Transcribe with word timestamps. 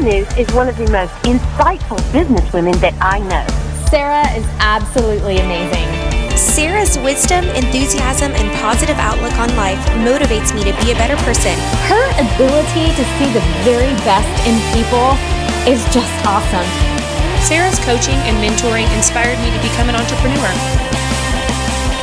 Sarah 0.00 0.16
Nuse 0.16 0.38
is 0.38 0.54
one 0.54 0.68
of 0.68 0.78
the 0.78 0.88
most 0.88 1.12
insightful 1.28 2.00
businesswomen 2.08 2.72
that 2.80 2.96
I 3.04 3.20
know. 3.20 3.44
Sarah 3.92 4.24
is 4.32 4.48
absolutely 4.56 5.36
amazing. 5.44 5.84
Sarah's 6.32 6.96
wisdom, 7.04 7.44
enthusiasm, 7.52 8.32
and 8.32 8.48
positive 8.64 8.96
outlook 8.96 9.36
on 9.36 9.52
life 9.60 9.76
motivates 10.00 10.56
me 10.56 10.64
to 10.64 10.72
be 10.80 10.92
a 10.92 10.96
better 10.96 11.20
person. 11.20 11.52
Her 11.84 12.00
ability 12.16 12.96
to 12.96 13.04
see 13.20 13.28
the 13.36 13.44
very 13.60 13.92
best 14.08 14.32
in 14.48 14.56
people 14.72 15.20
is 15.68 15.84
just 15.92 16.08
awesome. 16.24 16.68
Sarah's 17.44 17.76
coaching 17.84 18.16
and 18.24 18.40
mentoring 18.40 18.88
inspired 18.96 19.36
me 19.44 19.52
to 19.52 19.60
become 19.60 19.92
an 19.92 20.00
entrepreneur. 20.00 20.48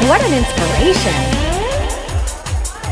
What 0.05 0.21
an 0.21 0.37
inspiration! 0.37 1.17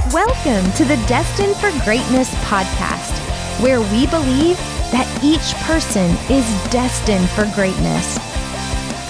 Welcome 0.10 0.66
to 0.82 0.84
the 0.86 0.98
Destined 1.06 1.54
for 1.62 1.70
Greatness 1.86 2.34
podcast, 2.50 3.14
where 3.62 3.86
we 3.94 4.10
believe 4.10 4.58
that 4.92 5.08
each 5.24 5.54
person 5.64 6.12
is 6.30 6.46
destined 6.72 7.30
for 7.30 7.46
greatness. 7.56 8.18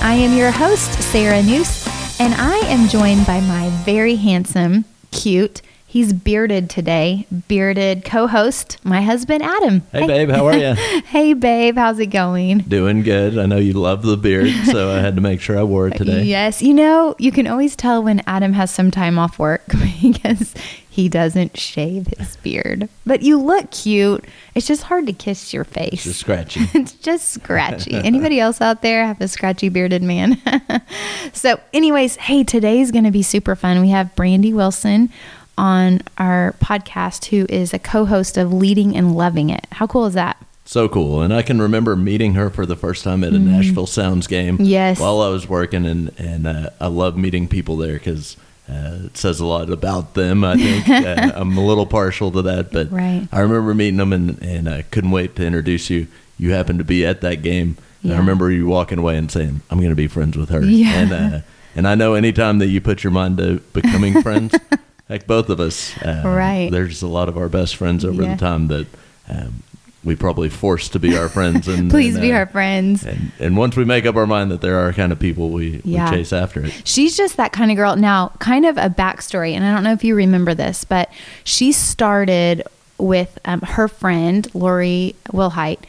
I 0.01 0.13
am 0.13 0.37
your 0.37 0.51
host, 0.51 1.01
Sarah 1.01 1.41
Nuse, 1.41 1.85
and 2.19 2.33
I 2.35 2.57
am 2.67 2.87
joined 2.87 3.25
by 3.25 3.41
my 3.41 3.69
very 3.83 4.15
handsome, 4.15 4.85
cute, 5.11 5.61
he's 5.95 6.11
bearded 6.11 6.69
today, 6.69 7.25
bearded 7.47 8.03
co 8.03 8.27
host, 8.27 8.77
my 8.83 9.01
husband, 9.01 9.41
Adam. 9.41 9.79
Hey, 9.93 10.05
babe, 10.05 10.29
how 10.29 10.45
are 10.45 10.57
you? 10.57 10.73
hey, 11.05 11.31
babe, 11.31 11.77
how's 11.77 11.99
it 11.99 12.07
going? 12.07 12.59
Doing 12.59 13.01
good. 13.01 13.37
I 13.37 13.45
know 13.45 13.55
you 13.55 13.71
love 13.71 14.01
the 14.01 14.17
beard, 14.17 14.51
so 14.65 14.91
I 14.91 14.99
had 14.99 15.15
to 15.15 15.21
make 15.21 15.39
sure 15.39 15.57
I 15.57 15.63
wore 15.63 15.87
it 15.87 15.95
today. 15.95 16.23
Yes, 16.35 16.61
you 16.61 16.73
know, 16.73 17.15
you 17.17 17.31
can 17.31 17.47
always 17.47 17.77
tell 17.77 18.03
when 18.03 18.21
Adam 18.27 18.51
has 18.51 18.71
some 18.71 18.91
time 18.91 19.17
off 19.17 19.39
work 19.39 19.63
because 20.01 20.53
he 20.95 21.09
doesn't 21.09 21.57
shave 21.57 22.07
his 22.17 22.37
beard. 22.37 22.87
But 23.05 23.21
you 23.21 23.37
look 23.37 23.69
cute. 23.69 24.23
It's 24.55 24.65
just 24.65 24.83
hard 24.83 25.07
to 25.07 25.13
kiss 25.13 25.53
your 25.53 25.65
face. 25.65 25.85
It's 25.95 26.03
just 26.05 26.19
scratchy. 26.21 26.61
it's 26.73 26.93
just 26.93 27.31
scratchy. 27.31 27.95
Anybody 27.95 28.39
else 28.39 28.61
out 28.61 28.81
there 28.81 29.05
have 29.05 29.19
a 29.19 29.27
scratchy 29.27 29.67
bearded 29.67 30.01
man? 30.03 30.41
so, 31.33 31.59
anyways, 31.73 32.15
hey, 32.15 32.45
today's 32.45 32.91
going 32.91 33.03
to 33.03 33.11
be 33.11 33.23
super 33.23 33.57
fun. 33.57 33.81
We 33.81 33.89
have 33.89 34.15
Brandy 34.15 34.53
Wilson 34.53 35.09
on 35.57 35.99
our 36.17 36.55
podcast, 36.61 37.25
who 37.25 37.45
is 37.49 37.73
a 37.73 37.79
co 37.79 38.05
host 38.05 38.37
of 38.37 38.53
Leading 38.53 38.95
and 38.95 39.17
Loving 39.17 39.49
It. 39.49 39.67
How 39.73 39.87
cool 39.87 40.05
is 40.05 40.13
that? 40.13 40.37
So 40.63 40.87
cool. 40.87 41.21
And 41.21 41.33
I 41.33 41.41
can 41.41 41.61
remember 41.61 41.97
meeting 41.97 42.35
her 42.35 42.49
for 42.49 42.65
the 42.65 42.77
first 42.77 43.03
time 43.03 43.25
at 43.25 43.33
a 43.33 43.39
Nashville 43.39 43.85
Sounds 43.85 44.27
game. 44.27 44.57
Yes. 44.61 44.97
While 44.97 45.19
I 45.21 45.27
was 45.27 45.49
working, 45.49 45.85
and, 45.85 46.17
and 46.17 46.47
uh, 46.47 46.69
I 46.79 46.87
love 46.87 47.17
meeting 47.17 47.49
people 47.49 47.75
there 47.75 47.95
because 47.95 48.37
uh, 48.69 49.05
it 49.05 49.17
says 49.17 49.39
a 49.39 49.45
lot 49.45 49.69
about 49.69 50.13
them. 50.15 50.43
I 50.43 50.55
think 50.57 50.89
uh, 51.07 51.31
I'm 51.35 51.57
a 51.57 51.65
little 51.65 51.85
partial 51.85 52.31
to 52.31 52.41
that, 52.43 52.71
but 52.71 52.91
Right. 52.91 53.27
I 53.31 53.39
remember 53.41 53.73
meeting 53.73 53.97
them 53.97 54.11
and, 54.13 54.41
and 54.41 54.67
I 54.69 54.81
couldn't 54.83 55.11
wait 55.11 55.35
to 55.35 55.45
introduce 55.45 55.89
you. 55.89 56.07
You 56.37 56.51
happened 56.51 56.79
to 56.79 56.85
be 56.85 57.05
at 57.05 57.21
that 57.21 57.41
game. 57.43 57.77
And 58.01 58.11
Yeah. 58.11 58.15
I 58.15 58.19
remember 58.19 58.51
you 58.51 58.65
walking 58.67 58.97
away 58.99 59.17
and 59.17 59.31
saying, 59.31 59.61
I'm 59.69 59.77
going 59.79 59.89
to 59.91 59.95
be 59.95 60.07
friends 60.07 60.35
with 60.37 60.49
her. 60.49 60.63
Yeah. 60.63 60.93
And, 60.93 61.13
uh, 61.13 61.39
and 61.75 61.87
I 61.87 61.95
know 61.95 62.13
anytime 62.15 62.59
that 62.59 62.67
you 62.67 62.81
put 62.81 63.03
your 63.03 63.11
mind 63.11 63.37
to 63.37 63.59
becoming 63.73 64.21
friends, 64.21 64.55
like 65.09 65.27
both 65.27 65.49
of 65.49 65.59
us, 65.59 65.95
uh, 65.99 66.23
Right. 66.25 66.69
there's 66.71 67.01
a 67.03 67.07
lot 67.07 67.29
of 67.29 67.37
our 67.37 67.49
best 67.49 67.75
friends 67.75 68.03
over 68.05 68.23
Yeah. 68.23 68.33
the 68.35 68.39
time 68.39 68.67
that 68.67 68.87
um, 69.29 69.61
we 70.05 70.15
probably 70.15 70.49
forced 70.49 70.93
to 70.93 70.99
be 70.99 71.17
our 71.17 71.27
friends. 71.27 71.67
And 71.67 71.89
Please 71.89 72.15
and, 72.15 72.21
be 72.21 72.31
uh, 72.31 72.37
our 72.37 72.45
friends. 72.45 73.03
And, 73.03 73.31
and 73.39 73.57
once 73.57 73.75
we 73.75 73.83
make 73.83 74.05
up 74.05 74.15
our 74.15 74.27
mind 74.27 74.51
that 74.51 74.61
there 74.61 74.79
are 74.79 74.93
kind 74.93 75.11
of 75.11 75.19
people, 75.19 75.49
we, 75.49 75.81
Yeah. 75.83 76.09
we 76.11 76.17
chase 76.17 76.31
after 76.31 76.63
it. 76.63 76.87
She's 76.87 77.17
just 77.17 77.37
that 77.37 77.51
kind 77.51 77.71
of 77.71 77.77
girl. 77.77 77.95
Now, 77.95 78.29
kind 78.39 78.65
of 78.65 78.77
a 78.77 78.89
backstory, 78.89 79.53
and 79.53 79.65
I 79.65 79.73
don't 79.73 79.83
know 79.83 79.93
if 79.93 80.03
you 80.03 80.15
remember 80.15 80.53
this, 80.53 80.83
but 80.85 81.11
she 81.43 81.71
started 81.71 82.63
with 82.97 83.37
um, 83.45 83.61
her 83.61 83.87
friend, 83.87 84.47
Lori 84.53 85.15
Wilhite, 85.29 85.79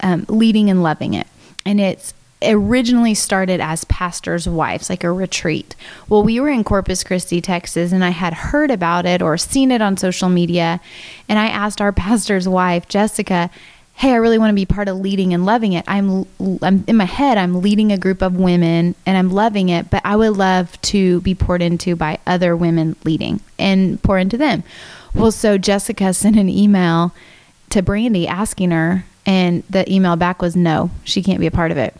um, 0.00 0.24
leading 0.28 0.70
and 0.70 0.82
loving 0.82 1.14
it. 1.14 1.26
And 1.64 1.80
it's 1.80 2.14
originally 2.42 3.14
started 3.14 3.60
as 3.60 3.84
pastors' 3.84 4.48
wives, 4.48 4.90
like 4.90 5.04
a 5.04 5.10
retreat. 5.10 5.74
Well, 6.08 6.22
we 6.22 6.38
were 6.38 6.48
in 6.48 6.64
Corpus 6.64 7.02
Christi, 7.02 7.40
Texas, 7.40 7.92
and 7.92 8.04
I 8.04 8.10
had 8.10 8.34
heard 8.34 8.70
about 8.70 9.06
it 9.06 9.22
or 9.22 9.38
seen 9.38 9.70
it 9.70 9.80
on 9.80 9.96
social 9.96 10.28
media. 10.28 10.80
And 11.28 11.38
I 11.38 11.46
asked 11.46 11.80
our 11.80 11.92
pastor's 12.06 12.48
wife, 12.48 12.88
Jessica, 12.88 13.50
hey, 13.94 14.12
I 14.12 14.16
really 14.16 14.38
want 14.38 14.50
to 14.50 14.54
be 14.54 14.66
part 14.66 14.88
of 14.88 14.98
leading 14.98 15.32
and 15.32 15.46
loving 15.46 15.72
it. 15.72 15.84
I'm, 15.88 16.26
I'm 16.62 16.84
in 16.86 16.96
my 16.96 17.06
head, 17.06 17.38
I'm 17.38 17.62
leading 17.62 17.90
a 17.92 17.98
group 17.98 18.20
of 18.20 18.36
women 18.36 18.94
and 19.06 19.16
I'm 19.16 19.30
loving 19.30 19.70
it, 19.70 19.88
but 19.88 20.02
I 20.04 20.16
would 20.16 20.36
love 20.36 20.78
to 20.82 21.22
be 21.22 21.34
poured 21.34 21.62
into 21.62 21.96
by 21.96 22.18
other 22.26 22.54
women 22.54 22.96
leading 23.04 23.40
and 23.58 24.02
pour 24.02 24.18
into 24.18 24.36
them. 24.36 24.64
Well, 25.14 25.32
so 25.32 25.56
Jessica 25.56 26.12
sent 26.12 26.36
an 26.36 26.50
email 26.50 27.14
to 27.70 27.82
Brandy 27.82 28.28
asking 28.28 28.70
her, 28.70 29.06
and 29.24 29.64
the 29.70 29.90
email 29.92 30.14
back 30.14 30.40
was 30.42 30.54
no, 30.54 30.90
she 31.02 31.22
can't 31.22 31.40
be 31.40 31.46
a 31.46 31.50
part 31.50 31.70
of 31.70 31.78
it. 31.78 31.96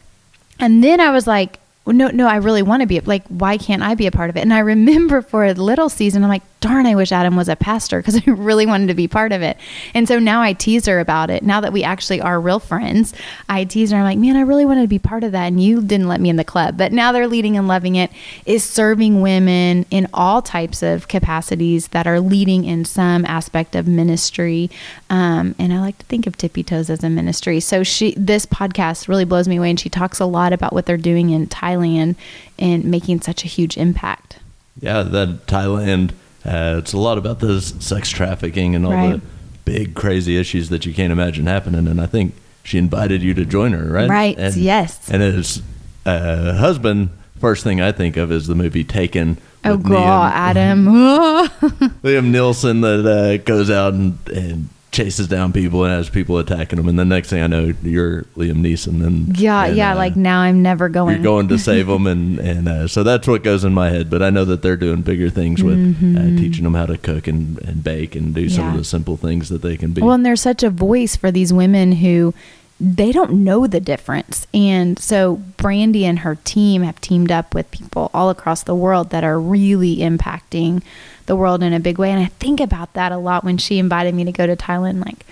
And 0.59 0.83
then 0.83 1.00
I 1.00 1.11
was 1.11 1.27
like, 1.27 1.59
no, 1.87 2.09
no, 2.09 2.27
I 2.27 2.37
really 2.37 2.62
want 2.62 2.81
to 2.81 2.87
be 2.87 3.00
like, 3.00 3.25
why 3.28 3.59
can't 3.59 3.83
I 3.83 3.94
be 3.94 4.06
a 4.06 4.11
part 4.11 4.31
of 4.31 4.37
it? 4.37 4.41
And 4.41 4.53
I 4.53 4.61
remember 4.61 5.22
for 5.31 5.44
a 5.44 5.55
little 5.55 5.89
season, 5.89 6.22
I'm 6.22 6.28
like, 6.28 6.43
darn, 6.66 6.87
I 6.87 6.94
wish 6.94 7.12
Adam 7.12 7.37
was 7.37 7.49
a 7.49 7.56
pastor 7.56 8.00
because 8.00 8.16
I 8.27 8.31
really 8.31 8.66
wanted 8.66 8.88
to 8.88 8.94
be 8.94 9.09
part 9.09 9.32
of 9.32 9.43
it. 9.43 9.56
And 9.94 10.09
so 10.09 10.19
now 10.19 10.43
I 10.43 10.53
tease 10.53 10.87
her 10.87 11.00
about 11.00 11.31
it. 11.31 11.43
Now 11.43 11.60
that 11.60 11.72
we 11.72 11.82
actually 11.82 12.21
are 12.21 12.41
real 12.41 12.59
friends, 12.59 13.15
I 13.49 13.65
tease 13.65 13.91
her. 13.91 13.99
I'm 13.99 14.04
like, 14.04 14.19
man, 14.19 14.37
I 14.37 14.41
really 14.41 14.65
wanted 14.65 14.82
to 14.82 14.88
be 14.88 14.99
part 14.99 15.25
of 15.25 15.32
that. 15.32 15.47
And 15.47 15.62
you 15.62 15.81
didn't 15.82 16.09
let 16.09 16.21
me 16.21 16.28
in 16.28 16.37
the 16.37 16.44
club. 16.44 16.77
But 16.77 16.93
now 16.93 17.12
they're 17.12 17.28
leading 17.28 17.56
and 17.56 17.69
loving 17.69 17.97
it, 17.97 18.10
is 18.44 18.65
serving 18.65 19.21
women 19.21 19.87
in 19.91 20.09
all 20.12 20.43
types 20.43 20.82
of 20.82 21.09
capacities 21.09 21.88
that 21.88 22.06
are 22.06 22.21
leading 22.21 22.65
in 22.65 22.84
some 22.84 23.25
aspect 23.25 23.75
of 23.75 23.87
ministry. 23.87 24.71
Um, 25.10 25.54
and 25.59 25.72
I 25.72 25.81
like 25.81 25.98
to 25.98 26.06
think 26.06 26.27
of 26.27 26.37
Tippi 26.37 26.65
Toes 26.66 26.91
as 26.91 27.04
a 27.04 27.10
ministry. 27.10 27.60
So 27.60 27.83
she, 27.83 28.15
this 28.16 28.47
podcast 28.47 29.09
really 29.09 29.25
blows 29.25 29.48
me 29.48 29.56
away. 29.56 29.71
And 29.71 29.81
she 29.81 29.88
talks 29.88 30.21
a 30.21 30.27
lot 30.27 30.53
about 30.53 30.72
what 30.72 30.87
they're 30.87 30.97
doing 30.97 31.31
in 31.31 31.47
Thailand 31.47 32.16
and 32.59 32.84
making 32.84 33.21
such 33.21 33.44
a 33.44 33.48
huge 33.48 33.77
impact. 33.77 34.38
Yeah, 34.81 35.03
that 35.03 35.47
Thailand, 35.47 36.12
uh, 36.47 36.77
it's 36.79 36.93
a 36.93 36.99
lot 36.99 37.19
about 37.19 37.41
the 37.41 37.61
sex 37.61 38.09
trafficking 38.11 38.75
and 38.75 38.87
all 38.87 38.93
Right. 38.93 39.12
the 39.15 39.21
big, 39.65 39.95
crazy 39.95 40.37
issues 40.39 40.69
that 40.69 40.87
you 40.87 40.95
can't 40.95 41.12
imagine 41.12 41.47
happening. 41.47 41.89
And 41.89 42.01
I 42.01 42.07
think 42.07 42.34
she 42.62 42.79
invited 42.79 43.23
you 43.23 43.34
to 43.34 43.45
join 43.45 43.73
her, 43.73 43.84
right? 43.93 44.09
Right, 44.09 44.39
And, 44.39 44.55
yes. 44.57 45.11
And 45.11 45.23
his 45.23 45.62
uh, 46.05 46.55
husband, 46.55 47.11
first 47.41 47.65
thing 47.65 47.81
I 47.81 47.91
think 47.93 48.17
of 48.17 48.31
is 48.31 48.47
the 48.47 48.55
movie 48.55 48.84
Taken. 48.84 49.39
Oh, 49.65 49.77
God, 49.77 50.33
Liam- 50.33 50.37
Adam. 50.37 50.84
Liam 52.03 52.31
Neeson 52.31 52.83
that 52.83 53.07
uh, 53.07 53.37
goes 53.45 53.69
out 53.71 53.95
and, 53.95 54.17
and 54.28 54.69
chases 54.97 55.29
down 55.29 55.53
people 55.53 55.84
and 55.84 55.93
has 55.93 56.09
people 56.09 56.39
attacking 56.39 56.79
him. 56.79 56.89
And 56.89 56.99
the 56.99 57.05
next 57.05 57.29
thing 57.31 57.43
I 57.43 57.47
know, 57.47 57.73
you're 57.83 58.23
Liam 58.37 58.62
Neeson. 58.62 59.05
And 59.07 59.39
yeah, 59.39 59.67
and, 59.67 59.77
yeah. 59.77 59.93
uh, 59.93 59.97
like 59.97 60.17
now 60.17 60.41
I'm 60.41 60.62
never 60.62 60.89
going. 60.89 61.17
you're 61.17 61.23
going 61.23 61.49
to 61.49 61.59
save 61.59 61.87
them, 61.93 62.07
and 62.07 62.39
and 62.39 62.69
uh, 62.69 62.89
so 62.89 63.03
that's 63.03 63.29
what 63.29 63.43
goes 63.45 63.62
in 63.65 63.75
my 63.75 63.91
head. 63.91 64.09
But 64.11 64.23
I 64.23 64.31
know 64.31 64.45
that 64.47 64.62
they're 64.62 64.77
doing 64.77 65.03
bigger 65.03 65.31
things 65.31 65.62
with 65.62 65.79
uh, 65.79 66.37
teaching 66.41 66.65
them 66.65 66.75
how 66.75 66.87
to 66.87 66.97
cook 66.99 67.27
and, 67.27 67.59
and 67.62 67.84
bake 67.84 68.17
and 68.17 68.34
do 68.34 68.49
some 68.49 68.57
Mm-hmm. 68.57 68.67
Yeah. 68.67 68.73
of 68.73 68.79
the 68.79 68.84
simple 68.84 69.17
things 69.19 69.49
that 69.51 69.61
they 69.62 69.77
can 69.77 69.93
be. 69.93 70.01
Well, 70.03 70.12
and 70.12 70.25
there's 70.25 70.41
such 70.41 70.62
a 70.62 70.71
voice 70.71 71.15
for 71.15 71.31
these 71.31 71.53
women 71.53 71.93
who 71.93 72.33
they 72.81 73.13
don't 73.13 73.45
know 73.45 73.67
the 73.67 73.81
difference. 73.81 74.47
And 74.55 74.99
so 74.99 75.37
Brandy 75.57 76.05
and 76.07 76.21
her 76.21 76.37
team 76.45 76.83
have 76.83 77.01
teamed 77.01 77.31
up 77.31 77.55
with 77.55 77.71
people 77.71 78.11
all 78.15 78.28
across 78.31 78.63
the 78.63 78.75
world 78.75 79.11
that 79.11 79.25
are 79.25 79.39
really 79.39 79.99
impacting 79.99 80.83
the 81.27 81.37
world 81.37 81.63
in 81.63 81.73
a 81.73 81.81
big 81.81 81.99
way. 81.99 82.11
And 82.11 82.21
I 82.23 82.27
think 82.27 82.61
about 82.61 82.93
that 82.95 83.13
a 83.13 83.19
lot 83.19 83.45
when 83.45 83.59
she 83.59 83.79
invited 83.79 84.15
me 84.15 84.25
to 84.25 84.33
go 84.33 84.47
to 84.47 84.57
Thailand. 84.57 85.05
Like, 85.05 85.27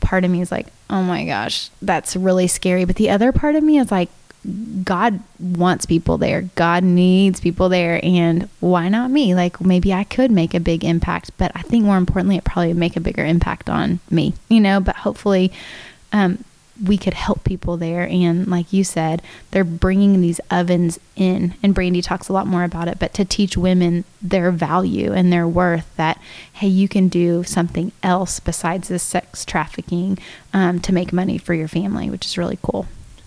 part 0.00 0.24
of 0.24 0.30
me 0.30 0.40
is 0.40 0.50
like, 0.50 0.68
oh 0.88 1.02
my 1.02 1.24
gosh, 1.24 1.70
that's 1.82 2.16
really 2.16 2.46
scary. 2.46 2.84
But 2.84 2.96
the 2.96 3.10
other 3.10 3.32
part 3.32 3.56
of 3.56 3.62
me 3.62 3.78
is 3.78 3.90
like, 3.90 4.08
God 4.84 5.20
wants 5.38 5.84
people 5.84 6.16
there. 6.16 6.42
God 6.54 6.82
needs 6.82 7.40
people 7.40 7.68
there. 7.68 8.00
And 8.02 8.48
why 8.60 8.88
not 8.88 9.10
me? 9.10 9.34
Like, 9.34 9.60
maybe 9.60 9.92
I 9.92 10.04
could 10.04 10.30
make 10.30 10.54
a 10.54 10.60
big 10.60 10.82
impact. 10.82 11.32
But 11.36 11.52
I 11.54 11.62
think 11.62 11.84
more 11.84 11.98
importantly, 11.98 12.36
it 12.36 12.44
probably 12.44 12.68
would 12.68 12.76
make 12.78 12.96
a 12.96 13.00
bigger 13.00 13.24
impact 13.24 13.68
on 13.68 14.00
me, 14.10 14.32
you 14.48 14.60
know? 14.60 14.80
But 14.80 14.96
hopefully, 14.96 15.52
um, 16.12 16.42
we 16.84 16.96
could 16.96 17.14
help 17.14 17.44
people 17.44 17.76
there. 17.76 18.08
And 18.08 18.46
like 18.48 18.72
you 18.72 18.84
said, 18.84 19.22
they're 19.50 19.64
bringing 19.64 20.20
these 20.20 20.40
ovens 20.50 20.98
in. 21.16 21.54
And 21.62 21.74
Brandy 21.74 22.00
talks 22.02 22.28
a 22.28 22.32
lot 22.32 22.46
more 22.46 22.64
about 22.64 22.88
it, 22.88 22.98
but 22.98 23.12
to 23.14 23.24
teach 23.24 23.56
women 23.56 24.04
their 24.22 24.50
value 24.50 25.12
and 25.12 25.32
their 25.32 25.46
worth 25.46 25.94
that, 25.96 26.20
hey, 26.54 26.68
you 26.68 26.88
can 26.88 27.08
do 27.08 27.44
something 27.44 27.92
else 28.02 28.40
besides 28.40 28.88
this 28.88 29.02
sex 29.02 29.44
trafficking 29.44 30.18
um, 30.54 30.80
to 30.80 30.92
make 30.92 31.12
money 31.12 31.36
for 31.38 31.54
your 31.54 31.68
family, 31.68 32.08
which 32.08 32.24
is 32.24 32.38
really 32.38 32.58
cool. 32.62 32.86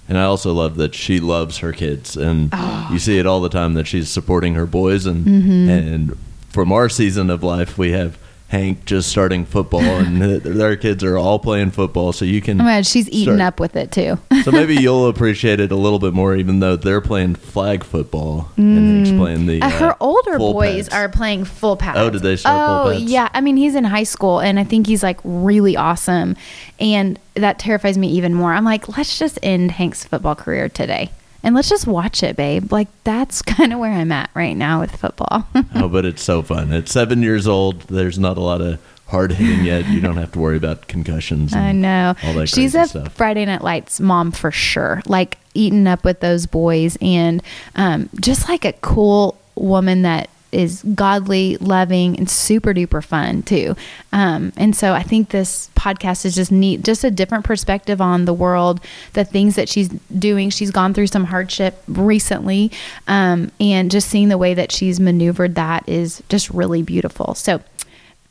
And 0.10 0.18
I 0.18 0.24
also 0.24 0.52
love 0.52 0.76
that 0.78 0.94
she 0.96 1.20
loves 1.20 1.60
her 1.60 1.72
kids, 1.72 2.18
and 2.18 2.50
Oh. 2.52 2.90
you 2.92 3.00
see 3.00 3.20
it 3.20 3.26
all 3.26 3.40
the 3.40 3.48
time 3.50 3.74
that 3.76 3.88
she's 3.88 4.10
supporting 4.10 4.54
her 4.56 4.66
boys. 4.66 5.06
And 5.06 5.26
Mm-hmm. 5.26 5.70
and 5.70 6.18
from 6.50 6.72
our 6.74 6.90
season 6.90 7.30
of 7.30 7.42
life, 7.42 7.78
we 7.78 7.92
have 7.94 8.18
Hank 8.54 8.86
just 8.86 9.10
starting 9.10 9.46
football, 9.46 9.82
and 9.82 10.22
their 10.44 10.76
kids 10.76 11.04
are 11.04 11.18
all 11.18 11.40
playing 11.40 11.72
football. 11.72 12.14
So 12.14 12.24
you 12.24 12.40
can. 12.40 12.62
Oh 12.62 12.64
my 12.64 12.78
God, 12.78 12.86
she's 12.86 13.10
eating 13.10 13.38
start- 13.38 13.40
up 13.42 13.60
with 13.60 13.76
it 13.76 13.92
too. 13.92 14.20
so 14.44 14.52
maybe 14.52 14.76
you'll 14.76 15.08
appreciate 15.08 15.60
it 15.60 15.72
a 15.72 15.76
little 15.76 15.98
bit 15.98 16.14
more, 16.14 16.36
even 16.36 16.60
though 16.60 16.76
they're 16.76 17.02
playing 17.02 17.34
flag 17.34 17.84
football 17.84 18.52
and 18.56 19.06
Hank's 19.06 19.18
playing 19.20 19.48
the. 19.48 19.60
Uh, 19.64 19.70
her 19.72 19.92
uh, 19.94 19.96
older 20.00 20.38
boys 20.38 20.88
pads. 20.88 20.94
are 20.94 21.10
playing 21.10 21.46
full 21.46 21.76
pads. 21.76 21.98
Oh, 21.98 22.12
did 22.12 22.22
they 22.22 22.36
start 22.36 22.86
full 22.86 22.94
Oh, 22.94 22.96
yeah. 22.96 23.30
I 23.34 23.42
mean, 23.42 23.58
he's 23.58 23.74
in 23.74 23.86
high 23.86 24.04
school, 24.04 24.40
and 24.40 24.60
I 24.60 24.64
think 24.64 24.86
he's 24.86 25.02
like 25.02 25.20
really 25.24 25.76
awesome, 25.76 26.36
and 26.80 27.18
that 27.34 27.58
terrifies 27.58 27.98
me 27.98 28.08
even 28.10 28.36
more. 28.36 28.54
I'm 28.54 28.66
like, 28.66 28.96
let's 28.96 29.18
just 29.18 29.40
end 29.42 29.72
Hank's 29.72 30.06
football 30.06 30.36
career 30.36 30.70
today, 30.70 31.10
and 31.44 31.54
let's 31.54 31.69
just 31.69 31.86
watch 31.86 32.24
it, 32.24 32.36
babe. 32.36 32.72
Like 32.72 32.88
that's 33.04 33.42
kind 33.44 33.74
of 33.74 33.80
where 33.80 33.92
I'm 33.92 34.12
at 34.12 34.30
right 34.34 34.56
now 34.56 34.80
with 34.80 34.95
football. 34.95 35.48
oh, 35.75 35.90
but 35.90 36.06
it's 36.06 36.24
so 36.24 36.42
fun. 36.42 36.72
At 36.74 36.88
seven 36.88 37.22
years 37.22 37.48
old, 37.48 37.81
there's 37.81 38.18
not 38.18 38.38
a 38.38 38.42
lot 38.42 38.62
of 38.62 38.80
hard 39.07 39.34
hitting 39.34 39.66
yet. 39.66 39.88
You 39.88 40.01
don't 40.01 40.18
have 40.18 40.31
to 40.31 40.40
worry 40.40 40.57
about 40.57 40.88
concussions. 40.88 41.54
I 41.54 41.72
know. 41.72 42.16
All 42.24 42.34
that 42.34 42.48
She's 42.48 42.74
a 42.74 42.86
stuff. 42.86 43.13
Friday 43.13 43.45
Night 43.45 43.62
Lights 43.62 44.00
mom 44.00 44.31
for 44.31 44.50
sure. 44.51 45.01
Like 45.06 45.38
eating 45.54 45.86
up 45.86 46.04
with 46.04 46.19
those 46.19 46.48
boys 46.48 46.98
and 47.00 47.44
um, 47.75 48.10
just 48.19 48.50
like 48.50 48.66
a 48.66 48.74
cool 48.74 49.38
woman 49.56 50.01
that 50.01 50.30
is 50.54 50.84
godly, 50.96 51.58
loving, 51.58 52.18
and 52.18 52.30
super 52.30 52.74
duper 52.74 53.04
fun 53.04 53.44
too. 53.44 53.76
Um, 54.12 54.54
and 54.56 54.76
so 54.76 54.94
I 54.94 55.04
think 55.04 55.30
this 55.30 55.70
podcast 55.76 56.26
is 56.26 56.36
just 56.36 56.52
neat, 56.52 56.84
just 56.84 57.04
a 57.04 57.12
different 57.12 57.44
perspective 57.46 58.00
on 58.02 58.26
the 58.26 58.34
world, 58.34 58.80
the 59.14 59.26
things 59.26 59.56
that 59.56 59.68
she's 59.70 59.90
doing. 59.90 60.50
She's 60.50 60.72
gone 60.72 60.94
through 60.94 61.08
some 61.08 61.26
hardship 61.26 61.84
recently, 61.88 62.72
um, 63.08 63.52
and 63.60 63.90
just 63.92 64.10
seeing 64.10 64.30
the 64.30 64.38
way 64.38 64.54
that 64.54 64.72
she's 64.72 65.00
maneuvered 65.00 65.56
that 65.56 65.88
is 65.90 66.22
just 66.30 66.50
really 66.50 66.82
beautiful. 66.84 67.34
So 67.36 67.62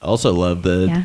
also 0.00 0.32
love 0.32 0.62
that 0.62 0.86
Yeah. 0.88 1.04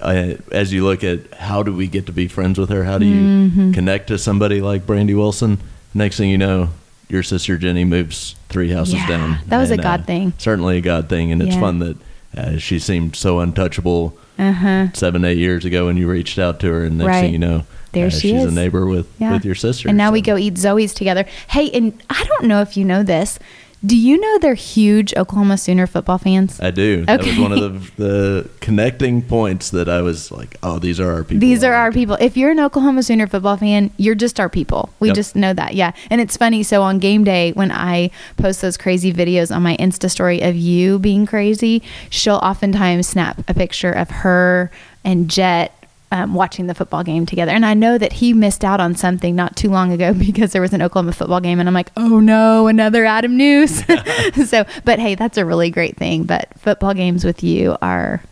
uh, 0.00 0.34
as 0.52 0.72
you 0.72 0.84
look 0.84 1.02
at 1.04 1.34
how 1.34 1.62
do 1.62 1.74
we 1.74 1.86
get 1.86 2.06
to 2.06 2.12
be 2.12 2.28
friends 2.28 2.58
with 2.58 2.70
her 2.70 2.84
how 2.84 2.96
do 2.98 3.04
you 3.06 3.20
Mm-hmm. 3.50 3.72
connect 3.72 4.08
to 4.08 4.16
somebody 4.18 4.60
like 4.62 4.86
brandy 4.86 5.14
wilson 5.14 5.58
next 5.94 6.16
thing 6.16 6.30
you 6.30 6.38
know 6.38 6.68
your 7.08 7.22
sister 7.22 7.56
jenny 7.58 7.84
moves 7.84 8.34
three 8.48 8.70
houses 8.70 8.94
Yeah, 8.94 9.06
down 9.08 9.38
that 9.46 9.58
was 9.58 9.70
a 9.70 9.74
And, 9.74 9.80
uh, 9.80 9.82
God 9.82 10.06
thing. 10.06 10.32
certainly 10.38 10.78
a 10.78 10.80
god 10.80 11.08
thing 11.08 11.32
and 11.32 11.42
it's 11.42 11.54
Yeah. 11.54 11.60
fun 11.60 11.78
that 11.80 11.96
uh, 12.36 12.58
she 12.58 12.78
seemed 12.78 13.16
so 13.16 13.40
untouchable 13.40 14.16
Uh-huh. 14.38 14.88
seven 14.92 15.24
eight 15.24 15.38
years 15.38 15.64
ago 15.64 15.86
when 15.86 15.96
you 15.96 16.06
reached 16.08 16.38
out 16.38 16.60
to 16.60 16.66
her 16.68 16.84
and 16.84 16.98
next 16.98 17.08
Right. 17.08 17.20
thing 17.22 17.32
you 17.32 17.38
know 17.38 17.64
There 17.92 18.06
uh, 18.06 18.10
she 18.10 18.30
she's 18.32 18.42
is. 18.44 18.52
a 18.52 18.54
neighbor 18.54 18.86
with 18.86 19.06
Yeah. 19.18 19.32
with 19.32 19.44
your 19.44 19.54
sister 19.54 19.88
And 19.88 19.96
now 19.96 20.12
we 20.12 20.20
go 20.20 20.36
eat 20.36 20.58
Zoe's 20.58 20.92
together. 20.92 21.24
Hey, 21.48 21.70
and 21.70 21.94
I 22.10 22.22
don't 22.24 22.44
know 22.44 22.60
if 22.60 22.76
you 22.76 22.84
know 22.84 23.02
this. 23.02 23.38
Do 23.86 23.96
you 23.96 24.18
know 24.20 24.38
they're 24.38 24.54
huge 24.54 25.14
Oklahoma 25.16 25.56
Sooner 25.56 25.86
football 25.86 26.18
fans? 26.18 26.60
I 26.60 26.72
do. 26.72 27.04
Okay. 27.08 27.16
That 27.16 27.24
was 27.24 27.38
one 27.38 27.52
of 27.52 27.60
the 27.96 28.02
the 28.08 28.50
connecting 28.60 29.22
points 29.22 29.70
that 29.70 29.88
I 29.88 30.02
was 30.02 30.32
like, 30.32 30.56
oh, 30.62 30.78
these 30.78 30.98
are 30.98 31.10
our 31.12 31.22
people. 31.22 31.40
These 31.40 31.62
are 31.62 31.72
our 31.74 31.92
people. 31.92 32.16
If 32.20 32.36
you're 32.36 32.50
an 32.50 32.58
Oklahoma 32.60 33.02
Sooner 33.02 33.26
football 33.26 33.56
fan, 33.56 33.90
you're 33.96 34.14
just 34.16 34.40
our 34.40 34.48
people. 34.48 34.90
We 34.98 35.08
Yep. 35.08 35.14
just 35.16 35.36
know 35.36 35.52
that. 35.52 35.74
Yeah. 35.74 35.92
And 36.10 36.20
it's 36.20 36.36
funny. 36.36 36.62
So 36.62 36.82
on 36.82 36.98
game 36.98 37.22
day, 37.22 37.52
when 37.52 37.70
I 37.70 38.10
post 38.36 38.60
those 38.62 38.76
crazy 38.76 39.12
videos 39.12 39.54
on 39.54 39.62
my 39.62 39.76
Insta 39.76 40.10
story 40.10 40.40
of 40.40 40.56
you 40.56 40.98
being 40.98 41.24
crazy, 41.26 41.82
she'll 42.10 42.36
oftentimes 42.36 43.06
snap 43.06 43.42
a 43.48 43.54
picture 43.54 43.92
of 43.92 44.10
her 44.10 44.70
and 45.04 45.30
Jet. 45.30 45.72
Um, 46.10 46.32
watching 46.32 46.68
the 46.68 46.74
football 46.74 47.04
game 47.04 47.26
together. 47.26 47.52
And 47.52 47.66
I 47.66 47.74
know 47.74 47.98
that 47.98 48.14
he 48.14 48.32
missed 48.32 48.64
out 48.64 48.80
on 48.80 48.94
something 48.94 49.36
not 49.36 49.56
too 49.56 49.68
long 49.68 49.92
ago 49.92 50.14
because 50.18 50.52
there 50.52 50.62
was 50.62 50.72
an 50.72 50.80
Oklahoma 50.80 51.12
football 51.12 51.40
game. 51.40 51.60
And 51.60 51.68
I'm 51.68 51.74
like, 51.74 51.92
oh 51.98 52.18
no, 52.18 52.66
another 52.66 53.04
Adam 53.04 53.36
Nuse. 53.36 53.84
so, 54.48 54.64
but 54.86 54.98
hey, 54.98 55.16
that's 55.16 55.36
a 55.36 55.44
really 55.44 55.70
great 55.70 55.98
thing. 55.98 56.24
But 56.24 56.48
football 56.58 56.94
games 56.94 57.24
with 57.24 57.42
you 57.42 57.76
are 57.82 58.22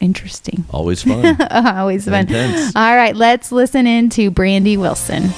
interesting. 0.00 0.64
Always 0.70 1.04
fun. 1.04 1.36
Always 1.52 2.06
fun. 2.06 2.22
Intense. 2.22 2.74
All 2.74 2.96
right, 2.96 3.14
let's 3.14 3.52
listen 3.52 3.86
in 3.86 4.08
to 4.10 4.30
Brandy 4.32 4.76
Wilson. 4.76 5.30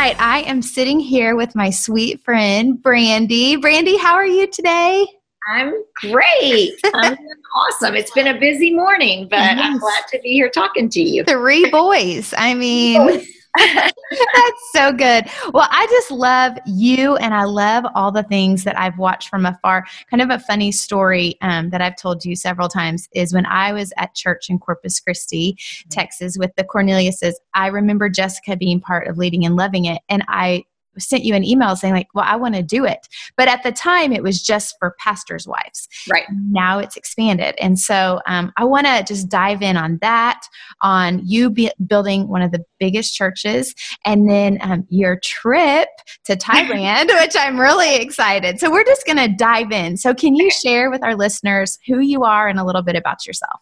Right, 0.00 0.16
I 0.18 0.40
am 0.42 0.62
sitting 0.62 0.98
here 0.98 1.36
with 1.36 1.54
my 1.54 1.68
sweet 1.68 2.22
friend 2.24 2.82
Brandy. 2.82 3.56
Brandy, 3.56 3.98
how 3.98 4.14
are 4.14 4.26
you 4.26 4.46
today? 4.46 5.06
I'm 5.52 5.74
great. 5.96 6.72
I'm 6.94 7.18
awesome. 7.54 7.94
It's 7.96 8.10
been 8.12 8.28
a 8.28 8.40
busy 8.40 8.72
morning, 8.72 9.28
but 9.28 9.40
I'm 9.40 9.78
glad 9.78 10.04
to 10.12 10.20
be 10.20 10.30
here 10.30 10.48
talking 10.48 10.88
to 10.88 11.02
you. 11.02 11.24
Three 11.24 11.68
boys. 11.68 12.32
I 12.38 12.54
mean, 12.54 13.26
that's 13.58 14.72
so 14.72 14.92
good. 14.92 15.24
Well, 15.52 15.66
I 15.70 15.86
just 15.90 16.10
love 16.10 16.56
you 16.66 17.16
and 17.16 17.34
I 17.34 17.44
love 17.44 17.84
all 17.94 18.12
the 18.12 18.22
things 18.22 18.64
that 18.64 18.78
I've 18.78 18.98
watched 18.98 19.28
from 19.28 19.44
afar. 19.44 19.86
Kind 20.08 20.22
of 20.22 20.30
a 20.30 20.38
funny 20.38 20.70
story 20.72 21.36
um, 21.42 21.70
that 21.70 21.80
I've 21.80 21.96
told 21.96 22.24
you 22.24 22.36
several 22.36 22.68
times 22.68 23.08
is 23.12 23.34
when 23.34 23.46
I 23.46 23.72
was 23.72 23.92
at 23.96 24.14
church 24.14 24.50
in 24.50 24.58
Corpus 24.58 25.00
Christi, 25.00 25.56
Texas, 25.90 26.36
with 26.38 26.54
the 26.56 26.64
Corneliuses, 26.64 27.34
I 27.54 27.68
remember 27.68 28.08
Jessica 28.08 28.56
being 28.56 28.80
part 28.80 29.08
of 29.08 29.18
leading 29.18 29.44
and 29.44 29.56
loving 29.56 29.86
it. 29.86 30.00
And 30.08 30.24
I 30.28 30.64
sent 31.00 31.24
you 31.24 31.34
an 31.34 31.44
email 31.44 31.76
saying 31.76 31.94
like 31.94 32.08
well 32.14 32.24
i 32.26 32.36
want 32.36 32.54
to 32.54 32.62
do 32.62 32.84
it. 32.84 33.08
But 33.36 33.48
at 33.48 33.62
the 33.62 33.72
time 33.72 34.12
it 34.12 34.22
was 34.22 34.42
just 34.42 34.76
for 34.78 34.96
pastors 34.98 35.46
wives. 35.46 35.88
Right. 36.10 36.24
now 36.50 36.78
it's 36.78 36.96
expanded. 36.96 37.54
And 37.60 37.78
so 37.78 38.20
um, 38.26 38.52
i 38.56 38.64
want 38.64 38.86
to 38.86 39.04
just 39.06 39.28
dive 39.28 39.62
in 39.62 39.76
on 39.76 39.98
that 40.00 40.40
on 40.82 41.20
you 41.24 41.50
be- 41.50 41.72
building 41.86 42.28
one 42.28 42.42
of 42.42 42.52
the 42.52 42.64
biggest 42.78 43.14
churches 43.14 43.74
and 44.04 44.28
then 44.28 44.58
um, 44.62 44.86
your 44.88 45.18
trip 45.22 45.88
to 46.24 46.36
thailand 46.36 47.06
which 47.20 47.34
i'm 47.36 47.58
really 47.58 47.96
excited. 47.96 48.58
So 48.58 48.70
we're 48.70 48.84
just 48.84 49.06
going 49.06 49.18
to 49.18 49.28
dive 49.28 49.72
in. 49.72 49.96
So 49.96 50.14
can 50.14 50.34
you 50.34 50.50
share 50.50 50.90
with 50.90 51.02
our 51.02 51.14
listeners 51.14 51.78
who 51.86 51.98
you 52.00 52.24
are 52.24 52.48
and 52.48 52.58
a 52.58 52.64
little 52.64 52.82
bit 52.82 52.96
about 52.96 53.26
yourself 53.26 53.60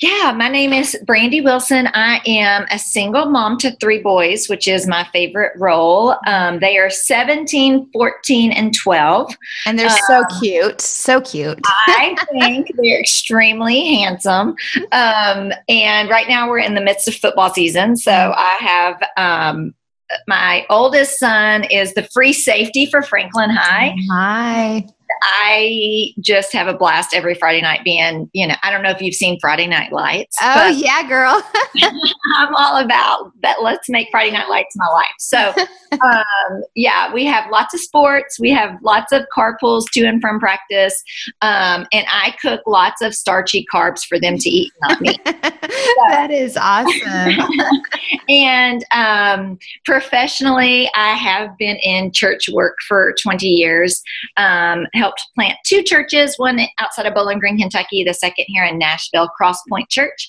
Yeah, 0.00 0.32
my 0.32 0.48
name 0.48 0.72
is 0.72 0.98
Brandy 1.06 1.40
Wilson. 1.40 1.88
I 1.94 2.20
am 2.26 2.66
a 2.72 2.78
single 2.78 3.26
mom 3.26 3.56
to 3.58 3.76
three 3.76 4.00
boys, 4.00 4.48
which 4.48 4.66
is 4.66 4.86
my 4.86 5.04
favorite 5.12 5.52
role. 5.56 6.16
Um, 6.26 6.58
they 6.58 6.78
are 6.78 6.90
17, 6.90 7.90
14, 7.92 8.52
and 8.52 8.74
12. 8.74 9.36
and 9.66 9.78
they're 9.78 9.90
so 10.08 10.24
cute 10.40 10.80
so 10.80 11.20
cute 11.20 11.60
I 11.64 12.16
think 12.32 12.70
they're 12.76 12.98
extremely 12.98 13.94
handsome. 13.94 14.56
Um, 14.90 15.52
and 15.68 16.10
right 16.10 16.28
now 16.28 16.48
we're 16.48 16.58
in 16.58 16.74
the 16.74 16.80
midst 16.80 17.06
of 17.06 17.14
football 17.14 17.52
season. 17.52 17.96
So 17.96 18.12
I 18.12 18.56
have 18.60 19.02
um, 19.16 19.74
my 20.26 20.66
oldest 20.68 21.18
son 21.18 21.64
is 21.64 21.94
the 21.94 22.08
free 22.12 22.32
safety 22.32 22.86
for 22.86 23.02
Franklin 23.02 23.50
High. 23.50 23.94
hi 24.10 24.86
I 25.22 26.12
just 26.20 26.52
have 26.52 26.66
a 26.66 26.74
blast 26.74 27.14
every 27.14 27.34
Friday 27.34 27.60
night 27.60 27.84
being, 27.84 28.28
you 28.32 28.46
know, 28.46 28.54
I 28.62 28.70
don't 28.70 28.82
know 28.82 28.90
if 28.90 29.00
you've 29.00 29.14
seen 29.14 29.38
Friday 29.40 29.66
Night 29.66 29.92
Lights. 29.92 30.36
oh 30.40 30.68
yeah 30.68 31.06
girl 31.08 31.42
I'm 32.36 32.54
all 32.54 32.84
about 32.84 33.32
that. 33.42 33.62
Let's 33.62 33.88
make 33.88 34.08
Friday 34.10 34.32
Night 34.32 34.48
Lights 34.48 34.74
my 34.76 34.88
life. 34.88 35.14
So, 35.18 35.54
um, 35.92 36.62
yeah, 36.74 37.12
we 37.12 37.24
have 37.26 37.50
lots 37.50 37.74
of 37.74 37.80
sports. 37.80 38.38
We 38.38 38.50
have 38.50 38.78
lots 38.82 39.12
of 39.12 39.22
carpools 39.36 39.84
to 39.92 40.04
and 40.04 40.20
from 40.20 40.38
practice. 40.38 41.02
Um, 41.40 41.86
and 41.92 42.06
I 42.10 42.34
cook 42.40 42.60
lots 42.66 43.02
of 43.02 43.14
starchy 43.14 43.66
carbs 43.72 44.04
for 44.04 44.18
them 44.18 44.38
to 44.38 44.48
eat, 44.48 44.72
not 44.82 45.00
me. 45.00 45.18
that 45.24 46.28
is 46.30 46.56
awesome 46.56 46.92
and 48.28 48.84
um, 48.92 49.58
professionally, 49.84 50.90
I 50.94 51.10
have 51.10 51.56
been 51.58 51.76
in 51.76 52.12
church 52.12 52.48
work 52.52 52.76
for 52.86 53.14
20 53.22 53.46
years. 53.46 54.02
Um, 54.36 54.86
helped 55.12 55.28
plant 55.34 55.58
two 55.64 55.82
churches, 55.82 56.34
one 56.38 56.60
outside 56.78 57.06
of 57.06 57.14
Bowling 57.14 57.38
Green, 57.38 57.58
Kentucky, 57.58 58.04
the 58.04 58.14
second 58.14 58.46
here 58.48 58.64
in 58.64 58.78
Nashville, 58.78 59.28
Cross 59.28 59.62
Point 59.68 59.88
Church. 59.88 60.28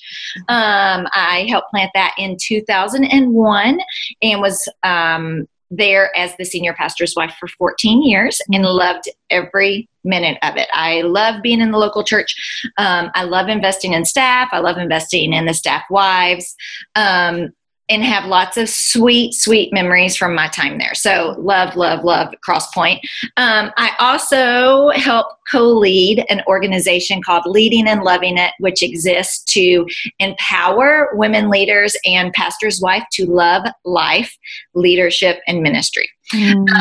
Um, 0.50 1.08
I 1.14 1.46
helped 1.50 1.70
plant 1.70 1.92
that 1.94 2.14
in 2.18 2.38
2001 2.40 3.80
and 4.22 4.42
was 4.42 4.70
um, 4.84 5.48
there 5.72 6.16
as 6.18 6.36
the 6.38 6.46
senior 6.46 6.74
pastor's 6.74 7.16
wife 7.16 7.34
for 7.40 7.48
14 7.48 8.04
years 8.04 8.40
and 8.52 8.64
loved 8.66 9.06
every 9.30 9.88
minute 10.04 10.38
of 10.44 10.58
it. 10.58 10.68
I 10.74 11.02
love 11.02 11.42
being 11.42 11.62
in 11.62 11.72
the 11.72 11.78
local 11.78 12.04
church. 12.04 12.36
Um, 12.78 13.10
I 13.16 13.24
love 13.24 13.48
investing 13.48 13.94
in 13.94 14.06
staff. 14.06 14.50
I 14.52 14.60
love 14.60 14.78
investing 14.78 15.34
in 15.34 15.46
the 15.46 15.54
staff 15.54 15.84
wives. 15.90 16.56
Um, 16.96 17.54
and 17.94 18.04
have 18.04 18.26
lots 18.26 18.58
of 18.58 18.68
sweet, 18.70 19.34
sweet 19.34 19.72
memories 19.72 20.16
from 20.16 20.36
my 20.36 20.48
time 20.48 20.78
there. 20.78 20.94
So, 20.96 21.36
love, 21.38 21.76
love, 21.76 22.04
love 22.04 22.34
Crosspoint. 22.48 23.00
Um, 23.38 23.72
I 23.78 23.92
also 24.00 24.90
help 24.90 25.28
co 25.50 25.64
lead 25.68 26.26
an 26.30 26.42
organization 26.48 27.22
called 27.22 27.44
Leading 27.46 27.88
and 27.88 28.02
Loving 28.02 28.38
It, 28.38 28.52
which 28.60 28.82
exists 28.82 29.44
to 29.54 29.86
empower 30.20 31.10
women 31.14 31.50
leaders 31.50 31.96
and 32.06 32.34
pastors' 32.34 32.82
wife 32.82 33.04
to 33.14 33.26
love 33.26 33.64
life, 33.86 34.36
leadership, 34.74 35.40
and 35.48 35.62
ministry. 35.62 36.10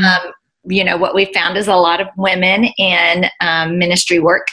Um, 0.05 0.33
you 0.65 0.85
know, 0.85 0.97
what 0.97 1.15
we 1.15 1.33
found 1.33 1.57
is 1.57 1.69
a 1.69 1.75
lot 1.75 2.01
of 2.01 2.07
women 2.17 2.65
in 2.79 3.27
um, 3.41 3.79
ministry 3.79 4.19
work 4.19 4.47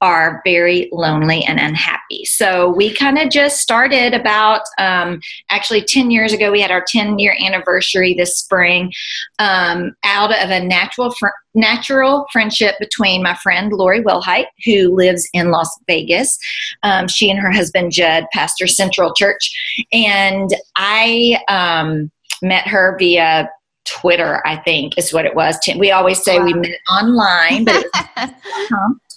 are 0.00 0.40
very 0.44 0.88
lonely 0.92 1.44
and 1.44 1.58
unhappy. 1.58 2.24
So 2.24 2.70
we 2.70 2.92
kind 2.92 3.18
of 3.18 3.30
just 3.30 3.60
started 3.60 4.14
about 4.14 4.62
um, 4.78 5.20
actually 5.50 5.82
10 5.82 6.10
years 6.10 6.32
ago. 6.32 6.52
We 6.52 6.60
had 6.60 6.70
our 6.70 6.84
10 6.86 7.18
year 7.18 7.36
anniversary 7.40 8.14
this 8.14 8.36
spring 8.36 8.92
um, 9.38 9.94
out 10.04 10.32
of 10.32 10.50
a 10.50 10.60
natural 10.60 11.12
fr- 11.12 11.28
natural 11.54 12.26
friendship 12.30 12.74
between 12.78 13.22
my 13.22 13.34
friend 13.42 13.72
Lori 13.72 14.02
Wilhite, 14.02 14.46
who 14.64 14.94
lives 14.94 15.28
in 15.32 15.50
Las 15.50 15.70
Vegas. 15.86 16.38
Um, 16.82 17.08
she 17.08 17.30
and 17.30 17.40
her 17.40 17.50
husband 17.50 17.92
Judd 17.92 18.26
pastor 18.32 18.66
Central 18.66 19.14
Church, 19.14 19.50
and 19.92 20.50
I 20.76 21.38
um, 21.48 22.10
met 22.42 22.66
her 22.68 22.96
via 22.98 23.48
Twitter, 23.86 24.42
I 24.44 24.56
think 24.56 24.98
is 24.98 25.12
what 25.12 25.24
it 25.24 25.34
was. 25.34 25.58
We 25.78 25.90
always 25.90 26.22
say 26.22 26.38
wow. 26.38 26.44
we 26.44 26.54
met 26.54 26.78
online, 26.90 27.64
but 27.64 27.86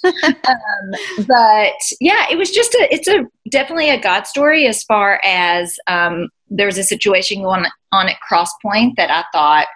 um, 0.03 1.25
but 1.27 1.73
yeah, 1.99 2.25
it 2.29 2.37
was 2.37 2.51
just 2.51 2.73
a, 2.75 2.93
it's 2.93 3.07
a 3.07 3.25
definitely 3.49 3.89
a 3.89 3.99
God 3.99 4.27
story 4.27 4.67
as 4.67 4.83
far 4.83 5.19
as 5.25 5.77
um, 5.87 6.29
there 6.49 6.65
was 6.65 6.77
a 6.77 6.83
situation 6.83 7.43
going 7.43 7.65
on 7.91 8.09
at 8.09 8.17
Crosspoint 8.29 8.95
that 8.97 9.11
I 9.11 9.23
thought, 9.33 9.67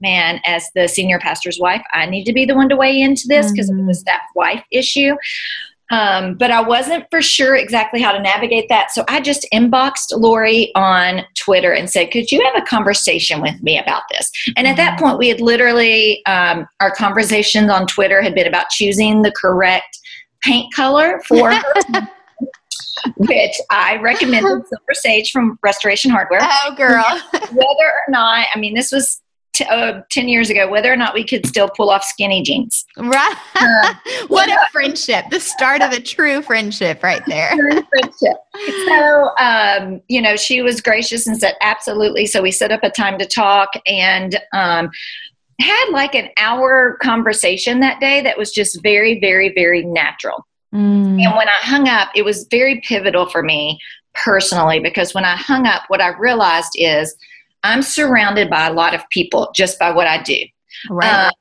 man, 0.00 0.40
as 0.46 0.66
the 0.74 0.88
senior 0.88 1.18
pastor's 1.18 1.58
wife, 1.60 1.82
I 1.92 2.06
need 2.06 2.24
to 2.24 2.32
be 2.32 2.44
the 2.44 2.54
one 2.54 2.68
to 2.70 2.76
weigh 2.76 3.00
into 3.00 3.24
this 3.28 3.50
because 3.50 3.70
mm-hmm. 3.70 3.80
it 3.80 3.86
was 3.86 4.02
that 4.04 4.22
wife 4.34 4.64
issue. 4.70 5.14
Um, 5.90 6.34
but 6.34 6.50
I 6.50 6.60
wasn't 6.60 7.04
for 7.10 7.20
sure 7.20 7.56
exactly 7.56 8.00
how 8.00 8.12
to 8.12 8.20
navigate 8.20 8.68
that. 8.68 8.92
So 8.92 9.04
I 9.08 9.20
just 9.20 9.46
inboxed 9.52 10.12
Lori 10.12 10.72
on 10.74 11.22
Twitter 11.36 11.72
and 11.72 11.90
said, 11.90 12.10
Could 12.10 12.30
you 12.30 12.42
have 12.44 12.62
a 12.62 12.66
conversation 12.66 13.40
with 13.40 13.60
me 13.62 13.78
about 13.78 14.02
this? 14.10 14.30
And 14.56 14.66
at 14.66 14.76
that 14.76 14.96
mm-hmm. 14.96 15.04
point, 15.04 15.18
we 15.18 15.28
had 15.28 15.40
literally, 15.40 16.24
um, 16.26 16.66
our 16.80 16.94
conversations 16.94 17.70
on 17.70 17.86
Twitter 17.86 18.22
had 18.22 18.34
been 18.34 18.46
about 18.46 18.70
choosing 18.70 19.22
the 19.22 19.32
correct 19.32 19.98
paint 20.42 20.72
color 20.74 21.20
for 21.28 21.52
her. 21.52 21.62
which 23.16 23.56
I 23.70 23.96
recommended 23.96 24.66
Silver 24.66 24.92
Sage 24.92 25.30
from 25.30 25.58
Restoration 25.62 26.10
Hardware. 26.10 26.40
Oh, 26.42 26.74
girl. 26.76 27.04
Whether 27.32 27.86
or 27.86 28.04
not, 28.08 28.46
I 28.54 28.58
mean, 28.58 28.74
this 28.74 28.92
was 28.92 29.20
t- 29.60 29.68
uh, 29.70 30.00
10 30.10 30.28
years 30.28 30.50
ago 30.50 30.68
whether 30.68 30.92
or 30.92 30.96
not 30.96 31.14
we 31.14 31.24
could 31.24 31.46
still 31.46 31.68
pull 31.68 31.90
off 31.90 32.02
skinny 32.02 32.42
jeans. 32.42 32.84
Right. 32.96 33.36
Uh, 33.54 33.94
what 34.28 34.48
a 34.48 34.58
friendship. 34.72 35.26
The 35.30 35.40
start 35.40 35.82
of 35.82 35.92
a 35.92 36.00
true 36.00 36.42
friendship 36.42 37.02
right 37.02 37.22
there. 37.26 37.50
Friendship. 37.50 38.36
So, 38.86 39.30
um, 39.38 40.00
you 40.08 40.20
know, 40.20 40.36
she 40.36 40.62
was 40.62 40.80
gracious 40.80 41.26
and 41.26 41.38
said, 41.38 41.54
absolutely. 41.60 42.26
So 42.26 42.42
we 42.42 42.50
set 42.50 42.72
up 42.72 42.82
a 42.82 42.90
time 42.90 43.18
to 43.18 43.26
talk 43.26 43.70
and, 43.86 44.38
um, 44.52 44.90
had 45.60 45.90
like 45.90 46.14
an 46.14 46.30
hour 46.38 46.96
conversation 47.02 47.80
that 47.80 48.00
day 48.00 48.22
that 48.22 48.38
was 48.38 48.50
just 48.50 48.82
very, 48.82 49.20
very, 49.20 49.52
very 49.54 49.84
natural. 49.84 50.46
Mm. 50.74 51.22
And 51.22 51.36
when 51.36 51.48
I 51.48 51.58
hung 51.60 51.86
up, 51.86 52.08
it 52.14 52.24
was 52.24 52.46
very 52.50 52.80
pivotal 52.80 53.28
for 53.28 53.42
me 53.42 53.78
personally 54.14 54.80
because 54.80 55.12
when 55.12 55.26
I 55.26 55.36
hung 55.36 55.66
up, 55.66 55.82
what 55.88 56.00
I 56.00 56.16
realized 56.16 56.72
is 56.76 57.14
I'm 57.62 57.82
surrounded 57.82 58.50
by 58.50 58.66
a 58.66 58.72
lot 58.72 58.94
of 58.94 59.02
people 59.10 59.50
just 59.54 59.78
by 59.78 59.90
what 59.90 60.06
I 60.06 60.22
do. 60.22 60.38
Right. 60.88 61.26
Um, 61.26 61.32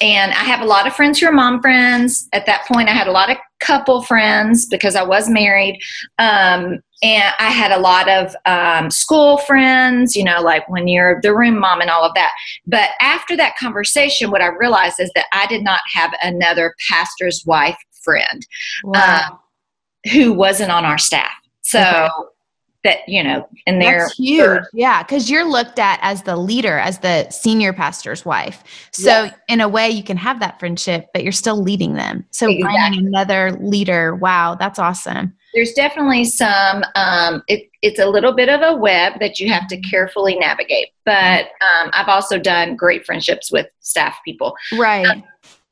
and 0.00 0.32
I 0.32 0.44
have 0.44 0.60
a 0.60 0.64
lot 0.64 0.86
of 0.86 0.94
friends 0.94 1.18
who 1.18 1.26
are 1.26 1.32
mom 1.32 1.60
friends. 1.60 2.28
At 2.32 2.46
that 2.46 2.66
point, 2.66 2.88
I 2.88 2.92
had 2.92 3.06
a 3.06 3.12
lot 3.12 3.30
of 3.30 3.36
couple 3.60 4.02
friends 4.02 4.66
because 4.66 4.96
I 4.96 5.02
was 5.02 5.28
married. 5.28 5.80
Um, 6.18 6.80
and 7.02 7.34
I 7.38 7.50
had 7.50 7.70
a 7.70 7.78
lot 7.78 8.08
of 8.08 8.34
um, 8.44 8.90
school 8.90 9.38
friends, 9.38 10.16
you 10.16 10.24
know, 10.24 10.40
like 10.40 10.68
when 10.68 10.88
you're 10.88 11.20
the 11.22 11.34
room 11.34 11.58
mom 11.58 11.80
and 11.80 11.90
all 11.90 12.04
of 12.04 12.14
that. 12.14 12.32
But 12.66 12.90
after 13.00 13.36
that 13.36 13.56
conversation, 13.56 14.30
what 14.30 14.42
I 14.42 14.48
realized 14.48 15.00
is 15.00 15.10
that 15.14 15.26
I 15.32 15.46
did 15.46 15.62
not 15.62 15.80
have 15.92 16.12
another 16.22 16.74
pastor's 16.90 17.44
wife 17.46 17.76
friend 18.02 18.46
wow. 18.82 19.28
um, 19.30 19.38
who 20.12 20.32
wasn't 20.32 20.70
on 20.70 20.84
our 20.84 20.98
staff. 20.98 21.32
So 21.62 21.80
okay 21.80 22.08
that 22.84 22.98
you 23.08 23.22
know 23.22 23.48
in 23.66 23.78
their 23.78 24.00
That's 24.00 24.16
huge. 24.16 24.62
Yeah 24.72 25.02
because 25.02 25.28
you're 25.30 25.44
looked 25.44 25.78
at 25.78 25.98
as 26.02 26.22
the 26.22 26.36
leader 26.36 26.78
as 26.78 26.98
the 27.00 27.28
senior 27.30 27.72
pastor's 27.72 28.24
wife. 28.24 28.62
So 28.92 29.30
in 29.48 29.60
a 29.60 29.68
way 29.68 29.90
you 29.90 30.04
can 30.04 30.16
have 30.16 30.40
that 30.40 30.60
friendship 30.60 31.08
but 31.12 31.22
you're 31.22 31.32
still 31.32 31.60
leading 31.60 31.94
them. 31.94 32.24
So 32.30 32.48
exactly. 32.48 32.78
finding 32.78 33.06
another 33.06 33.52
leader 33.60 34.14
wow 34.14 34.54
that's 34.54 34.78
awesome. 34.78 35.34
There's 35.54 35.72
definitely 35.72 36.24
some 36.24 36.84
um, 36.94 37.42
it, 37.48 37.70
it's 37.80 37.98
a 37.98 38.06
little 38.06 38.32
bit 38.32 38.48
of 38.48 38.60
a 38.62 38.76
web 38.76 39.20
that 39.20 39.40
you 39.40 39.52
have 39.52 39.68
to 39.68 39.80
carefully 39.80 40.36
navigate 40.36 40.88
but 41.04 41.44
um, 41.44 41.90
i've 41.92 42.08
also 42.08 42.38
done 42.38 42.76
great 42.76 43.04
friendships 43.04 43.52
with 43.52 43.66
staff 43.80 44.16
people. 44.24 44.54
Right. 44.72 45.06
um, 45.06 45.22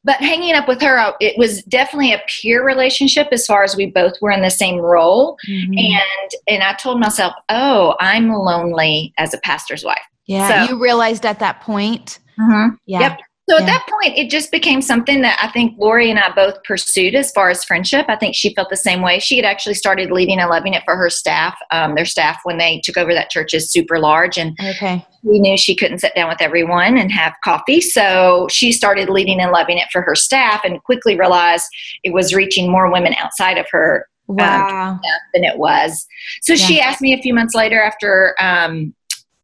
but 0.04 0.16
hanging 0.16 0.54
up 0.54 0.68
with 0.68 0.80
her 0.80 1.14
it 1.20 1.36
was 1.38 1.62
definitely 1.64 2.12
a 2.12 2.20
peer 2.28 2.64
relationship 2.64 3.28
as 3.32 3.46
far 3.46 3.62
as 3.62 3.76
we 3.76 3.86
both 3.86 4.14
were 4.20 4.30
in 4.30 4.42
the 4.42 4.50
same 4.50 4.78
role 4.78 5.36
mm-hmm. 5.48 5.72
and 5.76 6.30
and 6.48 6.62
i 6.62 6.72
told 6.74 7.00
myself 7.00 7.32
oh 7.48 7.94
i'm 8.00 8.30
lonely 8.30 9.12
as 9.18 9.34
a 9.34 9.38
pastor's 9.38 9.84
wife 9.84 9.98
yeah 10.26 10.66
so, 10.66 10.72
you 10.72 10.80
realized 10.80 11.26
at 11.26 11.38
that 11.38 11.60
point 11.60 12.18
mm-hmm. 12.38 12.74
yeah 12.86 13.00
yep 13.00 13.20
so 13.52 13.58
at 13.58 13.66
that 13.66 13.86
point, 13.86 14.16
it 14.16 14.30
just 14.30 14.50
became 14.50 14.80
something 14.80 15.20
that 15.20 15.38
I 15.42 15.48
think 15.52 15.76
Lori 15.78 16.08
and 16.08 16.18
I 16.18 16.32
both 16.32 16.64
pursued 16.64 17.14
as 17.14 17.30
far 17.32 17.50
as 17.50 17.62
friendship. 17.62 18.06
I 18.08 18.16
think 18.16 18.34
she 18.34 18.54
felt 18.54 18.70
the 18.70 18.76
same 18.76 19.02
way. 19.02 19.18
She 19.18 19.36
had 19.36 19.44
actually 19.44 19.74
started 19.74 20.10
leading 20.10 20.40
and 20.40 20.48
loving 20.48 20.72
it 20.72 20.82
for 20.86 20.96
her 20.96 21.10
staff. 21.10 21.58
Um, 21.70 21.94
their 21.94 22.06
staff, 22.06 22.40
when 22.44 22.56
they 22.56 22.80
took 22.82 22.96
over 22.96 23.12
that 23.12 23.28
church, 23.28 23.52
is 23.52 23.70
super 23.70 23.98
large, 23.98 24.38
and 24.38 24.58
okay. 24.70 25.06
we 25.22 25.38
knew 25.38 25.58
she 25.58 25.76
couldn't 25.76 25.98
sit 25.98 26.14
down 26.14 26.30
with 26.30 26.40
everyone 26.40 26.96
and 26.96 27.12
have 27.12 27.34
coffee. 27.44 27.82
So 27.82 28.46
she 28.50 28.72
started 28.72 29.10
leading 29.10 29.38
and 29.38 29.52
loving 29.52 29.76
it 29.76 29.88
for 29.92 30.00
her 30.00 30.14
staff, 30.14 30.62
and 30.64 30.82
quickly 30.84 31.18
realized 31.18 31.66
it 32.04 32.14
was 32.14 32.34
reaching 32.34 32.70
more 32.70 32.90
women 32.90 33.14
outside 33.20 33.58
of 33.58 33.66
her 33.70 34.08
um, 34.30 34.36
wow. 34.36 34.90
um, 34.92 35.00
than 35.34 35.44
it 35.44 35.58
was. 35.58 36.06
So 36.40 36.54
yeah. 36.54 36.64
she 36.64 36.80
asked 36.80 37.02
me 37.02 37.12
a 37.12 37.20
few 37.20 37.34
months 37.34 37.54
later 37.54 37.82
after 37.82 38.34
um, 38.40 38.94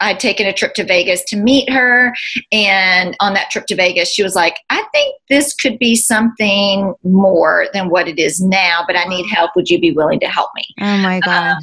I'd 0.01 0.21
taken 0.21 0.47
a 0.47 0.53
trip 0.53 0.75
to 0.75 0.85
Vegas 0.85 1.25
to 1.25 1.37
meet 1.37 1.71
her. 1.71 2.15
And 2.53 3.17
on 3.21 3.35
that 3.35 3.51
trip 3.51 3.67
to 3.67 3.75
Vegas, 3.75 4.13
she 4.13 4.23
was 4.23 4.35
like, 4.35 4.59
I 4.71 4.85
think 4.93 5.17
this 5.29 5.55
could 5.55 5.79
be 5.79 5.97
something 5.97 6.95
more 7.03 7.67
than 7.73 7.91
what 7.91 8.09
it 8.09 8.19
is 8.19 8.41
now, 8.41 8.85
but 8.87 8.97
I 8.97 9.05
need 9.05 9.27
help. 9.29 9.53
Would 9.57 9.69
you 9.69 9.81
be 9.81 9.93
willing 9.93 10.21
to 10.21 10.29
help 10.29 10.51
me? 10.55 10.65
Oh 10.81 10.99
my 10.99 11.17
um, 11.17 11.21
gosh. 11.25 11.55
Um, 11.55 11.61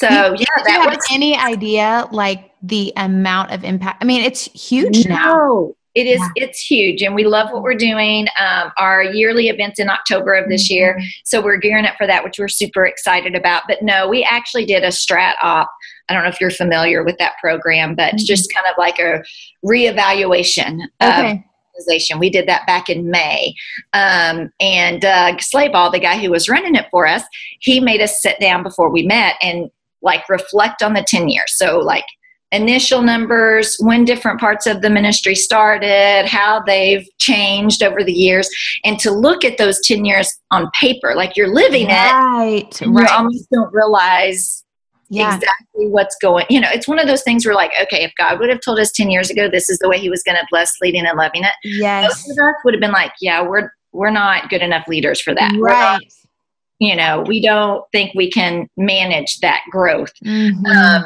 so 0.00 0.08
yeah, 0.08 0.30
Did 0.30 0.38
that 0.38 0.66
you 0.66 0.80
have 0.82 0.96
was 0.96 1.06
any 1.12 1.36
idea 1.36 2.08
like 2.10 2.50
the 2.62 2.92
amount 2.96 3.52
of 3.52 3.64
impact. 3.64 4.02
I 4.02 4.06
mean, 4.06 4.22
it's 4.22 4.44
huge 4.44 5.06
no. 5.06 5.14
now. 5.14 5.72
It 5.94 6.08
is. 6.08 6.18
Yeah. 6.18 6.46
It's 6.46 6.60
huge, 6.60 7.02
and 7.02 7.14
we 7.14 7.24
love 7.24 7.52
what 7.52 7.62
we're 7.62 7.76
doing. 7.76 8.26
Um, 8.40 8.72
our 8.78 9.04
yearly 9.04 9.48
events 9.48 9.78
in 9.78 9.88
October 9.88 10.34
of 10.34 10.48
this 10.48 10.64
mm-hmm. 10.64 10.74
year, 10.74 11.00
so 11.24 11.40
we're 11.40 11.56
gearing 11.56 11.86
up 11.86 11.94
for 11.96 12.06
that, 12.08 12.24
which 12.24 12.36
we're 12.36 12.48
super 12.48 12.84
excited 12.84 13.36
about. 13.36 13.62
But 13.68 13.80
no, 13.80 14.08
we 14.08 14.24
actually 14.24 14.64
did 14.64 14.82
a 14.82 14.88
strat 14.88 15.34
op 15.40 15.70
I 16.08 16.14
don't 16.14 16.22
know 16.22 16.28
if 16.28 16.40
you're 16.40 16.50
familiar 16.50 17.04
with 17.04 17.16
that 17.18 17.34
program, 17.40 17.94
but 17.94 18.14
mm-hmm. 18.14 18.24
just 18.24 18.52
kind 18.52 18.66
of 18.66 18.74
like 18.78 18.98
a 18.98 19.22
reevaluation 19.64 20.80
okay. 21.02 21.44
organization. 21.74 22.18
We 22.18 22.30
did 22.30 22.46
that 22.48 22.66
back 22.66 22.88
in 22.88 23.10
May. 23.10 23.54
Um, 23.92 24.52
and 24.60 25.00
Doug 25.00 25.36
Slaybaugh, 25.36 25.92
the 25.92 26.00
guy 26.00 26.18
who 26.18 26.30
was 26.30 26.48
running 26.48 26.74
it 26.74 26.86
for 26.90 27.06
us, 27.06 27.22
he 27.60 27.80
made 27.80 28.00
us 28.00 28.20
sit 28.20 28.38
down 28.40 28.62
before 28.62 28.90
we 28.90 29.06
met 29.06 29.36
and 29.42 29.70
like 30.02 30.28
reflect 30.28 30.82
on 30.82 30.92
the 30.92 31.04
10 31.06 31.28
years. 31.28 31.56
So, 31.56 31.78
like, 31.78 32.04
initial 32.52 33.02
numbers, 33.02 33.76
when 33.80 34.04
different 34.04 34.38
parts 34.38 34.66
of 34.66 34.80
the 34.80 34.90
ministry 34.90 35.34
started, 35.34 36.26
how 36.26 36.62
they've 36.64 37.06
changed 37.18 37.82
over 37.82 38.04
the 38.04 38.12
years, 38.12 38.48
and 38.84 38.98
to 39.00 39.10
look 39.10 39.44
at 39.44 39.58
those 39.58 39.80
10 39.80 40.04
years 40.04 40.30
on 40.50 40.70
paper, 40.78 41.14
like 41.16 41.36
you're 41.36 41.52
living 41.52 41.88
right, 41.88 42.68
it. 42.80 42.80
Right. 42.86 43.10
You 43.10 43.16
almost 43.16 43.50
don't 43.50 43.72
realize 43.74 44.63
yeah. 45.14 45.34
exactly 45.36 45.86
what's 45.88 46.16
going 46.20 46.44
you 46.48 46.60
know 46.60 46.68
it's 46.72 46.88
one 46.88 46.98
of 46.98 47.06
those 47.06 47.22
things 47.22 47.44
where 47.44 47.54
like 47.54 47.72
okay 47.80 48.02
if 48.02 48.12
god 48.18 48.38
would 48.38 48.48
have 48.48 48.60
told 48.60 48.78
us 48.78 48.92
10 48.92 49.10
years 49.10 49.30
ago 49.30 49.48
this 49.48 49.68
is 49.68 49.78
the 49.78 49.88
way 49.88 49.98
he 49.98 50.10
was 50.10 50.22
going 50.22 50.36
to 50.36 50.46
bless 50.50 50.72
leading 50.80 51.06
and 51.06 51.16
loving 51.16 51.44
it 51.44 51.52
yes 51.64 52.04
most 52.04 52.30
of 52.30 52.44
us 52.44 52.54
would 52.64 52.74
have 52.74 52.80
been 52.80 52.92
like 52.92 53.12
yeah 53.20 53.42
we're 53.42 53.70
we're 53.92 54.10
not 54.10 54.48
good 54.50 54.62
enough 54.62 54.86
leaders 54.88 55.20
for 55.20 55.34
that 55.34 55.54
right 55.58 56.00
you 56.78 56.96
know 56.96 57.24
we 57.26 57.40
don't 57.40 57.84
think 57.92 58.12
we 58.14 58.30
can 58.30 58.68
manage 58.76 59.38
that 59.40 59.62
growth 59.70 60.12
mm-hmm. 60.24 60.66
um, 60.66 61.04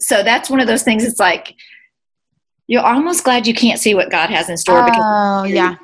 so 0.00 0.22
that's 0.22 0.50
one 0.50 0.60
of 0.60 0.66
those 0.66 0.82
things 0.82 1.04
it's 1.04 1.20
like 1.20 1.54
you're 2.66 2.84
almost 2.84 3.24
glad 3.24 3.46
you 3.46 3.54
can't 3.54 3.78
see 3.78 3.94
what 3.94 4.10
God 4.10 4.30
has 4.30 4.48
in 4.48 4.56
store. 4.56 4.86
Oh, 4.88 5.44
yeah. 5.44 5.76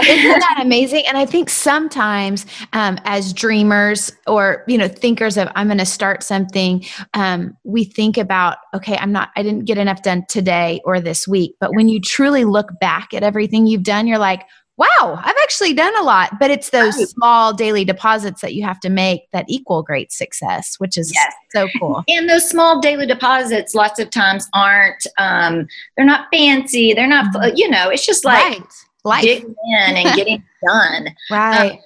Isn't 0.00 0.40
that 0.40 0.58
amazing? 0.60 1.04
And 1.06 1.18
I 1.18 1.26
think 1.26 1.50
sometimes 1.50 2.46
um, 2.72 2.98
as 3.04 3.32
dreamers 3.32 4.10
or, 4.26 4.64
you 4.66 4.78
know, 4.78 4.88
thinkers 4.88 5.36
of, 5.36 5.48
I'm 5.54 5.66
going 5.66 5.78
to 5.78 5.86
start 5.86 6.22
something, 6.22 6.84
um, 7.14 7.56
we 7.64 7.84
think 7.84 8.16
about, 8.16 8.58
okay, 8.74 8.96
I'm 8.96 9.12
not, 9.12 9.30
I 9.36 9.42
didn't 9.42 9.66
get 9.66 9.78
enough 9.78 10.02
done 10.02 10.24
today 10.28 10.80
or 10.84 11.00
this 11.00 11.28
week. 11.28 11.56
But 11.60 11.74
when 11.74 11.88
you 11.88 12.00
truly 12.00 12.44
look 12.44 12.68
back 12.80 13.12
at 13.12 13.22
everything 13.22 13.66
you've 13.66 13.82
done, 13.82 14.06
you're 14.06 14.18
like, 14.18 14.42
wow, 14.76 15.20
I've 15.22 15.36
actually 15.42 15.74
done 15.74 15.96
a 15.98 16.02
lot. 16.02 16.38
But 16.38 16.50
it's 16.50 16.70
those 16.70 16.96
right. 16.96 17.08
small 17.08 17.52
daily 17.52 17.84
deposits 17.84 18.40
that 18.40 18.54
you 18.54 18.62
have 18.64 18.80
to 18.80 18.90
make 18.90 19.30
that 19.32 19.44
equal 19.48 19.82
great 19.82 20.12
success, 20.12 20.76
which 20.78 20.96
is 20.96 21.12
yes. 21.14 21.32
so 21.50 21.68
cool. 21.78 22.02
And 22.08 22.28
those 22.28 22.48
small 22.48 22.80
daily 22.80 23.06
deposits, 23.06 23.74
lots 23.74 23.98
of 23.98 24.10
times 24.10 24.48
aren't, 24.54 25.06
um, 25.18 25.66
they're 25.96 26.06
not 26.06 26.28
fancy. 26.32 26.94
They're 26.94 27.06
not, 27.06 27.34
mm-hmm. 27.34 27.54
you 27.56 27.68
know, 27.68 27.90
it's 27.90 28.06
just 28.06 28.24
like 28.24 28.62
right. 29.04 29.22
digging 29.22 29.54
in 29.72 29.96
and 29.96 30.16
getting 30.16 30.42
done. 30.66 31.08
Right. 31.30 31.72
Um, 31.72 31.78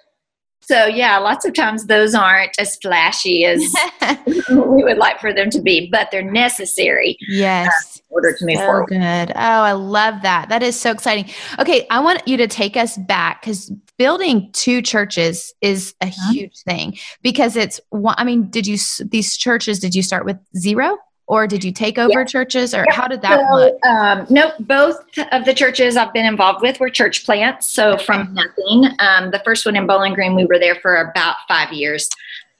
So 0.68 0.87
yeah, 0.87 1.18
lots 1.18 1.44
of 1.44 1.54
times 1.54 1.87
those 1.87 2.12
aren't 2.14 2.58
as 2.58 2.76
flashy 2.82 3.44
as 3.44 3.61
we 4.50 4.82
would 4.85 4.99
like 4.99 5.20
for 5.20 5.32
them 5.32 5.49
to 5.50 5.61
be, 5.61 5.88
but 5.92 6.08
they're 6.11 6.23
necessary 6.28 7.16
yes. 7.28 7.96
in 7.99 8.02
order 8.14 8.32
to 8.37 8.44
move 8.44 8.56
So 8.58 8.66
forward. 8.66 8.87
good. 8.88 9.30
Oh, 9.30 9.35
I 9.37 9.73
love 9.73 10.23
that. 10.23 10.49
That 10.49 10.62
is 10.64 10.78
so 10.78 10.90
exciting. 10.90 11.30
Okay, 11.61 11.87
I 11.90 12.00
want 12.00 12.26
you 12.26 12.37
to 12.38 12.49
take 12.49 12.76
us 12.76 12.96
back 12.99 13.42
because 13.42 13.70
building 13.96 14.50
two 14.52 14.82
churches 14.82 15.54
is 15.61 15.94
a 16.02 16.06
Uh-huh. 16.06 16.32
huge 16.32 16.58
thing 16.64 16.99
because 17.23 17.54
it's 17.56 17.80
one. 17.90 18.16
I 18.18 18.25
mean, 18.25 18.50
did 18.50 18.66
you 18.66 18.76
these 19.04 19.37
churches? 19.37 19.78
Did 19.78 19.94
you 19.94 20.02
start 20.02 20.25
with 20.25 20.37
zero, 20.56 20.99
or 21.28 21.47
did 21.47 21.64
you 21.64 21.73
take 21.73 21.99
over 21.99 22.25
churches, 22.25 22.73
or 22.75 22.87
how 22.90 23.09
did 23.09 23.21
that 23.23 23.50
look? 23.52 23.75
So, 23.85 23.90
um, 23.90 24.26
nope, 24.30 24.54
both 24.61 24.97
of 25.33 25.45
the 25.45 25.52
churches 25.54 25.97
I've 25.97 26.12
been 26.12 26.26
involved 26.26 26.62
with 26.62 26.78
were 26.78 26.88
church 26.88 27.25
plants. 27.25 27.66
So 27.73 27.99
from 27.99 28.33
nothing, 28.33 28.90
um, 29.00 29.30
the 29.33 29.40
first 29.45 29.66
one 29.66 29.75
in 29.76 29.87
Bowling 29.87 30.14
Green, 30.14 30.35
we 30.37 30.45
were 30.47 30.59
there 30.59 30.76
for 30.76 30.97
about 30.97 31.37
five 31.49 31.73
years. 31.73 32.09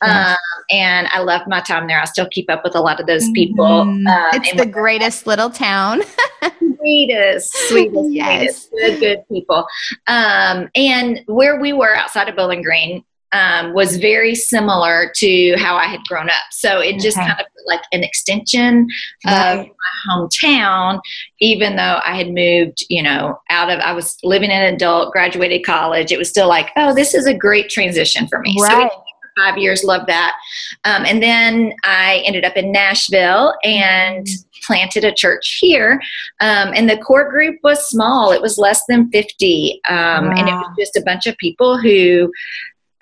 Um, 0.03 0.37
and 0.71 1.07
I 1.11 1.21
loved 1.21 1.47
my 1.49 1.61
time 1.61 1.87
there. 1.87 1.99
I 2.01 2.05
still 2.05 2.29
keep 2.31 2.51
up 2.51 2.63
with 2.65 2.75
a 2.75 2.81
lot 2.81 3.01
of 3.01 3.07
those 3.07 3.31
people. 3.31 3.65
Mm, 3.65 4.07
Um, 4.07 4.31
it's 4.35 4.53
the 4.53 4.67
greatest 4.71 5.27
little 5.27 5.49
town. 5.49 6.03
sweetest, 6.79 7.53
sweetest, 7.69 8.11
Yes. 8.13 8.69
sweetest, 8.69 8.71
good, 8.73 9.01
good 9.01 9.19
people. 9.33 9.67
Um, 10.07 10.69
and 10.75 11.21
where 11.27 11.59
we 11.61 11.73
were 11.73 11.95
outside 11.95 12.29
of 12.29 12.37
Bowling 12.37 12.63
Green 12.63 13.05
um, 13.33 13.75
was 13.75 13.97
very 13.97 14.35
similar 14.35 15.11
to 15.17 15.55
how 15.59 15.77
I 15.77 15.85
had 15.87 16.01
grown 16.09 16.29
up. 16.31 16.43
So 16.53 16.81
it 16.81 17.01
just 17.01 17.17
Okay. 17.19 17.27
kind 17.27 17.41
of 17.41 17.47
like 17.67 17.83
an 17.93 18.05
extension 18.05 18.87
of 19.27 19.67
my 19.67 19.69
hometown, 20.09 21.01
even 21.41 21.77
though 21.77 22.01
I 22.05 22.17
had 22.17 22.33
moved, 22.33 22.85
you 22.89 23.03
know, 23.03 23.39
out 23.51 23.71
of, 23.71 23.81
I 23.81 23.93
was 23.93 24.17
living 24.23 24.51
an 24.51 24.73
adult, 24.75 25.13
graduated 25.13 25.65
college. 25.67 26.13
It 26.13 26.19
was 26.19 26.29
still 26.31 26.49
like, 26.49 26.71
oh, 26.77 26.95
this 26.95 27.15
is 27.15 27.27
a 27.27 27.35
great 27.35 27.69
transition 27.71 28.27
for 28.29 28.39
me. 28.41 28.57
So 28.59 28.65
Right. 28.69 28.91
five 29.37 29.59
years, 29.59 29.85
loved 29.85 30.07
that. 30.07 30.35
Um, 30.85 31.05
and 31.05 31.23
then 31.23 31.75
I 31.85 32.23
ended 32.25 32.45
up 32.45 32.57
in 32.57 32.73
Nashville 32.73 33.55
and 33.65 34.27
planted 34.67 35.05
a 35.05 35.13
church 35.13 35.59
here. 35.61 36.01
Um, 36.41 36.73
and 36.75 36.89
the 36.89 36.97
core 36.99 37.29
group 37.31 37.57
was 37.63 37.87
small, 37.89 38.33
it 38.33 38.41
was 38.41 38.57
less 38.57 38.81
than 38.89 39.11
50. 39.11 39.81
Um, 39.89 40.33
And 40.37 40.49
it 40.49 40.55
was 40.55 40.75
just 40.79 40.97
a 40.97 41.03
bunch 41.05 41.27
of 41.27 41.37
people 41.37 41.77
who 41.79 42.33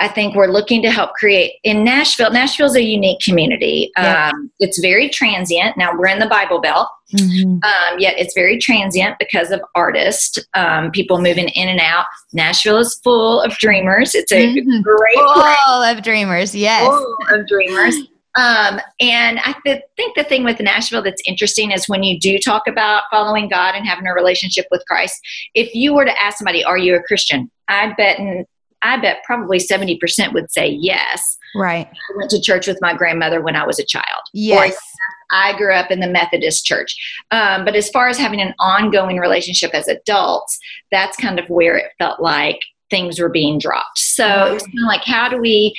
I 0.00 0.08
think 0.08 0.34
we're 0.34 0.48
looking 0.48 0.82
to 0.82 0.90
help 0.90 1.12
create 1.14 1.52
in 1.62 1.84
Nashville. 1.84 2.30
Nashville's 2.32 2.74
a 2.74 2.82
unique 2.82 3.20
community. 3.20 3.92
Yeah. 3.96 4.30
Um, 4.34 4.50
it's 4.58 4.80
very 4.80 5.08
transient. 5.08 5.76
Now 5.76 5.96
we're 5.96 6.08
in 6.08 6.18
the 6.18 6.26
Bible 6.26 6.60
Belt, 6.60 6.88
Mhm. 7.14 7.62
um, 7.64 7.98
yet 7.98 8.14
it's 8.18 8.34
very 8.34 8.58
transient 8.58 9.16
because 9.20 9.52
of 9.52 9.60
artists, 9.76 10.38
um, 10.54 10.90
people 10.90 11.20
moving 11.20 11.48
in 11.50 11.68
and 11.68 11.78
out. 11.80 12.06
Nashville 12.32 12.78
is 12.78 13.00
full 13.04 13.40
of 13.40 13.56
dreamers. 13.58 14.14
It's 14.16 14.32
a 14.32 14.46
Mhm. 14.46 14.82
great 14.82 15.14
place 15.16 15.58
of 15.96 16.02
dreamers. 16.02 16.54
Yes. 16.56 16.84
full 16.86 17.16
of 17.30 17.46
dreamers. 17.46 17.94
Um, 18.36 18.80
and 18.98 19.38
I 19.44 19.54
th- 19.64 19.82
think 19.96 20.16
the 20.16 20.24
thing 20.24 20.42
with 20.42 20.58
Nashville 20.58 21.02
that's 21.02 21.22
interesting 21.24 21.70
is 21.70 21.88
when 21.88 22.02
you 22.02 22.18
do 22.18 22.36
talk 22.40 22.66
about 22.66 23.04
following 23.08 23.48
God 23.48 23.76
and 23.76 23.86
having 23.86 24.08
a 24.08 24.12
relationship 24.12 24.66
with 24.72 24.82
Christ. 24.88 25.20
If 25.54 25.72
you 25.72 25.94
were 25.94 26.04
to 26.04 26.22
ask 26.22 26.38
somebody, 26.38 26.64
"Are 26.64 26.76
you 26.76 26.96
a 26.96 27.00
Christian?" 27.04 27.48
I 27.68 27.92
bet, 27.96 28.18
I 28.84 29.00
bet 29.00 29.24
probably 29.24 29.58
seventy 29.58 29.96
percent 29.96 30.32
would 30.34 30.52
say 30.52 30.68
yes. 30.68 31.22
Right. 31.56 31.86
I 31.86 32.16
went 32.16 32.30
to 32.30 32.40
church 32.40 32.66
with 32.66 32.78
my 32.80 32.94
grandmother 32.94 33.40
when 33.40 33.56
I 33.56 33.66
was 33.66 33.78
a 33.78 33.84
child. 33.84 34.22
Yes. 34.32 34.76
I 35.30 35.56
grew 35.56 35.72
up 35.72 35.90
in 35.90 36.00
the 36.00 36.08
Methodist 36.08 36.64
church. 36.64 36.94
Um, 37.30 37.64
but 37.64 37.74
as 37.74 37.88
far 37.90 38.08
as 38.08 38.18
having 38.18 38.40
an 38.40 38.54
ongoing 38.60 39.18
relationship 39.18 39.72
as 39.72 39.88
adults, 39.88 40.58
that's 40.92 41.16
kind 41.16 41.38
of 41.38 41.48
where 41.48 41.76
it 41.76 41.92
felt 41.98 42.20
like 42.20 42.60
things 42.90 43.18
were 43.18 43.30
being 43.30 43.58
dropped. 43.58 43.98
So 43.98 44.26
it 44.46 44.54
was 44.54 44.62
kind 44.62 44.78
of 44.78 44.86
like, 44.86 45.04
how 45.04 45.28
do 45.28 45.38
we, 45.38 45.74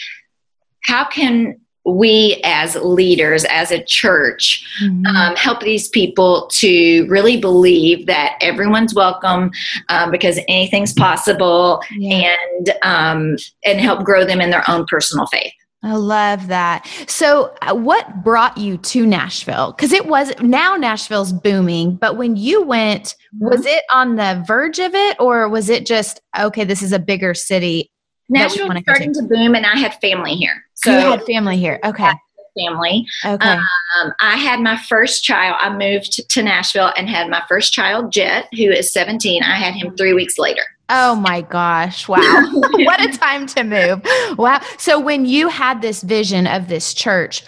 how 0.83 1.05
can 1.05 1.59
we 1.85 2.41
as 2.43 2.75
leaders, 2.77 3.45
as 3.45 3.71
a 3.71 3.83
church, 3.83 4.65
Mhm. 4.83 5.05
um, 5.07 5.35
help 5.35 5.61
these 5.61 5.87
people 5.89 6.47
to 6.53 7.05
really 7.07 7.37
believe 7.37 8.07
that 8.07 8.33
everyone's 8.41 8.93
welcome 8.95 9.51
um, 9.89 10.09
because 10.11 10.39
anything's 10.47 10.93
possible 10.93 11.81
Yeah. 11.97 12.33
and 12.57 12.73
um, 12.81 13.37
and 13.63 13.79
help 13.79 14.03
grow 14.03 14.25
them 14.25 14.41
in 14.41 14.49
their 14.49 14.67
own 14.69 14.85
personal 14.89 15.27
faith. 15.27 15.53
I 15.83 15.93
love 15.93 16.47
that. 16.47 16.87
So, 17.05 17.53
uh, 17.61 17.75
what 17.75 18.23
brought 18.23 18.57
you 18.57 18.77
to 18.77 19.05
Nashville? 19.05 19.71
Because 19.73 19.93
it 19.93 20.07
was 20.07 20.33
now 20.41 20.75
Nashville's 20.75 21.31
booming, 21.31 21.97
but 21.97 22.17
when 22.17 22.35
you 22.35 22.63
went, 22.63 23.13
was 23.39 23.59
Mm-hmm. 23.59 23.67
it 23.67 23.83
on 23.93 24.15
the 24.15 24.43
verge 24.47 24.79
of 24.79 24.95
it, 24.95 25.15
or 25.19 25.47
was 25.47 25.69
it 25.69 25.85
just 25.85 26.21
okay? 26.39 26.63
This 26.63 26.81
is 26.81 26.91
a 26.91 26.97
bigger 26.97 27.35
city. 27.35 27.91
Nashville 28.29 28.67
was 28.67 28.81
starting 28.81 29.13
to 29.13 29.23
boom, 29.23 29.55
and 29.55 29.65
I 29.65 29.77
had 29.77 29.93
family 30.01 30.35
here. 30.35 30.65
So 30.73 30.91
you 30.91 30.97
had 30.97 31.23
family 31.23 31.57
here. 31.57 31.79
Okay. 31.83 32.11
family. 32.57 33.05
Okay. 33.25 33.49
Um, 33.49 34.13
I 34.19 34.37
had 34.37 34.61
my 34.61 34.77
first 34.77 35.23
child. 35.23 35.57
I 35.59 35.75
moved 35.75 36.29
to 36.29 36.43
Nashville 36.43 36.91
and 36.97 37.09
had 37.09 37.29
my 37.29 37.43
first 37.47 37.73
child, 37.73 38.11
Jet, 38.11 38.47
who 38.53 38.71
is 38.71 38.91
17. 38.93 39.43
I 39.43 39.55
had 39.55 39.73
him 39.73 39.95
three 39.95 40.13
weeks 40.13 40.37
later. 40.37 40.63
oh 40.89 41.15
my 41.15 41.41
gosh! 41.41 42.07
Wow. 42.07 42.19
what 42.53 43.03
a 43.03 43.17
time 43.17 43.47
to 43.47 43.63
move. 43.63 44.01
Wow. 44.37 44.61
So 44.77 44.99
when 44.99 45.25
you 45.25 45.49
had 45.49 45.81
this 45.81 46.01
vision 46.01 46.47
of 46.47 46.67
this 46.67 46.93
church, 46.93 47.43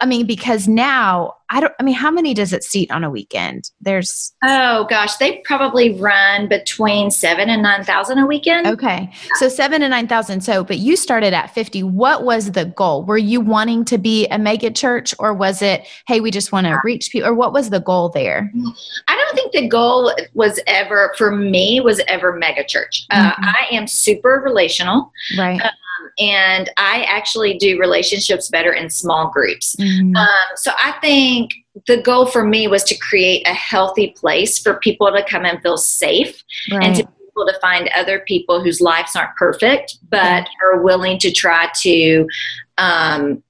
I 0.00 0.06
mean, 0.06 0.26
because 0.26 0.68
now 0.68 1.34
I 1.50 1.60
don't. 1.60 1.72
I 1.80 1.82
mean, 1.82 1.94
how 1.94 2.10
many 2.10 2.34
does 2.34 2.52
it 2.52 2.64
seat 2.64 2.90
on 2.90 3.02
a 3.04 3.10
weekend? 3.10 3.70
There's 3.80 4.34
Oh 4.44 4.86
gosh, 4.90 5.16
they 5.16 5.38
probably 5.44 5.98
run 5.98 6.48
between 6.48 7.10
seven 7.10 7.48
and 7.48 7.62
nine 7.62 7.84
thousand 7.84 8.18
a 8.18 8.26
weekend. 8.26 8.66
Okay. 8.66 9.10
So 9.36 9.48
seven 9.48 9.80
to 9.80 9.88
9,000. 9.88 10.40
So, 10.42 10.64
but 10.64 10.78
you 10.78 10.96
started 10.96 11.32
at 11.32 11.54
50. 11.54 11.82
What 11.82 12.24
was 12.24 12.52
the 12.52 12.66
goal? 12.66 13.04
Were 13.04 13.18
you 13.18 13.40
wanting 13.40 13.84
to 13.86 13.98
be 13.98 14.26
a 14.28 14.38
mega 14.38 14.70
church 14.70 15.14
or 15.18 15.32
was 15.34 15.62
it, 15.62 15.86
hey, 16.06 16.20
we 16.20 16.30
just 16.30 16.52
want 16.52 16.66
to 16.66 16.78
reach 16.84 17.10
people? 17.10 17.28
Or 17.28 17.34
what 17.34 17.52
was 17.52 17.70
the 17.70 17.80
goal 17.80 18.08
there? 18.10 18.52
I 19.08 19.16
don't 19.16 19.34
think 19.34 19.52
the 19.52 19.68
goal 19.68 20.12
was 20.34 20.60
ever 20.66 21.14
for 21.16 21.30
me 21.30 21.80
was 21.80 22.00
ever 22.08 22.32
mega 22.34 22.64
church. 22.64 23.06
Uh, 23.10 23.32
Mhm. 23.32 23.34
I 23.38 23.66
am 23.72 23.86
super 23.86 24.40
relational, 24.44 25.12
Right. 25.38 25.60
And 26.18 26.70
I 26.76 27.02
actually 27.08 27.58
do 27.58 27.78
relationships 27.78 28.48
better 28.48 28.72
in 28.72 28.90
small 28.90 29.30
groups. 29.30 29.76
Mhm. 29.76 30.16
Um, 30.16 30.56
so 30.56 30.70
I 30.82 30.92
think 31.00 31.52
the 31.86 31.96
goal 31.96 32.26
for 32.26 32.44
me 32.44 32.68
was 32.68 32.84
to 32.84 32.96
create 32.96 33.46
a 33.46 33.54
healthy 33.54 34.14
place 34.16 34.58
for 34.58 34.74
people 34.74 35.10
to 35.10 35.24
come 35.24 35.44
and 35.44 35.60
feel 35.62 35.76
safe 35.76 36.42
and 36.70 36.94
to 36.96 37.02
be 37.02 37.12
able 37.36 37.52
to 37.52 37.58
find 37.60 37.90
other 37.96 38.20
people 38.20 38.62
whose 38.62 38.80
lives 38.80 39.16
aren't 39.16 39.34
perfect 39.36 39.98
but 40.08 40.48
are 40.62 40.82
willing 40.82 41.18
to 41.18 41.32
try 41.32 41.68
to 41.82 42.26
um, 42.78 43.42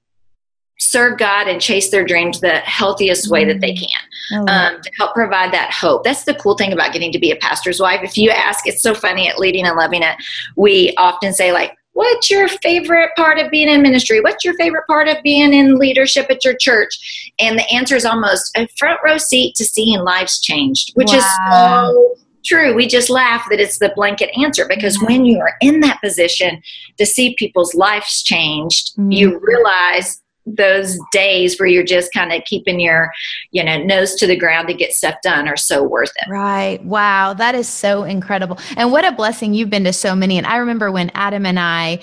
serve 0.79 1.19
God 1.19 1.47
and 1.47 1.61
chase 1.61 1.91
their 1.91 2.03
dreams 2.03 2.41
the 2.41 2.57
healthiest 2.57 3.29
way 3.29 3.45
that 3.45 3.61
they 3.61 3.73
can 3.73 3.89
Oh, 4.33 4.45
um, 4.47 4.81
to 4.81 4.91
help 4.97 5.13
provide 5.13 5.53
that 5.53 5.71
hope. 5.71 6.03
That's 6.03 6.23
the 6.23 6.33
cool 6.33 6.55
thing 6.57 6.73
about 6.73 6.93
getting 6.93 7.11
to 7.11 7.19
be 7.19 7.31
a 7.31 7.35
pastor's 7.35 7.79
wife. 7.79 8.01
If 8.03 8.17
you 8.17 8.31
ask, 8.31 8.67
it's 8.67 8.81
so 8.81 8.95
funny 8.95 9.29
at 9.29 9.37
Leading 9.37 9.65
and 9.65 9.77
Loving 9.77 10.01
It, 10.01 10.15
we 10.55 10.93
often 10.97 11.33
say, 11.33 11.51
like, 11.51 11.75
What's 11.95 12.29
your 12.29 12.49
favorite 12.49 13.11
part 13.15 13.39
of 13.39 13.49
being 13.49 13.69
in 13.69 13.81
ministry? 13.81 14.19
What's 14.19 14.43
your 14.43 14.53
favorite 14.55 14.85
part 14.85 15.07
of 15.07 15.15
being 15.23 15.53
in 15.53 15.77
leadership 15.77 16.27
at 16.29 16.43
your 16.43 16.55
church? 16.59 17.31
And 17.39 17.57
the 17.57 17.65
answer 17.71 17.95
is 17.95 18.03
almost 18.03 18.51
a 18.57 18.67
front 18.77 18.99
row 19.03 19.17
seat 19.17 19.55
to 19.55 19.63
seeing 19.63 20.01
lives 20.01 20.41
changed, 20.41 20.91
which 20.95 21.13
Wow. 21.13 21.17
is 21.17 21.25
so 21.49 22.15
true. 22.45 22.75
We 22.75 22.87
just 22.87 23.09
laugh 23.09 23.45
that 23.49 23.61
it's 23.61 23.79
the 23.79 23.93
blanket 23.95 24.29
answer 24.37 24.65
because 24.67 25.01
when 25.03 25.23
you 25.23 25.39
are 25.39 25.53
in 25.61 25.79
that 25.79 26.01
position 26.01 26.61
to 26.97 27.05
see 27.05 27.33
people's 27.35 27.73
lives 27.73 28.23
changed, 28.23 28.91
you 29.09 29.31
mm-hmm. 29.31 29.45
realize 29.45 30.21
those 30.45 30.99
days 31.11 31.59
where 31.59 31.67
you're 31.67 31.83
just 31.83 32.13
kind 32.13 32.31
of 32.31 32.43
keeping 32.45 32.79
your 32.79 33.11
you 33.51 33.63
know 33.63 33.77
nose 33.83 34.13
to 34.15 34.27
the 34.27 34.35
ground 34.35 34.67
to 34.67 34.73
get 34.73 34.93
stuff 34.93 35.15
done 35.23 35.47
are 35.47 35.57
so 35.57 35.83
worth 35.83 36.11
it 36.17 36.29
Right. 36.29 36.83
Wow. 36.83 37.33
That 37.33 37.55
is 37.55 37.67
so 37.67 38.03
incredible. 38.03 38.59
And 38.77 38.91
what 38.91 39.05
a 39.05 39.11
blessing 39.11 39.53
you've 39.53 39.69
been 39.69 39.83
to 39.85 39.93
so 39.93 40.15
many. 40.15 40.37
And 40.37 40.45
I 40.45 40.57
remember 40.57 40.91
when 40.91 41.11
Adam 41.13 41.45
and 41.45 41.59
I 41.59 41.99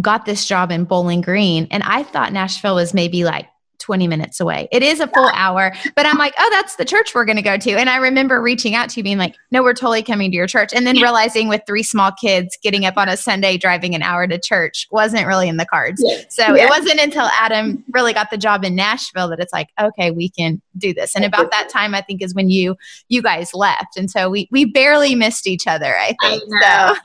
got 0.00 0.24
this 0.24 0.46
job 0.46 0.70
in 0.70 0.84
Bowling 0.84 1.20
Green, 1.20 1.68
and 1.70 1.82
I 1.82 2.02
thought 2.02 2.32
Nashville 2.32 2.76
was 2.76 2.94
maybe 2.94 3.24
like 3.24 3.48
20 3.86 4.08
minutes 4.08 4.40
away. 4.40 4.66
It 4.72 4.82
is 4.82 4.98
a 4.98 5.06
full 5.06 5.30
hour, 5.32 5.72
but 5.94 6.06
I'm 6.06 6.18
like, 6.18 6.34
oh, 6.40 6.48
that's 6.50 6.74
the 6.74 6.84
church 6.84 7.14
we're 7.14 7.24
going 7.24 7.36
to 7.36 7.42
go 7.42 7.56
to. 7.56 7.70
And 7.70 7.88
I 7.88 7.98
remember 7.98 8.42
reaching 8.42 8.74
out 8.74 8.88
to 8.90 8.96
you 8.98 9.04
being 9.04 9.16
like, 9.16 9.36
no, 9.52 9.62
we're 9.62 9.74
totally 9.74 10.02
coming 10.02 10.32
to 10.32 10.36
your 10.36 10.48
church. 10.48 10.72
And 10.74 10.84
then 10.84 10.96
realizing 10.96 11.46
with 11.48 11.62
three 11.68 11.84
small 11.84 12.10
kids 12.10 12.58
getting 12.64 12.84
up 12.84 12.96
on 12.96 13.08
a 13.08 13.16
Sunday 13.16 13.56
driving 13.56 13.94
an 13.94 14.02
hour 14.02 14.26
to 14.26 14.40
church 14.40 14.88
wasn't 14.90 15.24
really 15.24 15.48
in 15.48 15.56
the 15.56 15.64
cards. 15.64 16.02
So 16.30 16.56
Yeah. 16.56 16.64
it 16.64 16.68
wasn't 16.68 16.98
until 16.98 17.28
Adam 17.38 17.84
really 17.92 18.12
got 18.12 18.30
the 18.32 18.36
job 18.36 18.64
in 18.64 18.74
Nashville 18.74 19.28
that 19.28 19.38
it's 19.38 19.52
like, 19.52 19.68
okay, 19.80 20.10
we 20.10 20.30
can 20.30 20.60
do 20.76 20.92
this. 20.92 21.14
And 21.14 21.24
about 21.24 21.52
that 21.52 21.68
time, 21.68 21.94
I 21.94 22.00
think 22.00 22.22
is 22.22 22.34
when 22.34 22.50
you 22.50 22.76
you 23.08 23.22
guys 23.22 23.54
left, 23.54 23.96
and 23.96 24.10
so 24.10 24.28
we 24.28 24.48
we 24.50 24.64
barely 24.64 25.14
missed 25.14 25.46
each 25.46 25.66
other. 25.68 25.94
I 25.96 26.16
think. 26.20 26.42
so 26.60 26.96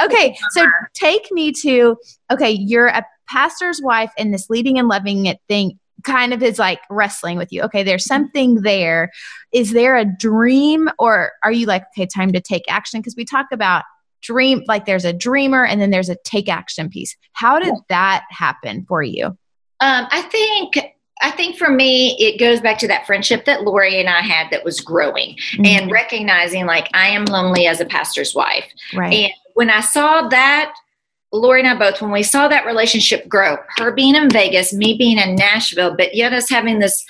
okay, 0.04 0.36
so 0.50 0.66
take 0.94 1.30
me 1.32 1.52
to 1.62 1.96
okay. 2.30 2.50
You're 2.50 2.88
a 2.88 3.04
pastor's 3.28 3.80
wife, 3.82 4.12
and 4.18 4.32
this 4.32 4.48
leading 4.50 4.78
and 4.78 4.88
loving 4.88 5.26
it 5.26 5.38
thing 5.48 5.78
kind 6.06 6.32
of 6.32 6.42
is 6.42 6.58
like 6.58 6.80
wrestling 6.88 7.36
with 7.36 7.52
you. 7.52 7.62
Okay, 7.64 7.82
there's 7.82 8.06
something 8.06 8.62
there. 8.62 9.10
Is 9.52 9.72
there 9.72 9.96
a 9.96 10.04
dream, 10.06 10.88
or 10.98 11.32
are 11.42 11.52
you 11.52 11.66
like, 11.66 11.84
okay, 11.94 12.06
time 12.06 12.32
to 12.32 12.40
take 12.40 12.64
action? 12.68 13.00
Because 13.00 13.16
we 13.16 13.26
talk 13.26 13.46
about 13.52 13.84
dream 14.22 14.62
like 14.66 14.86
there's 14.86 15.04
a 15.04 15.12
dreamer 15.12 15.64
and 15.64 15.80
then 15.80 15.90
there's 15.90 16.08
a 16.08 16.16
take 16.24 16.48
action 16.48 16.88
piece. 16.88 17.14
How 17.32 17.58
did 17.58 17.74
that 17.90 18.24
happen 18.30 18.84
for 18.88 19.02
you? 19.02 19.26
Um, 19.26 20.06
I 20.10 20.22
think 20.22 20.78
I 21.22 21.30
think 21.30 21.56
for 21.56 21.70
me, 21.70 22.16
it 22.18 22.38
goes 22.38 22.60
back 22.60 22.78
to 22.78 22.88
that 22.88 23.06
friendship 23.06 23.44
that 23.44 23.62
Lori 23.62 24.00
and 24.00 24.08
I 24.08 24.20
had 24.20 24.50
that 24.50 24.64
was 24.64 24.80
growing 24.80 25.36
Mm-hmm. 25.52 25.64
and 25.66 25.90
recognizing 25.90 26.66
like 26.66 26.88
I 26.94 27.08
am 27.08 27.24
lonely 27.26 27.66
as 27.66 27.80
a 27.80 27.84
pastor's 27.86 28.34
wife. 28.34 28.66
Right. 28.94 29.12
And 29.14 29.32
when 29.54 29.70
I 29.70 29.80
saw 29.80 30.28
that, 30.28 30.74
Lori 31.32 31.60
and 31.60 31.68
I 31.68 31.76
both, 31.76 32.00
when 32.00 32.12
we 32.12 32.22
saw 32.22 32.48
that 32.48 32.66
relationship 32.66 33.28
grow, 33.28 33.56
her 33.76 33.92
being 33.92 34.14
in 34.14 34.30
Vegas, 34.30 34.72
me 34.72 34.96
being 34.96 35.18
in 35.18 35.34
Nashville, 35.34 35.94
but 35.96 36.14
yet 36.14 36.32
us 36.32 36.48
having 36.48 36.78
this 36.78 37.04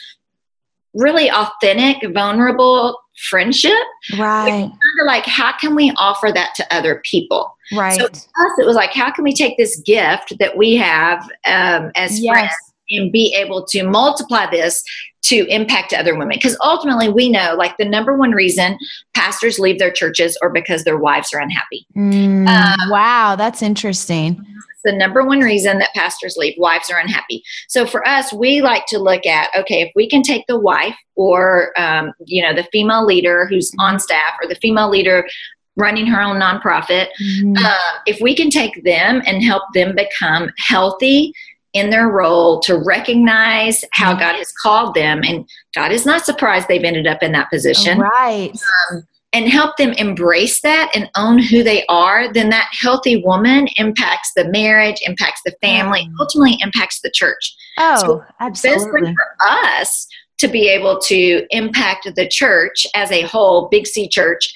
really 0.94 1.31
authentic, 1.31 2.11
vulnerable 2.12 2.98
friendship, 3.29 3.72
right. 4.18 4.48
kind 4.48 4.72
of 5.00 5.07
like, 5.07 5.24
how 5.26 5.52
can 5.57 5.74
we 5.74 5.92
offer 5.96 6.31
that 6.33 6.55
to 6.55 6.74
other 6.74 7.02
people? 7.05 7.57
Right. 7.74 7.98
So 7.98 8.07
to 8.07 8.12
us, 8.12 8.59
it 8.59 8.66
was 8.66 8.76
like, 8.76 8.92
how 8.92 9.11
can 9.11 9.24
we 9.24 9.35
take 9.35 9.57
this 9.57 9.81
gift 9.81 10.35
that 10.38 10.57
we 10.57 10.76
have 10.76 11.22
um, 11.46 11.92
as 11.94 12.20
Yes. 12.20 12.33
friends 12.33 12.55
and 12.90 13.12
be 13.12 13.35
able 13.35 13.64
to 13.66 13.83
multiply 13.83 14.48
this 14.48 14.83
to 15.27 15.47
impact 15.49 15.93
other 15.93 16.15
women? 16.19 16.37
Because 16.37 16.57
ultimately, 16.62 17.09
we 17.09 17.29
know 17.29 17.55
like 17.57 17.77
the 17.79 17.85
number 17.85 18.17
one 18.17 18.33
reason 18.33 18.79
pastors 19.15 19.59
leave 19.59 19.79
their 19.79 19.91
churches 19.93 20.37
or 20.43 20.51
because 20.51 20.85
their 20.85 20.97
wives 20.99 21.33
are 21.33 21.41
unhappy. 21.41 21.87
Mm, 21.97 22.49
Um, 22.49 22.91
wow, 22.91 23.37
that's 23.37 23.62
interesting. 23.62 24.45
The 24.85 24.93
number 24.93 25.25
one 25.25 25.41
reason 25.41 25.79
that 25.81 25.93
pastors 25.95 26.37
leave 26.37 26.55
wives 26.59 26.91
are 26.93 27.01
unhappy 27.01 27.43
so 27.67 27.87
for 27.87 28.07
us 28.07 28.33
we 28.33 28.61
like 28.62 28.85
to 28.87 29.01
look 29.01 29.27
at 29.27 29.49
okay 29.59 29.81
if 29.83 29.91
we 29.97 30.09
can 30.09 30.23
take 30.23 30.47
the 30.47 30.57
wife 30.61 30.95
or 31.17 31.73
um, 31.77 32.12
you 32.25 32.41
know 32.41 32.55
the 32.55 32.62
female 32.71 33.05
leader 33.05 33.47
who's 33.51 33.73
on 33.81 33.99
staff 33.99 34.35
or 34.41 34.49
the 34.49 34.55
female 34.57 34.89
leader 34.89 35.27
running 35.75 36.07
her 36.07 36.23
own 36.23 36.39
nonprofit 36.41 37.09
Mhm. 37.21 37.57
um, 37.59 37.99
if 38.07 38.21
we 38.21 38.33
can 38.37 38.49
take 38.49 38.85
them 38.85 39.21
and 39.27 39.43
help 39.43 39.65
them 39.75 39.97
become 39.97 40.53
healthy 40.57 41.33
in 41.77 41.91
their 41.91 42.09
role 42.09 42.59
to 42.61 42.79
recognize 42.79 43.85
how 43.93 44.12
god 44.15 44.35
has 44.37 44.51
called 44.62 44.95
them 44.95 45.21
and 45.25 45.49
god 45.75 45.93
is 45.93 46.05
not 46.07 46.25
surprised 46.25 46.67
they've 46.69 46.85
ended 46.85 47.07
up 47.07 47.23
in 47.23 47.33
that 47.33 47.51
position 47.51 47.99
Right. 47.99 48.53
and 49.33 49.49
help 49.49 49.77
them 49.77 49.93
embrace 49.93 50.61
that 50.62 50.91
and 50.95 51.11
own 51.17 51.39
who 51.39 51.62
they 51.62 51.85
are, 51.91 52.33
then 52.33 52.49
that 52.51 52.71
healthy 52.73 53.23
woman 53.23 53.69
impacts 53.77 54.33
the 54.35 54.49
marriage, 54.49 54.97
impacts 55.05 55.43
the 55.45 55.55
family, 55.61 56.03
Mm. 56.09 56.15
ultimately 56.21 56.57
impacts 56.62 57.01
the 57.03 57.11
church. 57.11 57.55
Oh, 57.79 57.97
So, 58.01 58.25
absolutely. 58.41 59.12
for 59.15 59.27
us 59.47 60.07
to 60.39 60.49
be 60.49 60.69
able 60.69 60.99
to 61.01 61.45
impact 61.51 62.09
the 62.15 62.27
church 62.29 62.87
as 62.95 63.11
a 63.12 63.23
whole, 63.23 63.69
Big 63.69 63.87
C 63.87 64.09
Church, 64.09 64.49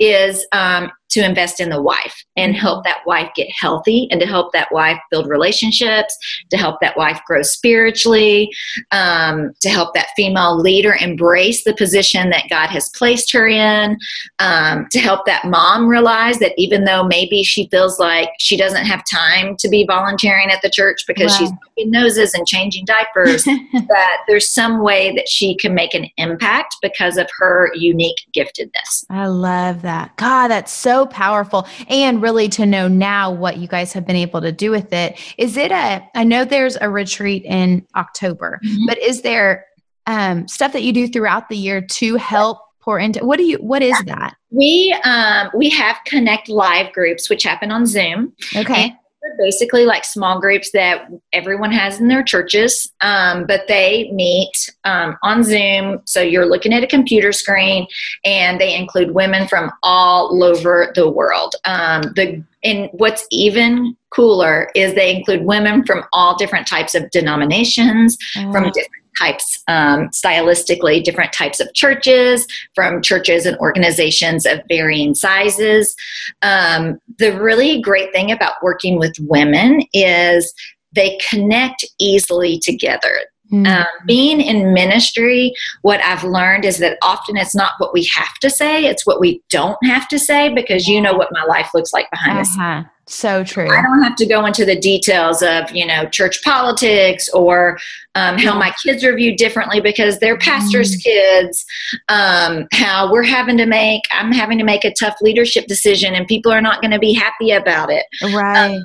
is 0.00 0.44
um, 0.52 0.90
to 1.10 1.24
invest 1.24 1.60
in 1.60 1.68
the 1.70 1.80
wife 1.82 2.24
and 2.36 2.52
Mm-hmm. 2.52 2.60
help 2.60 2.84
that 2.84 2.98
wife 3.06 3.30
get 3.34 3.48
healthy 3.50 4.08
and 4.10 4.20
to 4.20 4.26
help 4.26 4.52
that 4.52 4.68
wife 4.70 4.98
build 5.10 5.26
relationships, 5.28 6.16
to 6.50 6.56
help 6.56 6.76
that 6.80 6.96
wife 6.96 7.20
grow 7.26 7.42
spiritually, 7.42 8.50
um, 8.92 9.52
to 9.60 9.68
help 9.68 9.94
that 9.94 10.08
female 10.16 10.58
leader 10.58 10.96
embrace 11.00 11.64
the 11.64 11.74
position 11.74 12.30
that 12.30 12.44
God 12.50 12.68
has 12.68 12.88
placed 12.90 13.32
her 13.32 13.46
in, 13.48 13.98
um, 14.38 14.86
to 14.90 14.98
help 14.98 15.26
that 15.26 15.44
mom 15.44 15.86
realize 15.88 16.38
that 16.38 16.52
even 16.56 16.84
though 16.84 17.04
maybe 17.04 17.42
she 17.42 17.68
feels 17.70 17.98
like 17.98 18.28
she 18.38 18.56
doesn't 18.56 18.84
have 18.86 19.02
time 19.12 19.56
to 19.58 19.68
be 19.68 19.84
volunteering 19.86 20.50
at 20.50 20.60
the 20.62 20.70
church 20.70 21.02
because 21.06 21.34
she's 21.34 21.50
Right. 21.50 21.58
making 21.76 21.90
noses 21.90 22.32
and 22.34 22.46
changing 22.46 22.84
diapers, 22.84 23.44
that 23.88 24.18
there's 24.28 24.48
some 24.50 24.82
way 24.82 25.12
that 25.16 25.28
she 25.28 25.56
can 25.56 25.74
make 25.74 25.94
an 25.94 26.06
impact 26.16 26.76
because 26.82 27.16
of 27.16 27.28
her 27.38 27.70
unique 27.74 28.16
giftedness. 28.36 29.04
I 29.10 29.26
love 29.26 29.82
that. 29.82 30.16
God, 30.16 30.48
that's 30.48 30.72
so 30.72 30.95
powerful. 31.04 31.66
And 31.88 32.22
really 32.22 32.48
to 32.50 32.64
know 32.64 32.86
now 32.88 33.30
what 33.32 33.58
you 33.58 33.66
guys 33.68 33.92
have 33.92 34.06
been 34.06 34.16
able 34.16 34.40
to 34.40 34.52
do 34.52 34.70
with 34.70 34.92
it. 34.92 35.18
Is 35.36 35.56
it 35.56 35.72
a, 35.72 36.02
I 36.14 36.24
know 36.24 36.44
there's 36.44 36.76
a 36.80 36.88
retreat 36.88 37.44
in 37.44 37.84
October, 37.96 38.60
Mhm. 38.64 38.86
but 38.86 38.98
is 38.98 39.22
there 39.22 39.66
um, 40.06 40.46
stuff 40.46 40.72
that 40.72 40.84
you 40.84 40.92
do 40.92 41.08
throughout 41.08 41.48
the 41.48 41.56
year 41.56 41.80
to 41.80 42.14
help 42.14 42.58
pour 42.80 43.00
into, 43.00 43.26
what 43.26 43.36
do 43.38 43.42
you, 43.42 43.56
what 43.56 43.82
is 43.82 44.00
that? 44.06 44.36
We 44.50 44.96
um, 45.04 45.50
we 45.54 45.68
have 45.70 45.96
Connect 46.06 46.48
Live 46.48 46.92
groups 46.92 47.28
which 47.28 47.42
happen 47.42 47.72
on 47.72 47.84
Zoom. 47.84 48.32
Okay. 48.54 48.88
They're 48.88 48.98
basically 49.38 49.84
like 49.84 50.04
small 50.04 50.40
groups 50.40 50.70
that 50.72 51.08
everyone 51.32 51.72
has 51.72 52.00
in 52.00 52.08
their 52.08 52.22
churches, 52.22 52.92
um, 53.00 53.46
but 53.46 53.66
they 53.68 54.10
meet 54.12 54.52
um, 54.84 55.16
on 55.22 55.42
Zoom. 55.42 56.00
So 56.04 56.20
you're 56.20 56.46
looking 56.46 56.72
at 56.72 56.82
a 56.82 56.86
computer 56.86 57.32
screen, 57.32 57.86
and 58.24 58.60
they 58.60 58.74
include 58.74 59.12
women 59.12 59.48
from 59.48 59.70
all 59.82 60.42
over 60.42 60.92
the 60.94 61.08
world. 61.08 61.54
Um, 61.64 62.02
the 62.14 62.42
and 62.64 62.88
what's 62.92 63.26
even 63.30 63.96
cooler 64.10 64.70
is 64.74 64.94
they 64.94 65.14
include 65.14 65.44
women 65.44 65.84
from 65.84 66.04
all 66.12 66.36
different 66.36 66.66
types 66.66 66.94
of 66.94 67.08
denominations, 67.10 68.16
from 68.32 68.64
Oh, 68.64 68.70
different 68.70 69.05
types, 69.18 69.62
um, 69.68 70.08
stylistically, 70.08 71.02
different 71.02 71.32
types 71.32 71.60
of 71.60 71.72
churches, 71.74 72.46
from 72.74 73.02
churches 73.02 73.46
and 73.46 73.56
organizations 73.58 74.46
of 74.46 74.60
varying 74.68 75.14
sizes. 75.14 75.94
Um, 76.42 76.98
the 77.18 77.38
really 77.40 77.80
great 77.80 78.12
thing 78.12 78.30
about 78.30 78.54
working 78.62 78.98
with 78.98 79.14
women 79.20 79.82
is 79.92 80.52
they 80.94 81.18
connect 81.30 81.84
easily 81.98 82.58
together. 82.58 83.20
mm, 83.52 83.66
Um, 83.66 83.86
being 84.06 84.40
in 84.40 84.72
ministry, 84.72 85.52
what 85.82 86.02
I've 86.02 86.24
learned 86.24 86.64
is 86.64 86.78
that 86.78 86.98
often 87.02 87.36
it's 87.36 87.54
not 87.54 87.72
what 87.78 87.92
we 87.92 88.04
have 88.14 88.34
to 88.40 88.50
say, 88.50 88.84
it's 88.86 89.06
what 89.06 89.20
we 89.20 89.42
don't 89.50 89.78
have 89.84 90.08
to 90.08 90.18
say 90.18 90.48
because 90.52 90.88
you 90.88 91.00
know 91.00 91.14
what 91.14 91.28
my 91.32 91.44
life 91.44 91.70
looks 91.74 91.92
like 91.92 92.10
behind 92.10 92.38
the 92.38 92.44
scenes. 92.44 92.58
So 93.08 93.44
true. 93.44 93.70
I 93.70 93.82
don't 93.82 94.02
have 94.02 94.16
to 94.16 94.26
go 94.26 94.44
into 94.46 94.64
the 94.64 94.78
details 94.78 95.40
of 95.40 95.70
you 95.70 95.86
know 95.86 96.08
church 96.08 96.42
politics 96.42 97.28
or 97.28 97.78
um, 98.16 98.36
how 98.36 98.58
my 98.58 98.74
kids 98.84 99.04
are 99.04 99.14
viewed 99.14 99.36
differently 99.36 99.80
because 99.80 100.18
they're 100.18 100.38
pastors' 100.38 100.96
kids. 100.96 101.64
Um, 102.08 102.66
how 102.72 103.12
we're 103.12 103.22
having 103.22 103.58
to 103.58 103.66
make 103.66 104.02
I'm 104.10 104.32
having 104.32 104.58
to 104.58 104.64
make 104.64 104.84
a 104.84 104.92
tough 104.92 105.16
leadership 105.20 105.66
decision 105.66 106.14
and 106.14 106.26
people 106.26 106.50
are 106.50 106.60
not 106.60 106.80
going 106.80 106.90
to 106.90 106.98
be 106.98 107.12
happy 107.12 107.52
about 107.52 107.90
it. 107.90 108.06
Right. 108.22 108.80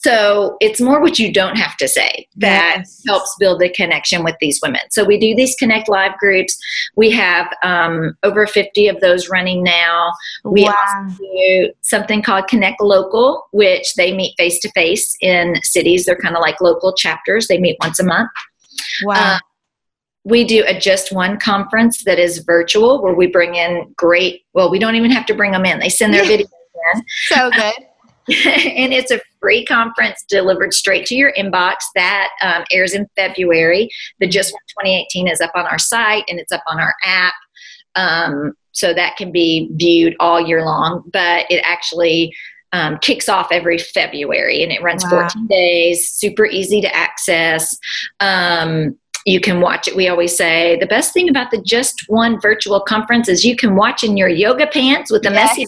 So 0.00 0.56
it's 0.60 0.80
more 0.80 1.00
what 1.00 1.18
you 1.18 1.32
don't 1.32 1.56
have 1.56 1.76
to 1.78 1.88
say 1.88 2.28
that 2.36 2.76
Yes. 2.78 3.02
helps 3.06 3.34
build 3.40 3.60
the 3.60 3.68
connection 3.68 4.22
with 4.22 4.36
these 4.40 4.60
women. 4.62 4.80
So 4.90 5.02
we 5.04 5.18
do 5.18 5.34
these 5.34 5.56
Connect 5.58 5.88
Live 5.88 6.16
groups. 6.18 6.56
We 6.94 7.10
have 7.10 7.52
um, 7.64 8.16
over 8.22 8.46
50 8.46 8.86
of 8.86 9.00
those 9.00 9.28
running 9.28 9.64
now. 9.64 10.12
We 10.44 10.62
wow. 10.64 10.74
also 11.02 11.16
do 11.18 11.72
something 11.80 12.22
called 12.22 12.46
Connect 12.46 12.80
Local, 12.80 13.48
which 13.50 13.94
they 13.94 14.14
meet 14.16 14.34
face 14.38 14.60
to 14.60 14.70
face 14.70 15.16
in 15.20 15.56
cities. 15.64 16.06
They're 16.06 16.16
kind 16.16 16.36
of 16.36 16.42
like 16.42 16.60
local 16.60 16.92
chapters. 16.94 17.48
They 17.48 17.58
meet 17.58 17.76
once 17.80 17.98
a 17.98 18.04
month. 18.04 18.30
wow. 19.02 19.14
uh, 19.34 19.38
We 20.24 20.44
do 20.44 20.62
a 20.68 20.78
Just 20.78 21.10
One 21.12 21.40
conference 21.40 22.04
that 22.04 22.20
is 22.20 22.38
virtual, 22.38 23.02
where 23.02 23.14
we 23.14 23.26
bring 23.26 23.56
in 23.56 23.92
great. 23.96 24.42
Well, 24.52 24.70
we 24.70 24.78
don't 24.78 24.94
even 24.94 25.10
have 25.10 25.26
to 25.26 25.34
bring 25.34 25.50
them 25.50 25.64
in; 25.64 25.80
they 25.80 25.88
send 25.88 26.14
their 26.14 26.24
video 26.32 26.46
in, 26.94 27.02
so 27.26 27.50
good. 27.50 27.74
and 28.46 28.92
it's 28.92 29.10
a 29.10 29.18
free 29.40 29.64
conference 29.64 30.24
delivered 30.28 30.72
straight 30.74 31.06
to 31.06 31.14
your 31.14 31.32
inbox. 31.32 31.76
That 31.94 32.28
um, 32.42 32.64
airs 32.72 32.94
in 32.94 33.06
February. 33.16 33.88
The 34.20 34.28
Just 34.28 34.52
One 34.52 34.60
2018 34.84 35.28
is 35.28 35.40
up 35.40 35.52
on 35.54 35.66
our 35.66 35.78
site 35.78 36.24
and 36.28 36.38
it's 36.38 36.52
up 36.52 36.62
on 36.66 36.80
our 36.80 36.94
app. 37.04 37.34
Um, 37.94 38.52
so 38.72 38.94
that 38.94 39.16
can 39.16 39.32
be 39.32 39.70
viewed 39.72 40.14
all 40.20 40.40
year 40.40 40.64
long, 40.64 41.02
but 41.12 41.46
it 41.50 41.60
actually 41.64 42.32
um, 42.72 42.98
kicks 42.98 43.28
off 43.28 43.48
every 43.50 43.78
February 43.78 44.62
and 44.62 44.70
it 44.70 44.82
runs 44.82 45.02
Wow. 45.04 45.22
14 45.28 45.46
days, 45.48 46.08
super 46.10 46.46
easy 46.46 46.80
to 46.80 46.94
access. 46.94 47.76
Um, 48.20 48.96
you 49.24 49.40
can 49.40 49.60
watch 49.60 49.88
it. 49.88 49.96
We 49.96 50.08
always 50.08 50.36
say 50.36 50.76
the 50.78 50.86
best 50.86 51.12
thing 51.12 51.28
about 51.28 51.50
the 51.50 51.60
Just 51.60 52.04
One 52.06 52.40
virtual 52.40 52.80
conference 52.80 53.28
is 53.28 53.44
you 53.44 53.56
can 53.56 53.74
watch 53.74 54.02
in 54.04 54.16
your 54.16 54.28
yoga 54.28 54.66
pants 54.66 55.10
with 55.10 55.26
a 55.26 55.30
messy 55.30 55.66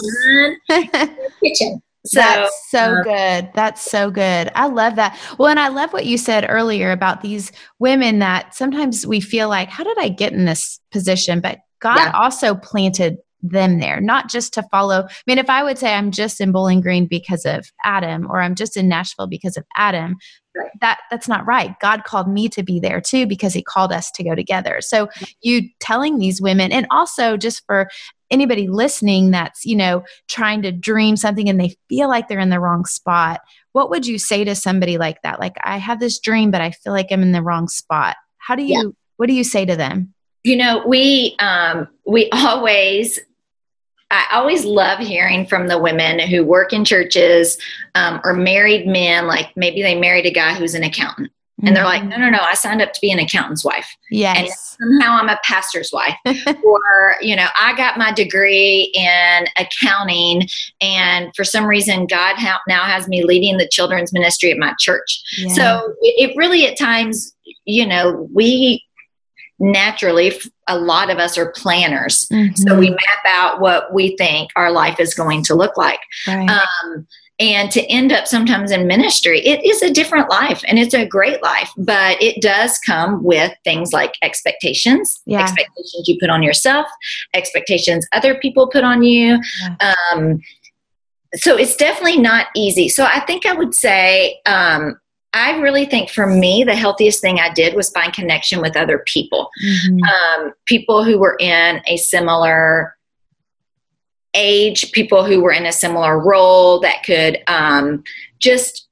bun 0.69 0.81
kitchen. 1.43 1.83
So, 2.07 2.19
That's 2.21 2.71
so 2.71 3.03
good. 3.05 3.51
That's 3.55 3.83
so 3.83 4.11
good. 4.11 4.51
I 4.55 4.69
love 4.69 4.97
that. 4.97 5.19
Well, 5.39 5.49
and 5.49 5.61
I 5.61 5.69
love 5.69 5.93
what 5.93 6.07
you 6.07 6.17
said 6.17 6.47
earlier 6.49 6.93
about 6.93 7.21
these 7.21 7.53
women 7.79 8.21
that 8.21 8.55
sometimes 8.55 9.07
we 9.07 9.21
feel 9.21 9.49
like, 9.49 9.69
how 9.69 9.85
did 9.85 9.99
I 9.99 10.09
get 10.09 10.33
in 10.33 10.47
this 10.47 10.81
position? 10.93 11.41
But 11.41 11.59
God 11.81 11.97
Yeah. 11.99 12.13
also 12.15 12.55
planted 12.55 13.19
them 13.43 13.81
there, 13.81 14.01
not 14.01 14.29
just 14.29 14.53
to 14.55 14.63
follow. 14.71 15.07
I 15.09 15.13
mean, 15.27 15.39
if 15.39 15.49
I 15.51 15.63
would 15.63 15.79
say 15.79 15.95
I'm 15.95 16.11
just 16.11 16.41
in 16.41 16.53
Bowling 16.53 16.81
Green 16.81 17.07
because 17.07 17.45
of 17.47 17.71
Adam, 17.85 18.27
or 18.31 18.41
I'm 18.41 18.55
just 18.55 18.77
in 18.77 18.89
Nashville 18.89 19.27
because 19.27 19.57
of 19.57 19.65
Adam, 19.77 20.17
Right. 20.57 20.71
that 20.81 20.99
that's 21.11 21.29
not 21.29 21.47
right. 21.47 21.79
God 21.81 22.03
called 22.05 22.29
me 22.29 22.49
to 22.51 22.63
be 22.65 22.81
there 22.81 23.01
too 23.01 23.27
because 23.27 23.55
He 23.55 23.63
called 23.63 23.93
us 23.93 24.11
to 24.13 24.25
go 24.25 24.35
together. 24.35 24.81
So 24.81 25.09
you 25.43 25.69
telling 25.79 26.19
these 26.19 26.43
women, 26.43 26.73
and 26.73 26.87
also 26.91 27.37
just 27.37 27.65
for 27.67 27.89
anybody 28.31 28.69
listening 28.69 29.31
that's 29.31 29.65
you 29.65 29.77
know 29.77 30.03
trying 30.29 30.63
to 30.63 30.73
dream 30.73 31.17
something 31.17 31.49
and 31.49 31.61
they 31.61 31.77
feel 31.89 32.09
like 32.09 32.29
they're 32.29 32.39
in 32.39 32.51
the 32.51 32.61
wrong 32.61 32.85
spot 32.85 33.41
what 33.73 33.91
would 33.91 34.07
you 34.07 34.19
say 34.19 34.45
to 34.45 34.55
somebody 34.55 34.99
like 34.99 35.21
that 35.23 35.41
like 35.41 35.57
i 35.63 35.79
have 35.79 36.01
this 36.01 36.19
dream 36.19 36.51
but 36.51 36.61
i 36.61 36.71
feel 36.71 36.93
like 36.93 37.09
i'm 37.11 37.23
in 37.23 37.33
the 37.33 37.43
wrong 37.43 37.69
spot 37.69 38.17
how 38.39 38.55
do 38.55 38.63
you 38.63 38.79
Yeah. 38.79 38.91
what 39.17 39.27
do 39.27 39.33
you 39.33 39.45
say 39.45 39.65
to 39.65 39.77
them 39.77 40.15
you 40.45 40.57
know 40.57 40.85
we 40.87 41.37
um 41.39 41.89
we 42.07 42.29
always 42.33 43.19
I 44.13 44.27
always 44.33 44.65
love 44.65 44.99
hearing 44.99 45.47
from 45.47 45.69
the 45.69 45.79
women 45.79 46.19
who 46.19 46.45
work 46.45 46.73
in 46.73 46.85
churches 46.85 47.57
um, 47.95 48.21
or 48.25 48.33
married 48.35 48.85
men, 48.87 49.29
like 49.29 49.57
maybe 49.57 49.83
they 49.83 49.95
married 49.95 50.27
a 50.27 50.33
guy 50.33 50.53
who's 50.55 50.75
an 50.75 50.83
accountant. 50.83 51.31
And 51.63 51.77
they're 51.77 51.85
like, 51.85 52.05
no, 52.05 52.17
no, 52.17 52.31
no, 52.31 52.39
I 52.41 52.55
signed 52.55 52.83
up 52.83 52.93
to 52.93 53.01
be 53.01 53.11
an 53.11 53.19
accountant's 53.19 53.65
wife. 53.65 53.97
Yes. 54.11 54.77
And 54.79 55.01
somehow 55.01 55.17
I'm 55.21 55.29
a 55.29 55.39
pastor's 55.45 55.91
wife. 55.93 56.17
or, 56.65 57.17
you 57.21 57.37
know, 57.37 57.47
I 57.59 57.77
got 57.77 57.99
my 57.99 58.13
degree 58.13 58.91
in 58.95 59.47
accounting. 59.59 60.49
And 60.81 61.35
for 61.35 61.45
some 61.45 61.67
reason, 61.67 62.07
God 62.07 62.37
ha- 62.37 62.61
now 62.69 62.85
has 62.85 63.09
me 63.09 63.25
leading 63.25 63.59
the 63.59 63.69
children's 63.69 64.13
ministry 64.13 64.51
at 64.51 64.59
my 64.59 64.75
church. 64.79 65.23
Yeah. 65.37 65.53
So 65.53 65.95
it, 66.01 66.31
it 66.31 66.37
really, 66.37 66.67
at 66.67 66.79
times, 66.79 67.35
you 67.65 67.87
know, 67.87 68.29
we 68.33 68.85
naturally, 69.61 70.33
a 70.69 70.79
lot 70.79 71.11
of 71.11 71.19
us 71.19 71.37
are 71.37 71.53
planners. 71.53 72.27
So 72.55 72.79
we 72.79 72.91
map 72.91 73.25
out 73.27 73.61
what 73.61 73.93
we 73.93 74.17
think 74.17 74.51
our 74.57 74.73
life 74.73 74.99
is 74.99 75.15
going 75.15 75.45
to 75.45 75.55
look 75.55 75.77
like. 75.77 76.01
Right. 76.27 76.49
Um, 76.49 77.07
and 77.41 77.71
to 77.73 77.83
end 77.87 78.13
up 78.13 78.27
sometimes 78.27 78.71
in 78.71 78.87
ministry, 78.87 79.41
it 79.41 79.65
is 79.65 79.83
a 79.83 79.91
different 79.91 80.29
life 80.29 80.63
and 80.69 80.79
it's 80.79 80.95
a 80.95 81.07
great 81.07 81.43
life, 81.43 81.71
but 81.79 82.23
it 82.23 82.41
does 82.43 82.79
come 82.87 83.25
with 83.25 83.53
things 83.65 83.93
like 83.93 84.15
expectations, 84.23 85.23
Yeah. 85.27 85.41
expectations 85.41 86.05
you 86.07 86.19
put 86.21 86.31
on 86.31 86.43
yourself, 86.43 86.87
expectations 87.35 88.07
other 88.13 88.35
people 88.37 88.69
put 88.69 88.85
on 88.85 89.03
you. 89.03 89.41
Um, 89.81 90.41
so 91.35 91.57
it's 91.57 91.77
definitely 91.77 92.19
not 92.21 92.49
easy. 92.55 92.89
So 92.89 93.05
I 93.05 93.21
think 93.21 93.47
I 93.47 93.55
would 93.55 93.75
say, 93.75 94.39
um, 94.47 95.01
I 95.33 95.57
really 95.61 95.85
think 95.87 96.11
for 96.11 96.27
me, 96.27 96.65
the 96.65 96.75
healthiest 96.75 97.21
thing 97.21 97.39
I 97.39 97.53
did 97.53 97.75
was 97.75 97.91
find 97.91 98.13
connection 98.13 98.61
with 98.61 98.77
other 98.77 99.05
people 99.07 99.49
Mhm. 99.65 100.01
um, 100.13 100.53
people 100.67 101.05
who 101.05 101.19
were 101.21 101.37
in 101.39 101.81
a 101.87 101.97
similar 101.97 102.97
age, 104.35 104.93
people 104.93 105.25
who 105.25 105.41
were 105.41 105.53
in 105.53 105.67
a 105.67 105.73
similar 105.73 106.19
role 106.19 106.81
that 106.81 107.03
could 107.05 107.43
um, 107.47 108.03
just 108.39 108.87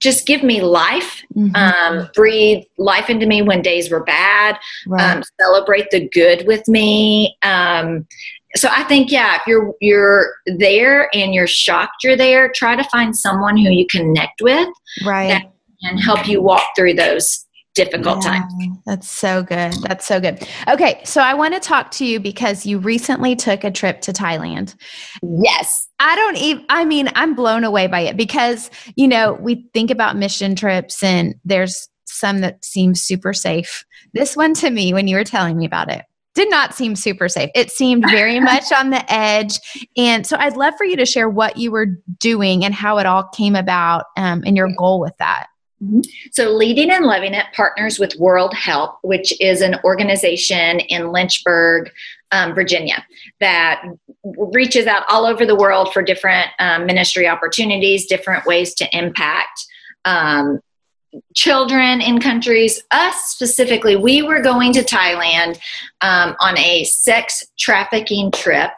just 0.00 0.26
give 0.26 0.42
me 0.42 0.62
life, 0.62 1.22
Mhm. 1.36 1.54
um, 1.54 2.08
breathe 2.14 2.64
life 2.78 3.10
into 3.10 3.26
me 3.26 3.42
when 3.42 3.60
days 3.60 3.90
were 3.90 4.02
bad, 4.02 4.56
right. 4.86 5.16
um, 5.16 5.22
celebrate 5.38 5.90
the 5.90 6.08
good 6.08 6.46
with 6.46 6.66
me. 6.68 7.36
Um, 7.42 8.06
so 8.56 8.68
I 8.70 8.82
think, 8.84 9.12
yeah, 9.12 9.36
if 9.36 9.42
you're 9.46 9.74
you're 9.82 10.32
there 10.46 11.10
and 11.14 11.34
you're 11.34 11.46
shocked 11.46 12.02
you're 12.02 12.16
there, 12.16 12.50
try 12.54 12.76
to 12.76 12.84
find 12.84 13.14
someone 13.14 13.58
who 13.58 13.70
you 13.70 13.86
connect 13.90 14.40
with 14.40 14.68
right. 15.04 15.46
can 15.84 15.98
help 15.98 16.26
you 16.26 16.40
walk 16.40 16.62
through 16.74 16.94
those 16.94 17.46
difficult 17.74 18.24
Yeah, 18.24 18.30
times. 18.30 18.78
That's 18.86 19.10
so 19.10 19.42
good. 19.42 19.72
That's 19.82 20.06
so 20.06 20.20
good. 20.20 20.46
Okay, 20.68 21.00
so 21.04 21.20
I 21.20 21.34
want 21.34 21.54
to 21.54 21.60
talk 21.60 21.90
to 21.92 22.04
you 22.04 22.20
because 22.20 22.66
you 22.66 22.78
recently 22.78 23.36
took 23.36 23.64
a 23.64 23.70
trip 23.70 24.00
to 24.02 24.12
Thailand. 24.12 24.74
Yes. 25.22 25.88
I 25.98 26.16
don't 26.16 26.36
even, 26.36 26.64
I 26.68 26.84
mean, 26.84 27.08
I'm 27.14 27.34
blown 27.34 27.64
away 27.64 27.86
by 27.86 28.00
it 28.00 28.16
because, 28.16 28.70
you 28.96 29.06
know, 29.06 29.34
we 29.34 29.68
think 29.72 29.90
about 29.90 30.16
mission 30.16 30.54
trips 30.54 31.02
and 31.02 31.34
there's 31.44 31.88
some 32.06 32.40
that 32.40 32.64
seem 32.64 32.94
super 32.94 33.32
safe. 33.32 33.84
This 34.14 34.36
one 34.36 34.54
to 34.54 34.70
me, 34.70 34.92
when 34.92 35.08
you 35.08 35.16
were 35.16 35.24
telling 35.24 35.56
me 35.56 35.64
about 35.64 35.90
it, 35.90 36.04
did 36.34 36.50
not 36.50 36.74
seem 36.74 36.96
super 36.96 37.28
safe. 37.28 37.50
It 37.54 37.70
seemed 37.70 38.04
very 38.10 38.40
much 38.40 38.72
on 38.72 38.90
the 38.90 39.12
edge. 39.12 39.58
And 39.96 40.26
so 40.26 40.36
I'd 40.38 40.56
love 40.56 40.74
for 40.76 40.84
you 40.84 40.96
to 40.96 41.06
share 41.06 41.28
what 41.28 41.56
you 41.56 41.70
were 41.70 41.86
doing 42.18 42.64
and 42.64 42.74
how 42.74 42.98
it 42.98 43.06
all 43.06 43.24
came 43.28 43.54
about 43.54 44.06
um, 44.16 44.42
and 44.46 44.56
your 44.56 44.70
goal 44.76 45.00
with 45.00 45.16
that. 45.18 45.48
So, 46.32 46.50
Leading 46.50 46.90
and 46.90 47.06
Loving 47.06 47.32
It 47.32 47.46
partners 47.54 47.98
with 47.98 48.14
World 48.16 48.52
Help, 48.54 48.98
which 49.02 49.32
is 49.40 49.62
an 49.62 49.76
organization 49.82 50.80
in 50.80 51.10
Lynchburg, 51.10 51.90
um, 52.32 52.54
Virginia, 52.54 53.04
that 53.40 53.82
reaches 54.24 54.86
out 54.86 55.04
all 55.08 55.24
over 55.24 55.46
the 55.46 55.56
world 55.56 55.92
for 55.92 56.02
different 56.02 56.48
um, 56.58 56.84
ministry 56.84 57.26
opportunities, 57.26 58.06
different 58.06 58.44
ways 58.44 58.74
to 58.74 58.96
impact 58.96 59.66
um, 60.04 60.60
children 61.34 62.00
in 62.00 62.20
countries. 62.20 62.82
Us 62.90 63.16
specifically, 63.28 63.96
we 63.96 64.22
were 64.22 64.40
going 64.40 64.72
to 64.72 64.82
Thailand 64.82 65.58
um, 66.00 66.36
on 66.40 66.56
a 66.58 66.84
sex 66.84 67.44
trafficking 67.58 68.30
trip. 68.30 68.70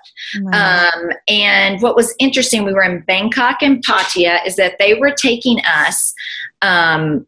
Um, 0.52 1.10
and 1.28 1.82
what 1.82 1.94
was 1.94 2.14
interesting, 2.18 2.64
we 2.64 2.72
were 2.72 2.84
in 2.84 3.00
Bangkok 3.00 3.62
and 3.62 3.84
Pattaya, 3.84 4.46
is 4.46 4.56
that 4.56 4.76
they 4.78 4.94
were 4.94 5.10
taking 5.10 5.58
us, 5.66 6.14
um, 6.62 7.26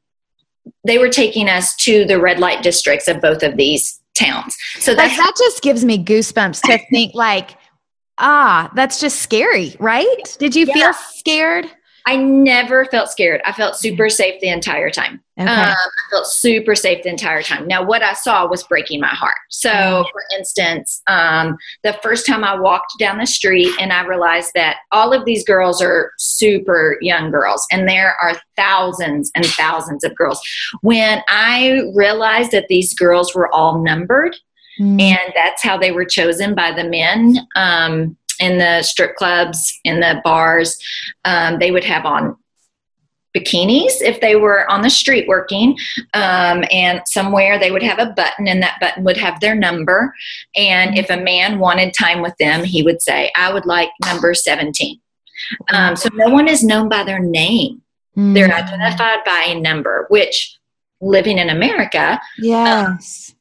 they 0.86 0.96
were 0.96 1.10
taking 1.10 1.48
us 1.48 1.76
to 1.76 2.04
the 2.06 2.20
red 2.20 2.38
light 2.38 2.62
districts 2.62 3.08
of 3.08 3.20
both 3.20 3.42
of 3.42 3.56
these 3.56 4.00
towns. 4.18 4.56
So 4.78 4.92
Like, 4.92 5.16
that 5.16 5.32
just 5.36 5.62
gives 5.62 5.84
me 5.84 6.02
goosebumps 6.02 6.62
to 6.62 6.78
think 6.90 7.14
like, 7.14 7.58
ah, 8.18 8.70
that's 8.74 9.00
just 9.00 9.20
scary, 9.20 9.74
right? 9.78 10.36
Did 10.38 10.54
you 10.56 10.66
Yeah. 10.66 10.74
feel 10.74 10.92
scared? 11.14 11.66
I 12.06 12.16
never 12.16 12.84
felt 12.84 13.08
scared. 13.08 13.40
I 13.46 13.52
felt 13.52 13.76
super 13.76 14.10
safe 14.10 14.38
the 14.40 14.48
entire 14.48 14.90
time. 14.90 15.22
Okay. 15.40 15.48
Um, 15.48 15.58
I 15.70 16.10
felt 16.10 16.26
super 16.26 16.74
safe 16.74 17.02
the 17.02 17.08
entire 17.08 17.42
time. 17.42 17.66
Now, 17.66 17.82
what 17.82 18.02
I 18.02 18.12
saw 18.12 18.46
was 18.46 18.62
breaking 18.62 19.00
my 19.00 19.08
heart. 19.08 19.34
So, 19.48 19.70
Mm. 19.70 20.04
for 20.12 20.22
instance, 20.38 21.00
um, 21.08 21.56
the 21.82 21.94
first 22.02 22.26
time 22.26 22.44
I 22.44 22.54
walked 22.60 22.92
down 22.98 23.18
the 23.18 23.26
street 23.26 23.72
and 23.80 23.90
I 23.92 24.04
realized 24.04 24.52
that 24.54 24.76
all 24.92 25.12
of 25.14 25.24
these 25.24 25.44
girls 25.44 25.80
are 25.80 26.12
super 26.18 26.98
young 27.00 27.30
girls, 27.30 27.66
and 27.72 27.88
there 27.88 28.16
are 28.20 28.36
thousands 28.54 29.30
and 29.34 29.46
thousands 29.46 30.04
of 30.04 30.14
girls. 30.14 30.40
When 30.82 31.22
I 31.28 31.90
realized 31.94 32.50
that 32.52 32.68
these 32.68 32.92
girls 32.94 33.34
were 33.34 33.52
all 33.52 33.82
numbered, 33.82 34.36
Mm. 34.80 35.00
and 35.00 35.32
that's 35.36 35.62
how 35.62 35.78
they 35.78 35.92
were 35.92 36.04
chosen 36.04 36.52
by 36.52 36.72
the 36.72 36.82
men 36.82 37.38
um, 37.54 38.16
in 38.40 38.58
the 38.58 38.82
strip 38.82 39.14
clubs 39.16 39.72
in 39.84 40.00
the 40.00 40.20
bars 40.24 40.76
um, 41.24 41.58
they 41.58 41.70
would 41.70 41.84
have 41.84 42.04
on 42.04 42.36
bikinis 43.36 43.94
if 44.00 44.20
they 44.20 44.36
were 44.36 44.70
on 44.70 44.82
the 44.82 44.90
street 44.90 45.26
working 45.26 45.76
um, 46.14 46.62
and 46.70 47.00
somewhere 47.06 47.58
they 47.58 47.72
would 47.72 47.82
have 47.82 47.98
a 47.98 48.12
button 48.12 48.46
and 48.46 48.62
that 48.62 48.78
button 48.80 49.02
would 49.02 49.16
have 49.16 49.40
their 49.40 49.56
number 49.56 50.14
and 50.54 50.96
if 50.96 51.10
a 51.10 51.16
man 51.16 51.58
wanted 51.58 51.92
time 51.92 52.22
with 52.22 52.36
them 52.38 52.62
he 52.62 52.82
would 52.84 53.02
say 53.02 53.32
i 53.36 53.52
would 53.52 53.66
like 53.66 53.88
number 54.04 54.34
17 54.34 55.00
um, 55.72 55.96
so 55.96 56.08
no 56.14 56.28
one 56.28 56.46
is 56.46 56.62
known 56.62 56.88
by 56.88 57.02
their 57.02 57.18
name 57.18 57.82
they're 58.16 58.48
Mm. 58.48 58.62
identified 58.62 59.24
by 59.26 59.46
a 59.48 59.60
number 59.60 60.06
which 60.10 60.56
living 61.00 61.38
in 61.38 61.50
america 61.50 62.20
Yes. 62.38 63.33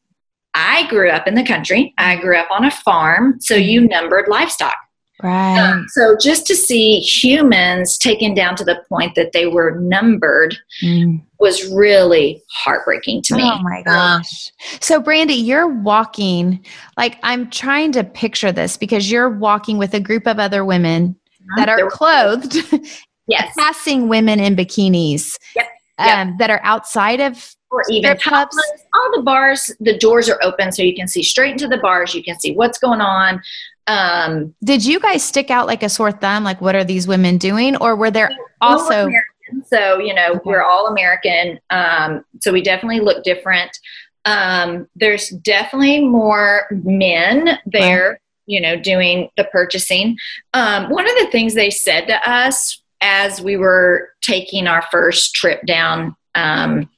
I 0.56 0.88
grew 0.88 1.10
up 1.10 1.28
in 1.28 1.36
the 1.36 1.44
country. 1.46 1.94
I 1.98 2.16
grew 2.18 2.38
up 2.38 2.48
on 2.52 2.63
a 2.66 2.72
farm, 2.72 3.39
so 3.39 3.56
you 3.56 3.88
numbered 3.88 4.28
livestock. 4.28 4.76
right. 5.22 5.58
Um, 5.58 5.86
so 5.89 6.16
just 6.22 6.46
to 6.48 6.56
see 6.56 7.00
humans 7.00 7.98
taken 7.98 8.34
down 8.34 8.56
to 8.58 8.63
the 8.63 8.84
point 8.89 9.16
that 9.16 9.32
they 9.32 9.48
were 9.48 9.80
numbered 9.80 10.58
Mm. 10.84 11.22
was 11.39 11.66
really 11.72 12.42
heartbreaking 12.52 13.22
to 13.24 13.36
me. 13.36 13.44
Oh 13.44 13.60
my 13.63 13.82
gosh. 13.84 14.52
So, 14.82 15.00
Brandy, 15.00 15.34
you're 15.36 15.68
walking, 15.68 16.63
like, 16.98 17.18
I'm 17.24 17.50
trying 17.50 17.92
to 17.94 18.04
picture 18.04 18.52
this 18.52 18.76
because 18.78 19.10
you're 19.12 19.30
walking 19.30 19.78
with 19.78 19.94
a 19.94 20.00
group 20.00 20.28
of 20.28 20.39
other 20.39 20.63
women 20.66 21.16
that 21.58 21.70
are 21.70 21.89
clothed, 21.89 22.58
Yes, 23.28 23.54
passing 23.58 24.10
women 24.10 24.39
in 24.42 24.56
bikinis 24.56 25.38
Yep. 25.56 25.68
Yep. 26.00 26.18
um, 26.18 26.36
that 26.39 26.50
are 26.50 26.60
outside 26.63 27.22
of 27.22 27.56
or 27.74 27.84
even 27.90 28.16
topless. 28.18 28.72
All 28.94 29.12
the 29.16 29.22
bars, 29.24 29.72
the 29.80 29.98
doors 29.98 30.30
are 30.30 30.40
open, 30.44 30.72
so 30.72 30.84
you 30.84 30.96
can 30.96 31.08
see 31.08 31.24
straight 31.24 31.52
into 31.52 31.68
the 31.68 31.78
bars. 31.78 32.14
You 32.14 32.24
can 32.24 32.40
see 32.40 32.54
what's 32.54 32.78
going 32.78 33.02
on. 33.02 33.42
Um, 33.88 34.56
Did 34.64 34.86
you 34.86 35.00
guys 35.00 35.24
stick 35.24 35.50
out 35.50 35.68
like 35.68 35.84
a 35.84 35.90
sore 35.90 36.12
thumb? 36.12 36.44
Like, 36.44 36.62
what 36.62 36.76
are 36.76 36.84
these 36.84 37.08
women 37.08 37.38
doing? 37.38 37.76
Or 37.78 37.96
were 37.96 38.12
there 38.12 38.32
also, 38.62 39.08
American, 39.08 39.66
so 39.66 40.00
you 40.00 40.14
know 40.14 40.40
we're 40.46 40.64
all 40.64 40.88
American. 40.88 41.60
Um, 41.70 42.24
so 42.40 42.52
we 42.52 42.62
definitely 42.62 43.00
look 43.00 43.24
different. 43.24 43.78
Um, 44.26 44.88
there's 44.96 45.30
definitely 45.30 46.06
more 46.06 46.68
men 46.72 47.60
there, 47.66 48.22
you 48.46 48.62
know, 48.62 48.80
doing 48.80 49.30
the 49.36 49.44
purchasing. 49.46 50.18
Um, 50.54 50.90
one 50.90 51.10
of 51.10 51.16
the 51.18 51.28
things 51.32 51.56
they 51.56 51.70
said 51.70 52.08
to 52.08 52.30
us 52.30 52.82
as 53.02 53.42
we 53.42 53.58
were 53.58 54.12
taking 54.22 54.66
our 54.66 54.86
first 54.90 55.36
trip 55.36 55.66
down 55.66 56.16
um, 56.36 56.90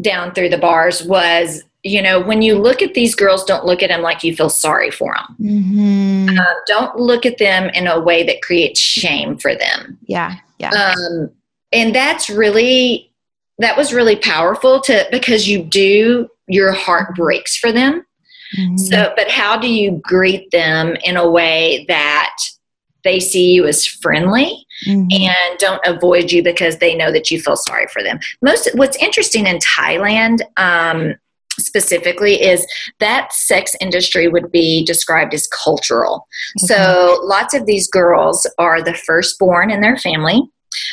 down 0.00 0.32
through 0.34 0.50
the 0.50 0.58
bars 0.58 1.02
was, 1.04 1.62
you 1.82 2.02
know, 2.02 2.20
when 2.20 2.42
you 2.42 2.58
look 2.58 2.82
at 2.82 2.94
these 2.94 3.14
girls, 3.14 3.44
don't 3.44 3.64
look 3.64 3.82
at 3.82 3.88
them 3.88 4.02
like 4.02 4.24
you 4.24 4.34
feel 4.34 4.50
sorry 4.50 4.90
for 4.90 5.14
them. 5.14 5.36
Mhm. 5.40 6.38
Uh, 6.38 6.54
don't 6.66 6.96
look 6.98 7.24
at 7.24 7.38
them 7.38 7.68
in 7.70 7.86
a 7.86 8.00
way 8.00 8.22
that 8.24 8.42
creates 8.42 8.80
shame 8.80 9.38
for 9.38 9.54
them 9.54 9.96
yeah, 10.06 10.34
yeah. 10.58 10.70
um, 10.70 11.30
and 11.72 11.94
that's 11.94 12.28
really 12.28 13.10
that 13.58 13.76
was 13.76 13.94
really 13.94 14.16
powerful 14.16 14.80
to 14.80 15.06
because 15.10 15.48
you 15.48 15.62
do 15.62 16.28
your 16.48 16.72
heart 16.72 17.14
breaks 17.14 17.56
for 17.56 17.70
them 17.72 18.04
Mhm. 18.58 18.78
so 18.78 19.12
but 19.16 19.28
how 19.30 19.56
do 19.56 19.68
you 19.72 20.00
greet 20.02 20.50
them 20.50 20.96
in 21.04 21.16
a 21.16 21.28
way 21.28 21.84
that 21.88 22.36
they 23.06 23.20
see 23.20 23.52
you 23.52 23.66
as 23.66 23.86
friendly 23.86 24.66
Mhm. 24.86 25.08
and 25.12 25.58
don't 25.58 25.80
avoid 25.86 26.30
you 26.30 26.42
because 26.42 26.78
they 26.78 26.94
know 26.94 27.10
that 27.10 27.30
you 27.30 27.40
feel 27.40 27.56
sorry 27.56 27.86
for 27.92 28.02
them 28.02 28.18
most 28.42 28.68
what's 28.74 28.96
interesting 28.98 29.46
in 29.46 29.58
thailand 29.58 30.40
um, 30.58 31.14
specifically 31.58 32.42
is 32.42 32.66
that 33.00 33.32
sex 33.32 33.74
industry 33.80 34.28
would 34.28 34.50
be 34.52 34.84
described 34.84 35.32
as 35.34 35.46
cultural. 35.48 36.26
So 36.58 37.18
lots 37.24 37.54
of 37.54 37.64
these 37.64 37.88
girls 37.88 38.46
are 38.58 38.82
the 38.82 38.92
firstborn 38.92 39.70
in 39.70 39.80
their 39.80 39.96
family. 39.96 40.42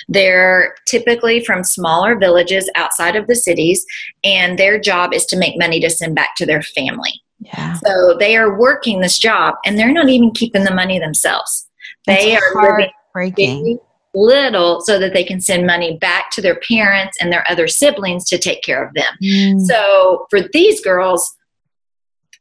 They're 0.07 0.75
typically 0.87 1.43
from 1.43 1.63
smaller 1.63 2.17
villages 2.17 2.69
outside 2.75 3.15
of 3.15 3.27
the 3.27 3.35
cities, 3.35 3.85
and 4.23 4.57
their 4.57 4.79
job 4.79 5.13
is 5.13 5.25
to 5.27 5.37
make 5.37 5.57
money 5.57 5.79
to 5.81 5.89
send 5.89 6.15
back 6.15 6.35
to 6.37 6.45
their 6.45 6.61
family. 6.61 7.21
Yeah. 7.39 7.73
So 7.85 8.15
they 8.17 8.37
are 8.37 8.57
working 8.57 9.01
this 9.01 9.17
job, 9.17 9.55
and 9.65 9.77
they're 9.77 9.91
not 9.91 10.07
even 10.07 10.31
keeping 10.31 10.63
the 10.63 10.73
money 10.73 10.99
themselves. 10.99 11.67
They 12.05 12.33
It's 12.33 12.55
are 12.55 12.89
living 13.13 13.79
little 14.13 14.81
so 14.81 14.99
that 14.99 15.13
they 15.13 15.23
can 15.23 15.41
send 15.41 15.65
money 15.65 15.97
back 15.97 16.29
to 16.31 16.41
their 16.41 16.59
parents 16.67 17.17
and 17.19 17.31
their 17.31 17.43
other 17.49 17.67
siblings 17.67 18.25
to 18.25 18.37
take 18.37 18.61
care 18.63 18.85
of 18.85 18.93
them. 18.93 19.05
Mm. 19.23 19.61
So 19.61 20.27
for 20.29 20.39
these 20.53 20.81
girls, 20.81 21.35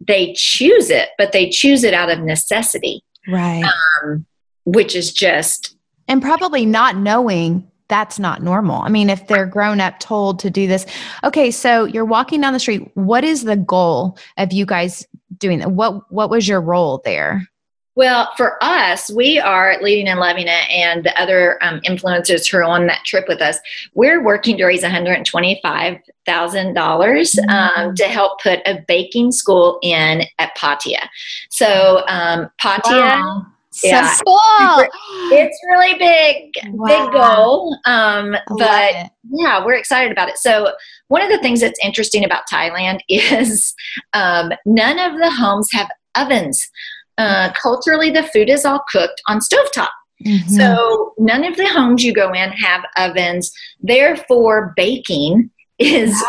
they 0.06 0.34
choose 0.36 0.90
it, 0.90 1.10
but 1.16 1.32
they 1.32 1.48
choose 1.48 1.84
it 1.84 1.94
out 1.94 2.10
of 2.10 2.20
necessity, 2.20 3.02
Right. 3.28 3.64
um, 4.04 4.26
which 4.64 4.94
is 4.94 5.12
just 5.12 5.76
and 6.08 6.20
probably 6.20 6.66
not 6.66 6.96
knowing 6.96 7.68
that's 7.88 8.18
not 8.18 8.42
normal. 8.42 8.80
I 8.82 8.88
mean, 8.88 9.10
if 9.10 9.26
they're 9.26 9.46
grown 9.46 9.78
up 9.80 10.00
told 10.00 10.38
to 10.40 10.50
do 10.50 10.66
this. 10.66 10.86
Okay, 11.24 11.50
so 11.50 11.84
you're 11.84 12.06
walking 12.06 12.40
down 12.40 12.54
the 12.54 12.58
street. 12.58 12.90
What 12.94 13.22
is 13.22 13.44
the 13.44 13.56
goal 13.56 14.18
of 14.38 14.52
you 14.52 14.64
guys 14.66 15.06
doing 15.36 15.58
that? 15.60 15.70
What 15.72 16.10
what 16.10 16.30
was 16.30 16.48
your 16.48 16.60
role 16.60 17.02
there? 17.04 17.46
Well, 17.94 18.30
for 18.38 18.56
us, 18.64 19.10
we 19.12 19.38
are 19.38 19.76
leading 19.82 20.08
and 20.08 20.18
loving 20.18 20.46
it, 20.48 20.70
and 20.70 21.04
the 21.04 21.20
other 21.20 21.62
um, 21.62 21.80
influencers 21.80 22.48
who 22.50 22.56
are 22.58 22.64
on 22.64 22.86
that 22.86 23.04
trip 23.04 23.26
with 23.28 23.42
us, 23.42 23.58
we're 23.94 24.22
working 24.24 24.56
to 24.56 24.64
raise 24.64 24.82
one 24.82 24.90
hundred 24.90 25.24
twenty-five 25.26 25.98
thousand 26.24 26.72
dollars 26.74 27.38
um, 27.50 27.94
to 27.96 28.04
help 28.04 28.40
put 28.40 28.60
a 28.66 28.82
baking 28.88 29.30
school 29.32 29.78
in 29.82 30.22
at 30.38 30.56
Pattaya. 30.56 31.06
So 31.50 32.02
um, 32.08 32.50
Pattaya. 32.62 33.46
Yeah. 33.82 34.12
So 34.12 34.22
cool. 34.26 34.84
It's 35.32 35.58
really 35.70 35.94
big, 35.98 36.52
Wow. 36.74 36.86
big 36.86 37.12
goal. 37.12 37.78
Um, 37.86 38.36
but 38.58 39.10
yeah, 39.30 39.64
we're 39.64 39.74
excited 39.74 40.12
about 40.12 40.28
it. 40.28 40.36
So, 40.36 40.72
one 41.08 41.22
of 41.22 41.30
the 41.30 41.38
things 41.38 41.60
that's 41.60 41.78
interesting 41.82 42.22
about 42.24 42.42
Thailand 42.52 43.00
is 43.08 43.74
um, 44.12 44.52
none 44.66 44.98
of 44.98 45.18
the 45.18 45.30
homes 45.30 45.70
have 45.72 45.88
ovens. 46.14 46.68
Uh, 47.18 47.52
culturally, 47.52 48.10
the 48.10 48.22
food 48.24 48.48
is 48.48 48.64
all 48.64 48.82
cooked 48.90 49.20
on 49.28 49.38
stovetop. 49.38 49.88
Mhm. 50.24 50.48
So, 50.50 51.14
none 51.18 51.44
of 51.44 51.56
the 51.56 51.68
homes 51.68 52.04
you 52.04 52.12
go 52.12 52.32
in 52.32 52.52
have 52.52 52.84
ovens. 52.96 53.52
Therefore, 53.80 54.72
baking 54.76 55.50
is 55.78 56.22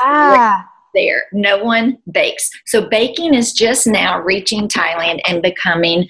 there. 0.93 1.23
No 1.33 1.63
one 1.63 1.97
bakes. 2.11 2.49
So 2.65 2.87
baking 2.87 3.33
is 3.33 3.51
just 3.51 3.87
now 3.87 4.19
reaching 4.19 4.67
Thailand 4.67 5.19
and 5.27 5.41
becoming 5.41 6.07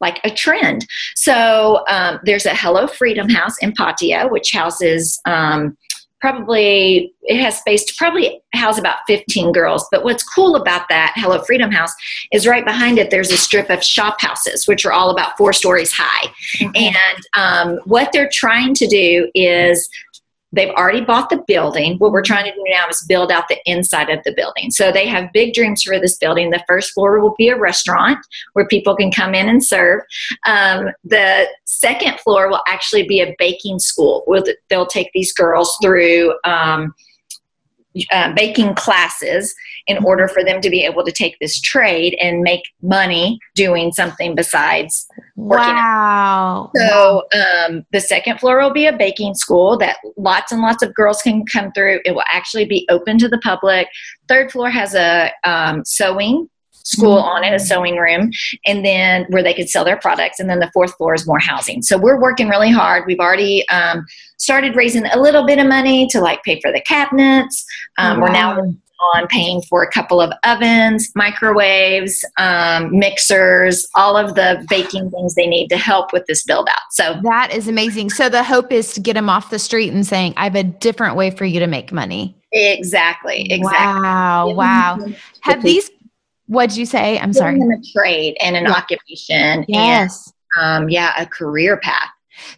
like 0.00 0.20
a 0.24 0.30
trend. 0.30 0.86
So 1.14 1.84
um, 1.88 2.18
there's 2.24 2.46
a 2.46 2.54
Hello 2.54 2.86
Freedom 2.86 3.28
House 3.28 3.56
in 3.60 3.72
Pattaya, 3.72 4.30
which 4.30 4.52
houses 4.52 5.20
um, 5.26 5.76
probably 6.22 7.12
it 7.22 7.42
has 7.42 7.58
space 7.58 7.84
to 7.84 7.94
probably 7.98 8.40
house 8.54 8.78
about 8.78 8.98
15 9.08 9.52
girls. 9.52 9.86
But 9.90 10.04
what's 10.04 10.22
cool 10.22 10.54
about 10.54 10.88
that 10.88 11.12
Hello 11.16 11.42
Freedom 11.42 11.70
House 11.70 11.92
is 12.32 12.46
right 12.46 12.64
behind 12.64 12.98
it. 12.98 13.10
There's 13.10 13.32
a 13.32 13.36
strip 13.36 13.68
of 13.70 13.82
shop 13.82 14.20
houses, 14.20 14.66
which 14.66 14.86
are 14.86 14.92
all 14.92 15.10
about 15.10 15.36
four 15.36 15.52
stories 15.52 15.92
high. 15.92 16.32
And 16.74 16.96
um, 17.36 17.80
what 17.84 18.10
they're 18.12 18.30
trying 18.32 18.74
to 18.74 18.86
do 18.86 19.30
is 19.34 19.88
they've 20.52 20.74
already 20.74 21.00
bought 21.00 21.30
the 21.30 21.42
building. 21.46 21.96
What 21.98 22.12
we're 22.12 22.22
trying 22.22 22.44
to 22.44 22.52
do 22.52 22.62
now 22.66 22.88
is 22.88 23.04
build 23.08 23.32
out 23.32 23.48
the 23.48 23.58
inside 23.64 24.10
of 24.10 24.22
the 24.24 24.32
building. 24.32 24.70
So 24.70 24.92
they 24.92 25.06
have 25.06 25.32
big 25.32 25.54
dreams 25.54 25.82
for 25.82 25.98
this 25.98 26.18
building. 26.18 26.50
The 26.50 26.64
first 26.68 26.92
floor 26.92 27.20
will 27.20 27.34
be 27.36 27.48
a 27.48 27.58
restaurant 27.58 28.18
where 28.52 28.66
people 28.66 28.94
can 28.94 29.10
come 29.10 29.34
in 29.34 29.48
and 29.48 29.64
serve. 29.64 30.02
Um, 30.46 30.90
the 31.04 31.46
second 31.64 32.20
floor 32.20 32.48
will 32.48 32.62
actually 32.68 33.06
be 33.06 33.20
a 33.20 33.34
baking 33.38 33.78
school 33.78 34.22
where 34.26 34.42
they'll 34.68 34.86
take 34.86 35.10
these 35.12 35.32
girls 35.32 35.76
through. 35.82 36.34
Um, 36.44 36.94
uh, 38.10 38.32
baking 38.32 38.74
classes 38.74 39.54
in 39.86 40.04
order 40.04 40.28
for 40.28 40.44
them 40.44 40.60
to 40.60 40.70
be 40.70 40.84
able 40.84 41.04
to 41.04 41.12
take 41.12 41.36
this 41.40 41.60
trade 41.60 42.16
and 42.20 42.40
make 42.40 42.62
money 42.82 43.38
doing 43.54 43.92
something 43.92 44.34
besides 44.34 45.06
working 45.36 45.74
Wow. 45.74 46.70
so 46.76 47.24
um, 47.34 47.84
the 47.92 48.00
second 48.00 48.38
floor 48.38 48.60
will 48.60 48.72
be 48.72 48.86
a 48.86 48.96
baking 48.96 49.34
school 49.34 49.76
that 49.78 49.96
lots 50.16 50.52
and 50.52 50.60
lots 50.62 50.82
of 50.82 50.94
girls 50.94 51.22
can 51.22 51.44
come 51.46 51.72
through. 51.72 52.00
It 52.04 52.14
will 52.14 52.24
actually 52.30 52.64
be 52.64 52.86
open 52.90 53.18
to 53.18 53.28
the 53.28 53.38
public. 53.38 53.88
Third 54.28 54.52
floor 54.52 54.70
has 54.70 54.94
a 54.94 55.32
um, 55.44 55.84
sewing 55.84 56.48
school 56.84 57.18
on 57.18 57.44
it, 57.44 57.54
a 57.54 57.58
sewing 57.60 57.96
room, 57.96 58.30
and 58.66 58.84
then 58.84 59.24
where 59.30 59.42
they 59.42 59.54
could 59.54 59.68
sell 59.68 59.84
their 59.84 59.96
products. 59.96 60.40
And 60.40 60.50
then 60.50 60.58
the 60.58 60.70
fourth 60.72 60.94
floor 60.96 61.14
is 61.14 61.26
more 61.26 61.38
housing. 61.38 61.80
So 61.82 61.96
we're 61.96 62.20
working 62.20 62.48
really 62.48 62.70
hard. 62.70 63.04
We've 63.06 63.20
already 63.20 63.66
um, 63.68 64.04
started 64.38 64.74
raising 64.74 65.06
a 65.06 65.18
little 65.20 65.46
bit 65.46 65.58
of 65.58 65.66
money 65.66 66.06
to 66.08 66.20
like 66.20 66.42
pay 66.42 66.60
for 66.60 66.72
the 66.72 66.80
cabinets. 66.80 67.64
Um, 67.98 68.20
We're 68.20 68.32
now 68.32 68.60
Wow. 68.60 68.74
On 69.14 69.26
paying 69.28 69.62
for 69.62 69.82
a 69.82 69.90
couple 69.90 70.20
of 70.20 70.32
ovens, 70.44 71.10
microwaves, 71.14 72.24
um, 72.38 72.96
mixers, 72.98 73.86
all 73.94 74.16
of 74.16 74.34
the 74.34 74.64
baking 74.68 75.10
things 75.10 75.34
they 75.34 75.46
need 75.46 75.68
to 75.68 75.76
help 75.76 76.12
with 76.12 76.24
this 76.26 76.44
build 76.44 76.68
out. 76.68 76.78
So 76.90 77.18
That 77.22 77.52
is 77.54 77.68
amazing. 77.68 78.10
So 78.10 78.28
the 78.28 78.42
hope 78.42 78.72
is 78.72 78.94
to 78.94 79.00
get 79.00 79.14
them 79.14 79.28
off 79.28 79.50
the 79.50 79.58
street 79.58 79.92
and 79.92 80.06
saying, 80.06 80.34
I 80.36 80.44
have 80.44 80.54
a 80.54 80.62
different 80.64 81.16
way 81.16 81.30
for 81.30 81.44
you 81.44 81.60
to 81.60 81.66
make 81.66 81.92
money. 81.92 82.36
exactly, 82.52 83.50
exactly. 83.50 84.02
Wow. 84.02 84.52
Wow. 84.54 84.98
Have 85.40 85.62
these, 85.62 85.90
what'd 86.46 86.76
you 86.76 86.86
say? 86.86 87.18
I'm 87.18 87.32
sorry. 87.32 87.58
A 87.60 87.92
trade 87.98 88.36
and 88.40 88.56
an 88.56 88.66
occupation 88.66 89.64
Yes. 89.68 90.32
and 90.56 90.84
um, 90.84 90.88
yeah, 90.90 91.12
a 91.18 91.26
career 91.26 91.76
path. 91.78 92.08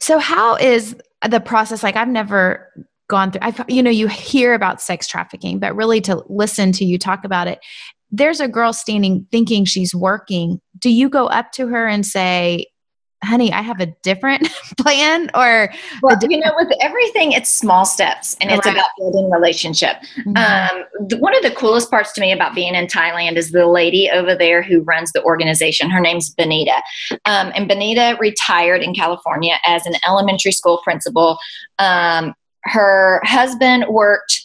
So 0.00 0.18
how 0.18 0.56
is 0.56 0.96
the 1.28 1.40
process? 1.40 1.82
Like 1.82 1.96
I've 1.96 2.08
never 2.08 2.70
gone 3.08 3.32
through, 3.32 3.40
I've, 3.42 3.60
you 3.68 3.82
know, 3.82 3.90
you 3.90 4.08
hear 4.08 4.54
about 4.54 4.80
sex 4.80 5.06
trafficking, 5.06 5.58
but 5.58 5.74
really 5.74 6.00
to 6.02 6.22
listen 6.28 6.72
to 6.72 6.84
you 6.84 6.98
talk 6.98 7.24
about 7.24 7.48
it, 7.48 7.60
there's 8.10 8.40
a 8.40 8.48
girl 8.48 8.72
standing 8.72 9.26
thinking 9.30 9.64
she's 9.64 9.94
working. 9.94 10.60
Do 10.78 10.90
you 10.90 11.08
go 11.08 11.26
up 11.26 11.52
to 11.52 11.68
her 11.68 11.86
and 11.86 12.06
say, 12.06 12.66
honey, 13.24 13.52
I 13.52 13.62
have 13.62 13.80
a 13.80 13.86
different 14.02 14.48
plan 14.78 15.30
or 15.34 15.72
Well, 16.02 16.18
you 16.28 16.38
know, 16.38 16.52
with 16.56 16.72
everything, 16.80 17.32
it's 17.32 17.48
small 17.48 17.84
steps 17.84 18.36
and 18.40 18.50
it's 18.50 18.66
Right. 18.66 18.74
about 18.74 18.86
building 18.98 19.30
relationship. 19.30 19.96
Um, 20.36 20.84
the, 21.08 21.16
one 21.18 21.34
of 21.36 21.42
the 21.42 21.50
coolest 21.50 21.90
parts 21.90 22.12
to 22.12 22.20
me 22.20 22.32
about 22.32 22.54
being 22.54 22.74
in 22.74 22.86
Thailand 22.86 23.36
is 23.36 23.50
the 23.50 23.66
lady 23.66 24.10
over 24.10 24.36
there 24.36 24.62
who 24.62 24.82
runs 24.82 25.10
the 25.12 25.22
organization. 25.22 25.90
Her 25.90 26.00
name's 26.00 26.30
Benita. 26.30 26.82
Um, 27.24 27.50
and 27.54 27.66
Benita 27.66 28.16
retired 28.20 28.82
in 28.82 28.94
California 28.94 29.54
as 29.66 29.86
an 29.86 29.94
elementary 30.06 30.52
school 30.52 30.80
principal. 30.84 31.38
Um, 31.78 32.34
her 32.66 33.20
husband 33.24 33.86
worked 33.88 34.44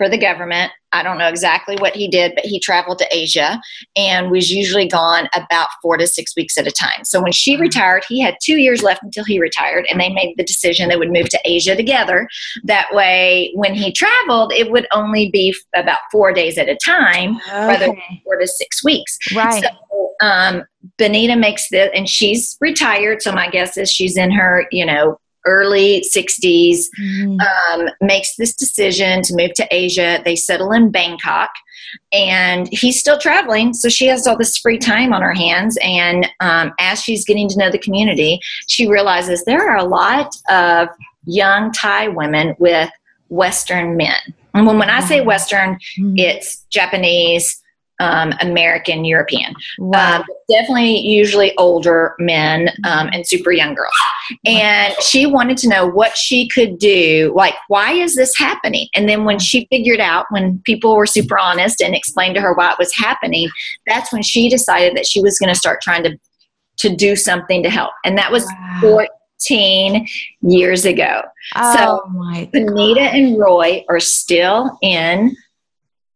for 0.00 0.08
the 0.08 0.16
government. 0.16 0.72
I 0.92 1.02
don't 1.02 1.18
know 1.18 1.28
exactly 1.28 1.76
what 1.76 1.94
he 1.94 2.08
did, 2.08 2.32
but 2.34 2.46
he 2.46 2.58
traveled 2.58 2.98
to 3.00 3.06
Asia 3.12 3.60
and 3.96 4.30
was 4.30 4.50
usually 4.50 4.88
gone 4.88 5.28
about 5.34 5.68
four 5.82 5.98
to 5.98 6.06
six 6.06 6.34
weeks 6.34 6.56
at 6.56 6.66
a 6.66 6.70
time. 6.70 7.04
So 7.04 7.22
when 7.22 7.32
she 7.32 7.58
retired, 7.58 8.04
he 8.08 8.18
had 8.18 8.36
two 8.42 8.56
years 8.56 8.82
left 8.82 9.02
until 9.02 9.24
he 9.24 9.38
retired, 9.38 9.86
and 9.90 10.00
they 10.00 10.08
made 10.08 10.34
the 10.38 10.42
decision 10.42 10.88
they 10.88 10.96
would 10.96 11.12
move 11.12 11.28
to 11.28 11.40
Asia 11.44 11.76
together. 11.76 12.28
That 12.64 12.88
way, 12.94 13.52
when 13.54 13.74
he 13.74 13.92
traveled, 13.92 14.54
it 14.54 14.70
would 14.70 14.86
only 14.90 15.30
be 15.30 15.54
about 15.76 16.00
four 16.10 16.32
days 16.32 16.56
at 16.56 16.70
a 16.70 16.76
time 16.76 17.38
rather 17.50 17.86
than 17.86 18.00
four 18.24 18.38
to 18.38 18.46
six 18.46 18.82
weeks. 18.82 19.18
right. 19.36 19.62
So 19.62 20.14
um, 20.22 20.64
Benita 20.96 21.36
makes 21.36 21.68
this, 21.68 21.90
and 21.94 22.08
she's 22.08 22.56
retired. 22.58 23.20
So 23.20 23.32
my 23.32 23.50
guess 23.50 23.76
is 23.76 23.90
she's 23.90 24.16
in 24.16 24.30
her, 24.30 24.66
you 24.72 24.86
know, 24.86 25.18
early 25.46 26.02
60s 26.04 26.88
Mhm. 27.00 27.38
um, 27.40 27.88
makes 28.00 28.36
this 28.36 28.54
decision 28.54 29.22
to 29.22 29.34
move 29.36 29.52
to 29.54 29.66
Asia. 29.70 30.20
They 30.24 30.36
settle 30.36 30.72
in 30.72 30.90
Bangkok, 30.90 31.50
and 32.12 32.68
he's 32.72 33.00
still 33.00 33.18
traveling. 33.18 33.72
So 33.74 33.88
she 33.88 34.06
has 34.06 34.26
all 34.26 34.36
this 34.36 34.56
free 34.58 34.78
time 34.78 35.12
on 35.12 35.22
her 35.22 35.34
hands. 35.34 35.76
And 35.82 36.28
um, 36.40 36.72
as 36.78 37.02
she's 37.02 37.24
getting 37.24 37.48
to 37.48 37.58
know 37.58 37.70
the 37.70 37.78
community, 37.78 38.40
she 38.68 38.86
realizes 38.88 39.44
there 39.44 39.68
are 39.70 39.76
a 39.78 39.84
lot 39.84 40.34
of 40.50 40.88
young 41.26 41.72
Thai 41.72 42.08
women 42.08 42.54
with 42.58 42.90
Western 43.28 43.96
men. 43.96 44.16
And 44.54 44.66
when, 44.66 44.78
when 44.78 44.90
I 44.90 45.00
say 45.00 45.20
Western, 45.20 45.78
Mhm. 45.98 46.14
it's 46.18 46.64
Japanese, 46.70 47.59
um, 48.00 48.32
American, 48.40 49.04
European. 49.04 49.54
Wow. 49.78 50.16
Um, 50.16 50.24
definitely, 50.48 50.98
usually 50.98 51.56
older 51.56 52.14
men 52.18 52.70
um, 52.84 53.08
and 53.12 53.26
super 53.26 53.52
young 53.52 53.74
girls. 53.74 53.92
And 54.46 54.94
she 55.00 55.26
wanted 55.26 55.56
to 55.58 55.68
know 55.68 55.86
what 55.86 56.16
she 56.16 56.48
could 56.48 56.78
do. 56.78 57.32
Like, 57.36 57.54
why 57.68 57.92
is 57.92 58.16
this 58.16 58.36
happening? 58.36 58.88
And 58.94 59.08
then 59.08 59.24
when 59.24 59.38
she 59.38 59.66
figured 59.70 60.00
out, 60.00 60.26
when 60.30 60.60
people 60.64 60.96
were 60.96 61.06
super 61.06 61.38
honest 61.38 61.80
and 61.80 61.94
explained 61.94 62.34
to 62.36 62.40
her 62.40 62.54
why 62.54 62.72
it 62.72 62.78
was 62.78 62.94
happening, 62.94 63.50
that's 63.86 64.12
when 64.12 64.22
she 64.22 64.48
decided 64.48 64.96
that 64.96 65.06
she 65.06 65.20
was 65.20 65.38
going 65.38 65.52
to 65.52 65.58
start 65.58 65.80
trying 65.82 66.02
to 66.04 66.18
to 66.78 66.96
do 66.96 67.14
something 67.14 67.62
to 67.62 67.68
help. 67.68 67.92
And 68.06 68.16
that 68.16 68.32
was 68.32 68.46
Wow. 68.82 69.04
14 69.40 70.06
years 70.42 70.84
ago. 70.86 71.22
oh 71.54 72.00
my 72.08 72.48
Benita 72.52 73.02
and 73.02 73.38
Roy 73.38 73.84
are 73.88 74.00
still 74.00 74.78
in 74.82 75.36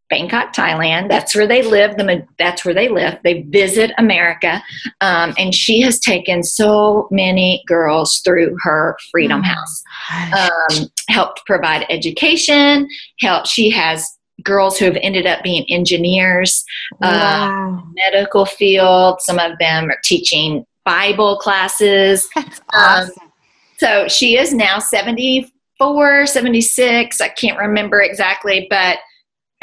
Bangkok, 0.09 0.53
Thailand. 0.53 1.09
That's 1.09 1.35
where 1.35 1.47
they 1.47 1.63
live. 1.63 1.97
The, 1.97 2.25
that's 2.37 2.63
where 2.63 2.73
they 2.73 2.89
live. 2.89 3.17
They 3.23 3.41
visit 3.43 3.91
America. 3.97 4.61
Um, 5.01 5.33
and 5.37 5.53
she 5.53 5.81
has 5.81 5.99
taken 5.99 6.43
so 6.43 7.07
many 7.11 7.63
girls 7.67 8.21
through 8.23 8.55
her 8.61 8.97
Freedom 9.11 9.41
Oh, 9.43 9.53
House. 9.53 9.83
Um, 10.79 10.87
helped 11.09 11.45
provide 11.45 11.85
education. 11.89 12.87
Help. 13.19 13.47
She 13.47 13.69
has 13.71 14.07
girls 14.43 14.77
who 14.77 14.85
have 14.85 14.97
ended 15.01 15.25
up 15.25 15.41
being 15.43 15.65
engineers, 15.69 16.63
uh, 17.01 17.79
medical 17.95 18.45
field. 18.45 19.21
Some 19.21 19.39
of 19.39 19.57
them 19.59 19.89
are 19.89 19.97
teaching 20.03 20.65
Bible 20.83 21.37
classes. 21.37 22.29
That's 22.35 22.61
Um, 22.73 23.09
so 23.77 24.07
she 24.07 24.37
is 24.37 24.53
now 24.53 24.79
74, 24.79 26.27
76. 26.27 27.21
I 27.21 27.27
can't 27.29 27.57
remember 27.57 28.01
exactly, 28.01 28.67
but 28.69 28.99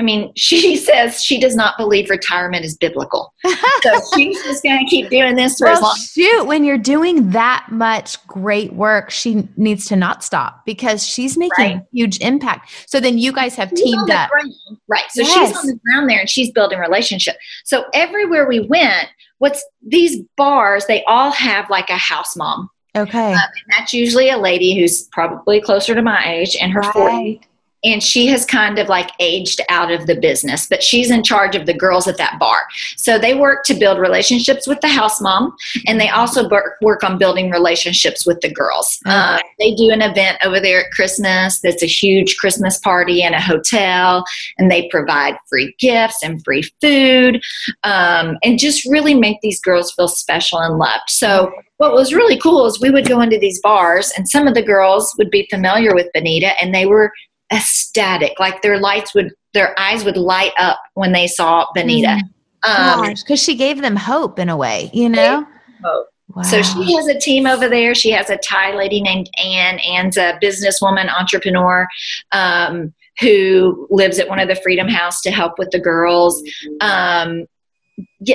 I 0.02 0.04
mean, 0.04 0.32
she 0.36 0.74
says 0.76 1.22
she 1.22 1.38
does 1.38 1.54
not 1.54 1.76
believe 1.78 2.10
retirement 2.10 2.64
is 2.64 2.76
biblical. 2.76 3.32
So 3.82 3.90
she's 4.14 4.40
just 4.44 4.62
going 4.62 4.78
to 4.78 4.84
keep 4.88 5.10
doing 5.10 5.34
this 5.34 5.58
for 5.58 5.66
as 5.66 5.80
well, 5.80 5.88
long. 5.88 5.96
shoot, 5.96 6.44
when 6.46 6.62
you're 6.62 6.78
doing 6.78 7.30
that 7.30 7.66
much 7.68 8.24
great 8.28 8.72
work, 8.74 9.10
she 9.10 9.48
needs 9.56 9.86
to 9.86 9.96
not 9.96 10.22
stop 10.22 10.64
because 10.64 11.04
she's 11.04 11.36
making 11.36 11.52
Right. 11.58 11.76
a 11.78 11.86
huge 11.92 12.20
impact. 12.20 12.70
So 12.86 13.00
then 13.00 13.18
you 13.18 13.32
guys 13.32 13.56
have 13.56 13.70
She's 13.70 13.82
teamed 13.82 14.08
up. 14.10 14.30
ground, 14.30 14.52
Right. 14.86 15.02
So 15.10 15.22
Yes. 15.22 15.48
she's 15.48 15.56
on 15.58 15.66
the 15.66 15.80
ground 15.84 16.08
there 16.08 16.20
and 16.20 16.30
she's 16.30 16.52
building 16.52 16.78
relationship. 16.78 17.34
So 17.64 17.86
everywhere 17.92 18.46
we 18.46 18.60
went, 18.60 19.08
what's 19.38 19.64
these 19.84 20.20
bars, 20.36 20.86
they 20.86 21.02
all 21.06 21.32
have 21.32 21.68
like 21.68 21.90
a 21.90 21.96
house 21.96 22.36
mom. 22.36 22.70
Okay. 22.94 23.32
Um, 23.32 23.34
and 23.34 23.76
that's 23.76 23.92
usually 23.92 24.30
a 24.30 24.38
lady 24.38 24.78
who's 24.78 25.08
probably 25.10 25.60
closer 25.60 25.92
to 25.96 26.02
my 26.02 26.22
age 26.24 26.56
and 26.60 26.70
her 26.72 26.80
Right. 26.80 26.94
40s. 26.94 27.40
And 27.84 28.02
she 28.02 28.26
has 28.28 28.44
kind 28.44 28.78
of 28.78 28.88
like 28.88 29.10
aged 29.18 29.60
out 29.68 29.90
of 29.90 30.06
the 30.06 30.14
business, 30.14 30.66
but 30.66 30.82
she's 30.82 31.10
in 31.10 31.22
charge 31.22 31.56
of 31.56 31.66
the 31.66 31.74
girls 31.74 32.06
at 32.06 32.16
that 32.18 32.38
bar. 32.38 32.60
So 32.96 33.18
they 33.18 33.34
work 33.34 33.64
to 33.64 33.74
build 33.74 33.98
relationships 33.98 34.66
with 34.66 34.80
the 34.80 34.88
house 34.88 35.20
mom, 35.20 35.54
and 35.86 36.00
they 36.00 36.08
also 36.08 36.48
work, 36.48 36.76
work 36.80 37.02
on 37.02 37.18
building 37.18 37.50
relationships 37.50 38.26
with 38.26 38.40
the 38.40 38.52
girls. 38.52 38.98
Uh, 39.06 39.40
they 39.58 39.74
do 39.74 39.90
an 39.90 40.02
event 40.02 40.38
over 40.44 40.60
there 40.60 40.84
at 40.84 40.92
Christmas 40.92 41.60
that's 41.60 41.82
a 41.82 41.86
huge 41.86 42.36
Christmas 42.36 42.78
party 42.78 43.22
in 43.22 43.34
a 43.34 43.40
hotel, 43.40 44.24
and 44.58 44.70
they 44.70 44.88
provide 44.88 45.36
free 45.48 45.74
gifts 45.78 46.22
and 46.22 46.42
free 46.44 46.62
food, 46.80 47.42
um, 47.82 48.38
and 48.42 48.58
just 48.58 48.88
really 48.88 49.14
make 49.14 49.40
these 49.40 49.60
girls 49.60 49.92
feel 49.92 50.08
special 50.08 50.58
and 50.58 50.78
loved. 50.78 51.08
So 51.08 51.52
what 51.82 51.94
was 51.94 52.14
really 52.14 52.38
cool 52.38 52.66
is 52.66 52.80
we 52.80 52.90
would 52.90 53.08
go 53.08 53.20
into 53.20 53.38
these 53.38 53.60
bars 53.60 54.12
and 54.16 54.28
some 54.28 54.46
of 54.46 54.54
the 54.54 54.62
girls 54.62 55.12
would 55.18 55.30
be 55.30 55.48
familiar 55.50 55.92
with 55.94 56.12
Benita 56.14 56.52
and 56.62 56.72
they 56.72 56.86
were 56.86 57.10
ecstatic. 57.52 58.38
Like 58.40 58.62
their 58.62 58.78
lights 58.78 59.14
would 59.14 59.32
their 59.54 59.78
eyes 59.78 60.04
would 60.04 60.16
light 60.16 60.52
up 60.58 60.80
when 60.94 61.12
they 61.12 61.26
saw 61.26 61.66
Benita. 61.74 62.20
Um, 62.64 63.12
because 63.14 63.42
she 63.42 63.54
gave 63.54 63.82
them 63.82 63.96
hope 63.96 64.38
in 64.38 64.48
a 64.48 64.56
way, 64.56 64.90
you 64.92 65.08
know? 65.08 65.46
Wow. 66.34 66.42
So 66.42 66.62
she 66.62 66.94
has 66.94 67.08
a 67.08 67.18
team 67.18 67.46
over 67.46 67.68
there. 67.68 67.94
She 67.94 68.10
has 68.12 68.30
a 68.30 68.38
Thai 68.38 68.74
lady 68.74 69.02
named 69.02 69.28
Anne. 69.38 69.78
Anne's 69.80 70.16
a 70.16 70.38
businesswoman, 70.42 71.12
entrepreneur, 71.12 71.86
um, 72.30 72.94
who 73.20 73.86
lives 73.90 74.18
at 74.18 74.28
one 74.28 74.38
of 74.38 74.48
the 74.48 74.54
Freedom 74.54 74.88
House 74.88 75.20
to 75.22 75.30
help 75.30 75.58
with 75.58 75.70
the 75.72 75.80
girls. 75.80 76.42
Um, 76.80 77.44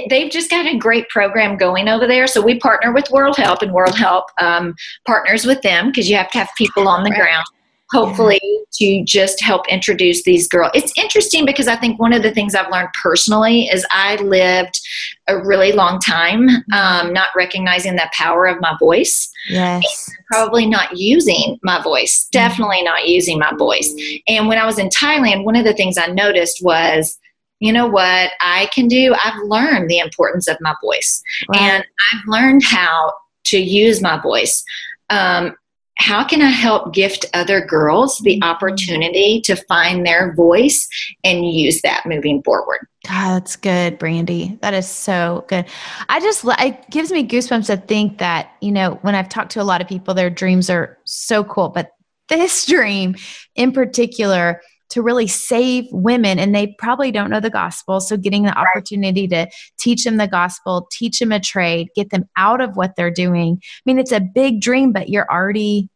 they've 0.09 0.31
just 0.31 0.51
got 0.51 0.67
a 0.67 0.77
great 0.77 1.09
program 1.09 1.57
going 1.57 1.87
over 1.87 2.05
there. 2.05 2.27
So 2.27 2.41
we 2.41 2.59
partner 2.59 2.93
with 2.93 3.09
World 3.09 3.37
Help, 3.37 3.63
and 3.63 3.71
World 3.71 3.97
Help 3.97 4.25
um, 4.39 4.75
partners 5.07 5.45
with 5.45 5.61
them 5.63 5.87
because 5.87 6.07
you 6.07 6.17
have 6.17 6.29
to 6.31 6.37
have 6.37 6.49
people 6.55 6.87
on 6.87 7.03
the 7.03 7.09
ground. 7.09 7.45
Hopefully, 7.91 8.41
to 8.73 9.03
just 9.05 9.41
help 9.41 9.67
introduce 9.69 10.23
these 10.23 10.47
girls. 10.47 10.71
It's 10.73 10.91
interesting 10.97 11.45
because 11.45 11.67
I 11.67 11.75
think 11.77 11.99
one 11.99 12.13
of 12.13 12.21
the 12.21 12.31
things 12.31 12.53
I've 12.53 12.71
learned 12.71 12.89
personally 13.01 13.67
is 13.67 13.85
I 13.91 14.17
lived 14.17 14.79
a 15.27 15.37
really 15.37 15.71
long 15.71 15.99
time 15.99 16.47
um, 16.73 17.13
not 17.13 17.29
recognizing 17.35 17.95
the 17.95 18.09
power 18.13 18.47
of 18.47 18.59
my 18.61 18.75
voice 18.79 19.29
yes. 19.49 20.09
probably 20.27 20.65
not 20.65 20.97
using 20.97 21.59
my 21.63 21.81
voice 21.81 22.27
definitely 22.31 22.81
not 22.83 23.07
using 23.07 23.37
my 23.37 23.51
voice 23.57 23.93
and 24.27 24.47
when 24.47 24.57
i 24.57 24.65
was 24.65 24.79
in 24.79 24.89
thailand 24.89 25.43
one 25.43 25.55
of 25.55 25.65
the 25.65 25.73
things 25.73 25.97
i 25.97 26.07
noticed 26.07 26.63
was 26.63 27.17
you 27.59 27.73
know 27.73 27.87
what 27.87 28.31
i 28.39 28.69
can 28.73 28.87
do 28.87 29.13
i've 29.23 29.41
learned 29.43 29.89
the 29.89 29.99
importance 29.99 30.47
of 30.47 30.57
my 30.61 30.73
voice 30.81 31.21
Right. 31.49 31.61
and 31.61 31.83
i've 32.13 32.27
learned 32.27 32.63
how 32.63 33.13
to 33.45 33.57
use 33.57 34.01
my 34.01 34.19
voice 34.21 34.63
um, 35.09 35.55
how 35.97 36.23
can 36.23 36.41
i 36.41 36.49
help 36.49 36.93
gift 36.93 37.25
other 37.33 37.65
girls 37.65 38.19
the 38.19 38.35
mm-hmm. 38.35 38.49
opportunity 38.49 39.41
to 39.41 39.55
find 39.67 40.05
their 40.05 40.33
voice 40.33 40.87
and 41.23 41.49
use 41.49 41.81
that 41.81 42.03
moving 42.05 42.41
forward 42.43 42.87
God, 43.07 43.35
that's 43.35 43.55
good, 43.55 43.97
Brandy. 43.99 44.57
That 44.61 44.73
is 44.73 44.85
so 44.85 45.45
good. 45.47 45.65
I 46.09 46.19
just, 46.19 46.43
it 46.45 46.89
gives 46.89 47.09
me 47.09 47.25
goosebumps 47.25 47.67
to 47.67 47.77
think 47.77 48.17
that, 48.17 48.51
you 48.59 48.71
know, 48.71 48.99
when 49.01 49.15
I've 49.15 49.29
talked 49.29 49.51
to 49.51 49.61
a 49.61 49.63
lot 49.63 49.79
of 49.79 49.87
people, 49.87 50.13
their 50.13 50.29
dreams 50.29 50.69
are 50.69 50.97
so 51.05 51.45
cool. 51.45 51.69
But 51.69 51.91
this 52.27 52.65
dream 52.69 53.15
in 53.55 53.71
particular, 53.71 54.61
to 54.89 55.01
really 55.01 55.27
save 55.27 55.85
women, 55.91 56.39
and 56.39 56.55
they 56.55 56.75
probably 56.79 57.11
don't 57.11 57.29
know 57.29 57.39
the 57.39 57.49
gospel. 57.49 57.99
So 57.99 58.17
getting 58.17 58.43
the 58.43 58.57
opportunity 58.57 59.27
to 59.27 59.47
teach 59.77 60.03
them 60.03 60.17
the 60.17 60.27
gospel, 60.27 60.87
teach 60.91 61.19
them 61.19 61.31
a 61.31 61.39
trade, 61.39 61.89
get 61.95 62.09
them 62.09 62.25
out 62.37 62.61
of 62.61 62.77
what 62.77 62.95
they're 62.95 63.11
doing. 63.11 63.59
I 63.61 63.81
mean, 63.85 63.99
it's 63.99 64.11
a 64.11 64.19
big 64.19 64.61
dream, 64.61 64.93
but 64.93 65.09
you're 65.09 65.29
already 65.29 65.89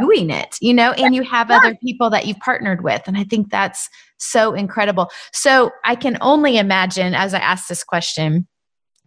doing 0.00 0.30
it, 0.30 0.56
you 0.60 0.74
know, 0.74 0.92
and 0.92 1.14
you 1.14 1.22
have 1.22 1.50
other 1.50 1.74
people 1.76 2.10
that 2.10 2.26
you've 2.26 2.38
partnered 2.38 2.84
with. 2.84 3.02
And 3.06 3.16
I 3.16 3.24
think 3.24 3.50
that's 3.50 3.88
so 4.18 4.54
incredible. 4.54 5.10
So 5.32 5.70
I 5.84 5.94
can 5.96 6.16
only 6.20 6.58
imagine 6.58 7.14
as 7.14 7.34
I 7.34 7.38
ask 7.38 7.68
this 7.68 7.84
question, 7.84 8.46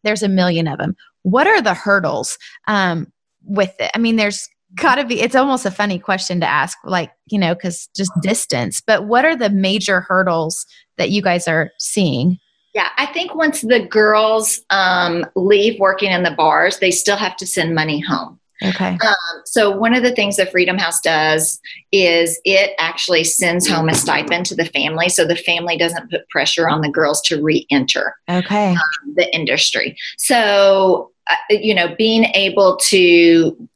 there's 0.04 0.24
a 0.24 0.30
million 0.30 0.68
of 0.68 0.78
them. 0.78 0.96
What 1.24 1.48
are 1.48 1.62
the 1.62 1.74
hurdles 1.74 2.38
um, 2.68 3.12
with 3.44 3.74
it? 3.80 3.92
I 3.94 3.98
mean, 3.98 4.16
there's 4.16 4.48
got 4.76 4.96
to 4.96 5.06
be, 5.06 5.22
it's 5.22 5.36
almost 5.36 5.66
a 5.66 5.72
funny 5.72 6.00
question 6.00 6.40
to 6.42 6.46
ask, 6.46 6.78
like, 6.84 7.12
you 7.28 7.40
know, 7.40 7.56
because 7.56 7.90
just 7.96 8.12
distance, 8.22 8.82
but 8.86 9.06
what 9.06 9.26
are 9.26 9.36
the 9.36 9.50
major 9.50 10.02
hurdles 10.02 10.66
that 10.98 11.10
you 11.10 11.22
guys 11.22 11.48
are 11.48 11.72
seeing? 11.80 12.38
Yeah, 12.74 12.90
I 12.98 13.08
think 13.08 13.34
once 13.34 13.62
the 13.62 13.80
girls 13.80 14.62
um, 14.70 15.26
leave 15.36 15.80
working 15.80 16.12
in 16.12 16.24
the 16.24 16.32
bars, 16.32 16.80
they 16.80 16.92
still 16.92 17.18
have 17.18 17.36
to 17.38 17.48
send 17.48 17.74
money 17.74 18.00
home. 18.00 18.40
Okay. 18.64 18.98
Um, 19.04 19.42
so 19.46 19.70
one 19.70 19.94
of 19.94 20.02
the 20.02 20.12
things 20.12 20.36
that 20.38 20.52
Freedom 20.52 20.78
House 20.78 21.00
does 21.00 21.60
is 21.92 22.40
it 22.44 22.72
actually 22.80 23.24
sends 23.24 23.68
home 23.68 23.88
a 23.88 23.94
stipend 23.94 24.48
to 24.48 24.56
the 24.56 24.66
family, 24.66 25.10
so 25.10 25.26
the 25.26 25.36
family 25.36 25.78
doesn't 25.78 26.10
put 26.10 26.28
pressure 26.30 26.68
on 26.68 26.82
the 26.82 26.90
girls 26.90 27.22
to 27.26 27.42
re-enter 27.42 28.16
Okay. 28.30 28.76
the 29.16 29.34
industry. 29.34 29.96
So 30.18 31.12
uh, 31.30 31.36
you 31.50 31.76
know, 31.76 31.94
being 31.98 32.26
able 32.34 32.78
to 32.78 33.70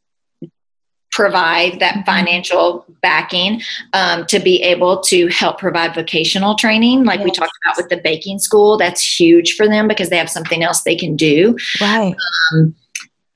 provide 1.12 1.80
that 1.80 2.06
financial 2.06 2.86
backing 3.02 3.62
um, 3.94 4.26
to 4.28 4.40
be 4.40 4.62
able 4.64 5.02
to 5.02 5.28
help 5.28 5.60
provide 5.60 5.94
vocational 5.94 6.56
training 6.56 7.04
like 7.04 7.22
we 7.22 7.32
talked 7.32 7.52
about 7.66 7.76
with 7.78 7.90
the 7.90 7.98
baking 7.98 8.40
school 8.40 8.78
that's 8.78 9.20
huge 9.20 9.56
for 9.56 9.68
them 9.68 9.88
because 9.88 10.10
they 10.10 10.18
have 10.18 10.30
something 10.30 10.64
else 10.64 10.84
they 10.84 10.96
can 10.96 11.16
do 11.16 11.56
Right. 11.82 12.16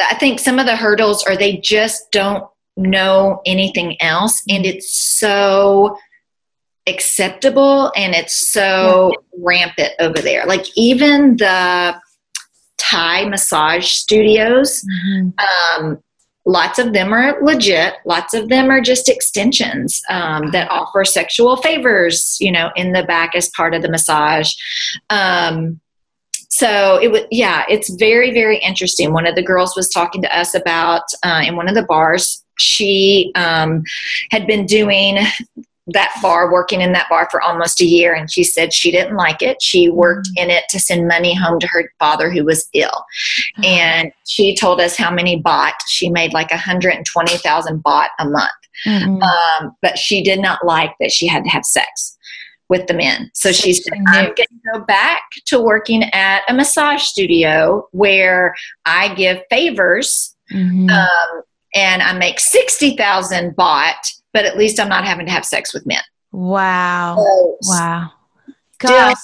I 0.01 0.15
think 0.15 0.39
some 0.39 0.59
of 0.59 0.65
the 0.65 0.75
hurdles 0.75 1.23
are 1.23 1.37
they 1.37 1.57
just 1.57 2.11
don't 2.11 2.43
know 2.77 3.41
anything 3.45 3.95
else, 4.01 4.43
and 4.49 4.65
it's 4.65 4.93
so 4.93 5.97
acceptable 6.87 7.91
and 7.95 8.13
it's 8.13 8.33
so 8.35 9.11
rampant 9.41 9.93
over 9.99 10.19
there. 10.21 10.45
Like 10.45 10.65
even 10.75 11.37
the 11.37 11.95
Thai 12.77 13.25
massage 13.29 13.87
studios, 13.87 14.83
Mhm. 15.07 15.33
um, 15.79 16.03
lots 16.45 16.79
of 16.79 16.93
them 16.93 17.13
are 17.13 17.41
legit. 17.41 17.95
Lots 18.05 18.33
of 18.33 18.49
them 18.49 18.69
are 18.69 18.81
just 18.81 19.09
extensions 19.09 20.01
um, 20.09 20.51
that 20.51 20.69
offer 20.69 21.03
sexual 21.03 21.57
favors, 21.57 22.37
you 22.39 22.51
know, 22.51 22.71
in 22.75 22.93
the 22.93 23.03
back 23.03 23.35
as 23.35 23.49
part 23.49 23.73
of 23.73 23.81
the 23.81 23.89
massage. 23.89 24.53
Um, 25.09 25.79
so 26.49 26.97
it 27.01 27.11
was 27.11 27.23
yeah 27.31 27.63
it's 27.67 27.89
very 27.95 28.31
very 28.31 28.57
interesting 28.59 29.11
one 29.11 29.27
of 29.27 29.35
the 29.35 29.43
girls 29.43 29.75
was 29.75 29.89
talking 29.89 30.21
to 30.21 30.37
us 30.37 30.55
about 30.55 31.01
uh, 31.23 31.41
in 31.45 31.57
one 31.57 31.67
of 31.67 31.75
the 31.75 31.83
bars 31.83 32.45
she 32.57 33.31
um, 33.35 33.83
had 34.31 34.47
been 34.47 34.65
doing 34.65 35.17
that 35.87 36.11
bar 36.21 36.51
working 36.51 36.81
in 36.81 36.93
that 36.93 37.07
bar 37.09 37.27
for 37.29 37.41
almost 37.41 37.79
a 37.79 37.85
year 37.85 38.13
and 38.15 38.31
she 38.31 38.43
said 38.43 38.73
she 38.73 38.89
didn't 38.91 39.15
like 39.15 39.41
it 39.41 39.61
she 39.61 39.89
worked 39.89 40.27
in 40.35 40.49
it 40.49 40.63
to 40.69 40.79
send 40.79 41.07
money 41.07 41.35
home 41.35 41.59
to 41.59 41.67
her 41.67 41.91
father 41.99 42.31
who 42.31 42.43
was 42.43 42.67
ill 42.73 43.05
and 43.63 44.11
she 44.25 44.55
told 44.55 44.81
us 44.81 44.97
how 44.97 45.11
many 45.11 45.41
baht 45.41 45.73
she 45.87 46.09
made 46.09 46.33
like 46.33 46.49
120000 46.49 47.83
baht 47.83 48.07
a 48.19 48.27
month 48.27 48.49
Mm-mm. 48.85 49.21
um, 49.21 49.75
but 49.81 49.97
she 49.97 50.23
did 50.23 50.39
not 50.39 50.65
like 50.65 50.91
that 50.99 51.11
she 51.11 51.27
had 51.27 51.43
to 51.43 51.49
have 51.49 51.63
sex 51.65 52.17
with 52.67 52.87
the 52.87 52.95
men. 52.95 53.29
So 53.35 53.51
she 53.51 53.73
said, 53.73 53.93
I'm 54.07 54.25
going 54.25 54.35
to 54.37 54.71
go 54.73 54.79
back 54.85 55.21
to 55.45 55.59
working 55.61 56.03
at 56.13 56.41
a 56.49 56.53
massage 56.53 57.03
studio 57.03 57.87
where 57.91 58.55
I 58.87 59.13
give 59.13 59.39
favors 59.51 60.35
Mhm. 60.51 60.89
um, 60.91 61.41
and 61.75 62.01
I 62.01 62.13
make 62.13 62.39
60,000 62.39 63.55
baht, 63.55 63.93
but 64.35 64.45
at 64.45 64.57
least 64.57 64.79
I'm 64.79 64.89
not 64.89 65.05
having 65.05 65.25
to 65.25 65.31
have 65.31 65.45
sex 65.45 65.73
with 65.73 65.85
men. 65.87 66.01
wow. 66.31 67.15
So, 67.17 67.57
Wow. 67.69 68.11
Gosh. 68.79 69.15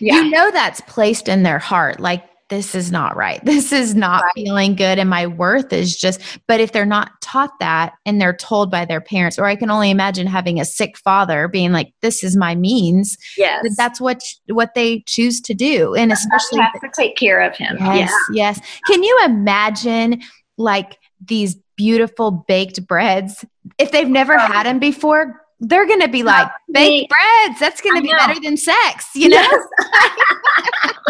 yeah. 0.00 0.16
You 0.16 0.30
know 0.30 0.50
that's 0.50 0.80
placed 0.82 1.28
in 1.28 1.44
their 1.44 1.60
heart. 1.60 2.00
Like 2.00 2.24
this 2.48 2.74
is 2.74 2.90
not 2.90 3.14
right. 3.16 3.40
This 3.44 3.72
is 3.72 3.94
not 3.94 4.24
Right. 4.24 4.32
feeling 4.34 4.74
good. 4.74 4.98
And 4.98 5.08
my 5.08 5.28
worth 5.28 5.72
is 5.72 5.96
just, 5.96 6.20
but 6.48 6.58
if 6.58 6.72
they're 6.72 6.84
not 6.84 7.12
taught 7.22 7.52
that 7.60 7.92
and 8.04 8.20
they're 8.20 8.34
told 8.36 8.72
by 8.72 8.84
their 8.84 9.00
parents, 9.00 9.38
or 9.38 9.44
I 9.46 9.54
can 9.54 9.70
only 9.70 9.90
imagine 9.90 10.26
having 10.26 10.58
a 10.60 10.64
sick 10.64 10.98
father 10.98 11.46
being 11.46 11.70
like, 11.70 11.92
this 12.02 12.24
is 12.24 12.36
my 12.36 12.56
means, 12.56 13.16
yes. 13.36 13.62
that 13.62 13.74
that's 13.76 14.00
what, 14.00 14.20
what 14.48 14.74
they 14.74 15.04
choose 15.06 15.40
to 15.42 15.54
do. 15.54 15.94
And 15.94 16.10
especially, 16.10 16.58
have 16.58 16.72
to 16.80 16.90
take 16.96 17.16
care 17.16 17.40
of 17.40 17.56
him. 17.56 17.76
yes, 17.78 18.12
yes. 18.32 18.60
Can 18.88 19.04
you 19.04 19.16
imagine 19.24 20.20
like 20.58 20.98
these 21.24 21.56
beautiful 21.80 22.30
baked 22.46 22.86
breads? 22.86 23.42
If 23.78 23.90
they've 23.90 24.08
never 24.08 24.34
Oh. 24.34 24.38
had 24.38 24.66
them 24.66 24.78
before, 24.78 25.40
they're 25.60 25.86
going 25.86 26.00
to 26.00 26.08
be 26.08 26.22
like, 26.22 26.48
baked 26.72 27.10
breads, 27.10 27.58
that's 27.60 27.80
going 27.80 27.96
to 27.96 28.02
be 28.02 28.12
better 28.12 28.38
than 28.40 28.56
sex, 28.56 29.06
you 29.14 29.28
know? 29.30 29.36
Yes. 29.36 29.62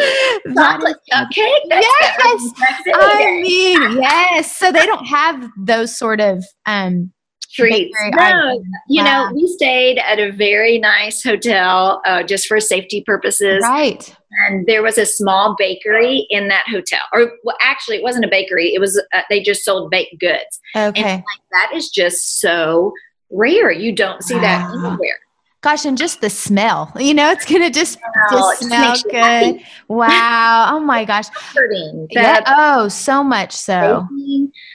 Chocolate 0.56 0.96
cupcake. 1.12 1.60
Yes. 1.66 1.84
better 2.00 2.28
than 2.28 2.38
sex 2.54 2.72
any 2.86 2.94
I 2.94 3.40
mean, 3.42 4.02
yes. 4.02 4.56
So 4.56 4.70
they 4.72 4.86
don't 4.86 5.06
have 5.06 5.48
those 5.58 5.96
sort 5.96 6.20
of 6.20 6.44
um 6.66 7.12
treats. 7.52 7.96
No, 8.16 8.62
you 8.88 9.02
Wow. 9.04 9.28
know, 9.28 9.34
we 9.34 9.46
stayed 9.48 9.98
at 9.98 10.18
a 10.18 10.30
very 10.30 10.78
nice 10.78 11.22
hotel 11.22 12.00
uh, 12.06 12.22
just 12.22 12.46
for 12.46 12.60
safety 12.60 13.02
purposes. 13.06 13.62
right. 13.62 14.14
And 14.48 14.64
there 14.66 14.82
was 14.82 14.96
a 14.96 15.04
small 15.04 15.56
bakery 15.58 16.26
in 16.30 16.46
that 16.48 16.64
hotel. 16.68 17.00
Or 17.12 17.32
well, 17.42 17.56
actually, 17.62 17.96
it 17.96 18.02
wasn't 18.04 18.24
a 18.24 18.28
bakery. 18.28 18.72
It 18.72 18.78
was, 18.80 18.96
uh, 19.12 19.22
they 19.28 19.42
just 19.42 19.64
sold 19.64 19.90
baked 19.90 20.20
goods. 20.20 20.60
Okay. 20.76 21.22
That 21.50 21.72
is 21.74 21.90
just 21.90 22.40
so 22.40 22.92
rare. 23.30 23.72
You 23.72 23.92
don't 23.92 24.22
see 24.22 24.38
that 24.38 24.70
anywhere. 24.70 25.18
Gosh, 25.62 25.84
and 25.84 25.98
just 25.98 26.22
the 26.22 26.30
smell. 26.30 26.90
You 26.98 27.12
know, 27.12 27.30
it's 27.30 27.44
gonna 27.44 27.70
just, 27.70 27.98
Oh, 28.32 28.50
just 28.56 28.62
smell 28.64 28.94
good. 29.02 29.14
happy. 29.14 29.64
Wow. 29.88 30.70
Oh 30.72 30.80
my 30.80 31.04
gosh. 31.04 31.26
Yeah. 32.10 32.40
Oh, 32.46 32.88
so 32.88 33.22
much 33.22 33.52
so. 33.52 34.06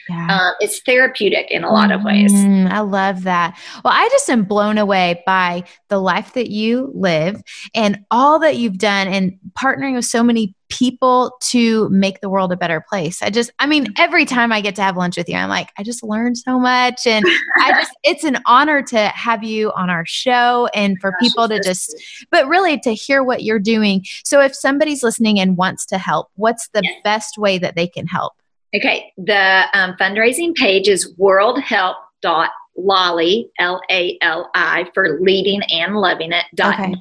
Yeah. 0.07 0.27
um, 0.29 0.53
it's 0.59 0.81
therapeutic 0.81 1.49
in 1.49 1.63
a 1.63 1.71
lot 1.71 1.91
of 1.91 2.03
ways. 2.03 2.31
Mm, 2.31 2.69
I 2.69 2.81
love 2.81 3.23
that. 3.23 3.57
Well, 3.83 3.93
I 3.95 4.07
just 4.09 4.29
am 4.29 4.43
blown 4.43 4.77
away 4.77 5.23
by 5.25 5.63
the 5.87 5.99
life 5.99 6.33
that 6.33 6.51
you 6.51 6.91
live 6.93 7.41
and 7.73 8.05
all 8.11 8.37
that 8.39 8.57
you've 8.57 8.77
done 8.77 9.07
and 9.07 9.39
partnering 9.57 9.95
with 9.95 10.05
so 10.05 10.21
many 10.21 10.53
people 10.77 11.37
to 11.39 11.87
make 11.89 12.19
the 12.19 12.29
world 12.29 12.51
a 12.51 12.57
better 12.57 12.83
place. 12.89 13.21
I 13.21 13.29
just, 13.29 13.49
I 13.59 13.65
mean, 13.65 13.93
every 13.97 14.25
time 14.25 14.51
I 14.51 14.59
get 14.59 14.75
to 14.75 14.81
have 14.81 14.97
lunch 14.97 15.15
with 15.15 15.29
you, 15.29 15.35
I'm 15.35 15.47
like, 15.47 15.69
I 15.77 15.83
just 15.83 16.03
learned 16.03 16.37
so 16.37 16.59
much. 16.59 17.07
And 17.07 17.25
I 17.57 17.71
just, 17.71 17.93
it's 18.03 18.25
an 18.25 18.39
honor 18.45 18.81
to 18.81 19.07
have 19.07 19.41
you 19.43 19.71
on 19.71 19.89
our 19.89 20.05
show 20.05 20.67
and 20.73 20.99
for 20.99 21.13
people 21.19 21.47
to 21.47 21.61
just, 21.61 21.95
but 22.29 22.45
really 22.47 22.77
to 22.81 22.93
hear 22.93 23.23
what 23.23 23.43
you're 23.43 23.59
doing. 23.59 24.03
So 24.25 24.41
if 24.41 24.53
somebody's 24.53 25.01
listening 25.01 25.39
and 25.39 25.55
wants 25.55 25.85
to 25.87 25.97
help, 25.97 26.29
what's 26.35 26.67
the 26.69 26.81
Yes. 26.83 26.99
best 27.03 27.37
way 27.37 27.57
that 27.57 27.75
they 27.75 27.87
can 27.87 28.05
help? 28.05 28.33
Okay, 28.75 29.13
the 29.17 29.63
um, 29.73 29.95
fundraising 29.99 30.53
page 30.53 30.89
is 30.89 31.15
worldhelp.lolly, 31.17 33.49
L 33.59 33.81
A 33.89 34.17
L 34.21 34.51
I, 34.53 34.89
for 34.93 35.19
leading 35.21 35.61
and 35.71 35.95
loving 35.95 36.33
it. 36.33 36.43
Okay. 36.59 36.89
net. 36.89 36.99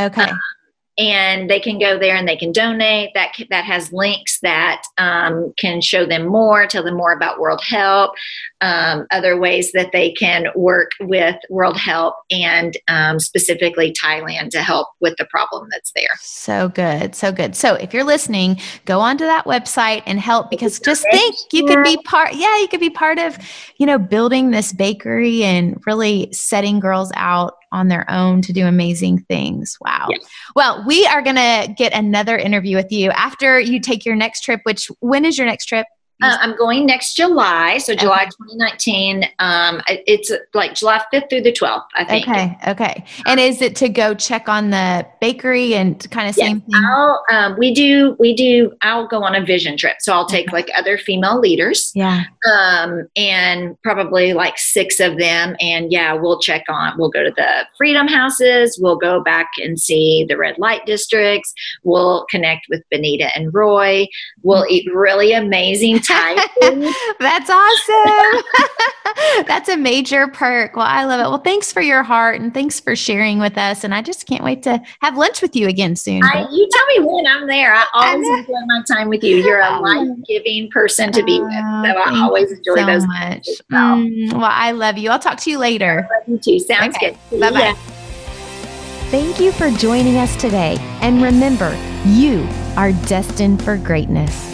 Okay. 0.00 0.32
And 0.96 1.50
they 1.50 1.60
can 1.60 1.78
go 1.78 1.98
there 1.98 2.16
and 2.16 2.28
they 2.28 2.36
can 2.36 2.52
donate. 2.52 3.10
That 3.14 3.32
that 3.50 3.64
has 3.64 3.92
links 3.92 4.38
that 4.40 4.82
um, 4.98 5.52
can 5.58 5.80
show 5.80 6.06
them 6.06 6.26
more, 6.26 6.66
tell 6.66 6.84
them 6.84 6.96
more 6.96 7.12
about 7.12 7.40
World 7.40 7.62
Help, 7.62 8.12
um, 8.60 9.06
other 9.10 9.38
ways 9.38 9.72
that 9.72 9.90
they 9.92 10.12
can 10.12 10.46
work 10.54 10.92
with 11.00 11.36
World 11.50 11.76
Help 11.76 12.14
and 12.30 12.76
um, 12.88 13.18
specifically 13.20 13.92
Thailand 13.92 14.50
to 14.50 14.62
help 14.62 14.88
with 15.00 15.16
the 15.18 15.26
problem 15.26 15.68
that's 15.70 15.92
there. 15.94 16.14
So 16.20 16.68
good. 16.68 17.14
So 17.14 17.32
good. 17.32 17.56
So 17.56 17.74
if 17.74 17.92
you're 17.92 18.04
listening, 18.04 18.60
go 18.84 19.00
onto 19.00 19.24
that 19.24 19.44
website 19.44 20.02
and 20.06 20.18
help 20.20 20.50
because 20.50 20.78
just 20.80 21.04
think 21.10 21.34
you 21.52 21.66
could 21.66 21.82
be 21.84 21.96
part, 22.04 22.34
yeah, 22.34 22.58
you 22.58 22.68
could 22.68 22.80
be 22.80 22.90
part 22.90 23.18
of, 23.18 23.36
you 23.76 23.86
know, 23.86 23.98
building 23.98 24.50
this 24.50 24.72
bakery 24.72 25.44
and 25.44 25.82
really 25.86 26.32
setting 26.32 26.80
girls 26.80 27.12
out 27.16 27.54
on 27.74 27.88
their 27.88 28.08
own 28.10 28.40
to 28.42 28.52
do 28.52 28.66
amazing 28.66 29.18
things. 29.18 29.76
Wow. 29.80 30.06
Yes. 30.08 30.24
Well, 30.54 30.84
we 30.86 31.04
are 31.06 31.20
going 31.20 31.36
to 31.36 31.74
get 31.76 31.92
another 31.92 32.38
interview 32.38 32.76
with 32.76 32.92
you 32.92 33.10
after 33.10 33.58
you 33.58 33.80
take 33.80 34.06
your 34.06 34.14
next 34.14 34.42
trip, 34.42 34.60
which 34.62 34.90
when 35.00 35.24
is 35.24 35.36
your 35.36 35.46
next 35.46 35.66
trip? 35.66 35.86
Uh, 36.24 36.38
I'm 36.40 36.56
going 36.56 36.86
next 36.86 37.14
July, 37.14 37.76
so 37.78 37.94
July 37.94 38.24
2019. 38.24 39.24
Um, 39.40 39.82
it's 39.88 40.30
uh, 40.30 40.38
like 40.54 40.74
July 40.74 41.02
5th 41.12 41.28
through 41.28 41.42
the 41.42 41.52
12th, 41.52 41.82
I 41.96 42.04
think. 42.04 42.26
Okay. 42.26 42.56
Okay. 42.66 43.04
And 43.26 43.38
is 43.38 43.60
it 43.60 43.76
to 43.76 43.88
go 43.90 44.14
check 44.14 44.48
on 44.48 44.70
the 44.70 45.06
bakery 45.20 45.74
and 45.74 45.98
kind 46.10 46.28
of 46.28 46.36
Yes, 46.36 46.46
same 46.48 46.60
thing? 46.62 46.74
I'll, 46.74 47.22
um, 47.30 47.56
we 47.58 47.74
do, 47.74 48.16
we 48.18 48.34
do, 48.34 48.72
I'll 48.82 49.06
go 49.06 49.22
on 49.22 49.34
a 49.34 49.44
vision 49.44 49.76
trip. 49.76 49.96
So 50.00 50.12
I'll 50.14 50.26
take 50.26 50.46
Okay. 50.48 50.56
like 50.56 50.70
other 50.76 50.96
female 50.96 51.38
leaders, 51.38 51.92
Yeah. 51.94 52.24
um, 52.50 53.06
and 53.16 53.80
probably 53.82 54.32
like 54.32 54.56
six 54.58 55.00
of 55.00 55.18
them. 55.18 55.56
And 55.60 55.92
yeah, 55.92 56.14
we'll 56.14 56.40
check 56.40 56.64
on, 56.68 56.94
we'll 56.98 57.10
go 57.10 57.22
to 57.22 57.32
the 57.36 57.66
freedom 57.76 58.08
houses. 58.08 58.78
We'll 58.80 58.96
go 58.96 59.22
back 59.22 59.50
and 59.62 59.78
see 59.78 60.24
the 60.28 60.36
red 60.38 60.56
light 60.58 60.86
districts. 60.86 61.52
We'll 61.82 62.24
connect 62.30 62.66
with 62.70 62.82
Benita 62.90 63.28
and 63.36 63.52
Roy. 63.52 64.06
We'll 64.42 64.64
eat 64.70 64.88
really 64.92 65.32
amazing. 65.34 66.00
That's 67.20 67.50
awesome. 67.50 68.42
That's 69.46 69.68
a 69.68 69.76
major 69.76 70.26
perk. 70.28 70.74
Well, 70.76 70.86
I 70.86 71.04
love 71.04 71.20
it. 71.20 71.24
Well, 71.28 71.38
thanks 71.38 71.72
for 71.72 71.80
your 71.80 72.02
heart 72.02 72.40
and 72.40 72.52
thanks 72.52 72.80
for 72.80 72.96
sharing 72.96 73.38
with 73.38 73.56
us. 73.56 73.84
And 73.84 73.94
I 73.94 74.02
just 74.02 74.26
can't 74.26 74.42
wait 74.42 74.62
to 74.64 74.80
have 75.02 75.16
lunch 75.16 75.40
with 75.42 75.54
you 75.54 75.68
again 75.68 75.94
soon. 75.96 76.22
I, 76.24 76.46
you 76.50 76.68
tell 76.72 76.86
me 76.86 76.98
when 77.00 77.26
I'm 77.26 77.46
there. 77.46 77.72
I 77.74 77.84
always 77.94 78.26
know. 78.28 78.38
enjoy 78.38 78.52
my 78.66 78.82
time 78.90 79.08
with 79.08 79.22
you. 79.22 79.36
You're 79.36 79.60
a 79.60 79.78
Oh. 79.78 79.80
life-giving 79.82 80.70
person 80.70 81.12
to 81.12 81.22
be 81.22 81.40
with, 81.40 81.50
so 81.52 81.60
I 81.96 82.20
always 82.22 82.50
enjoy 82.52 82.74
so 82.76 82.86
those. 82.86 83.06
much. 83.06 83.48
well. 83.70 83.96
Mm, 83.96 84.32
well, 84.34 84.44
I 84.50 84.72
love 84.72 84.98
you. 84.98 85.10
I'll 85.10 85.18
talk 85.18 85.38
to 85.40 85.50
you 85.50 85.58
later. 85.58 86.08
Love 86.12 86.28
you 86.28 86.38
too. 86.38 86.58
Sounds 86.64 86.96
Okay. 86.96 87.16
good. 87.30 87.40
Bye-bye. 87.40 87.60
ya. 87.60 87.74
Thank 89.10 89.38
you 89.38 89.52
for 89.52 89.70
joining 89.70 90.16
us 90.16 90.34
today. 90.36 90.76
And 91.00 91.22
remember, 91.22 91.76
you 92.06 92.48
are 92.76 92.92
destined 93.06 93.62
for 93.62 93.76
greatness. 93.76 94.52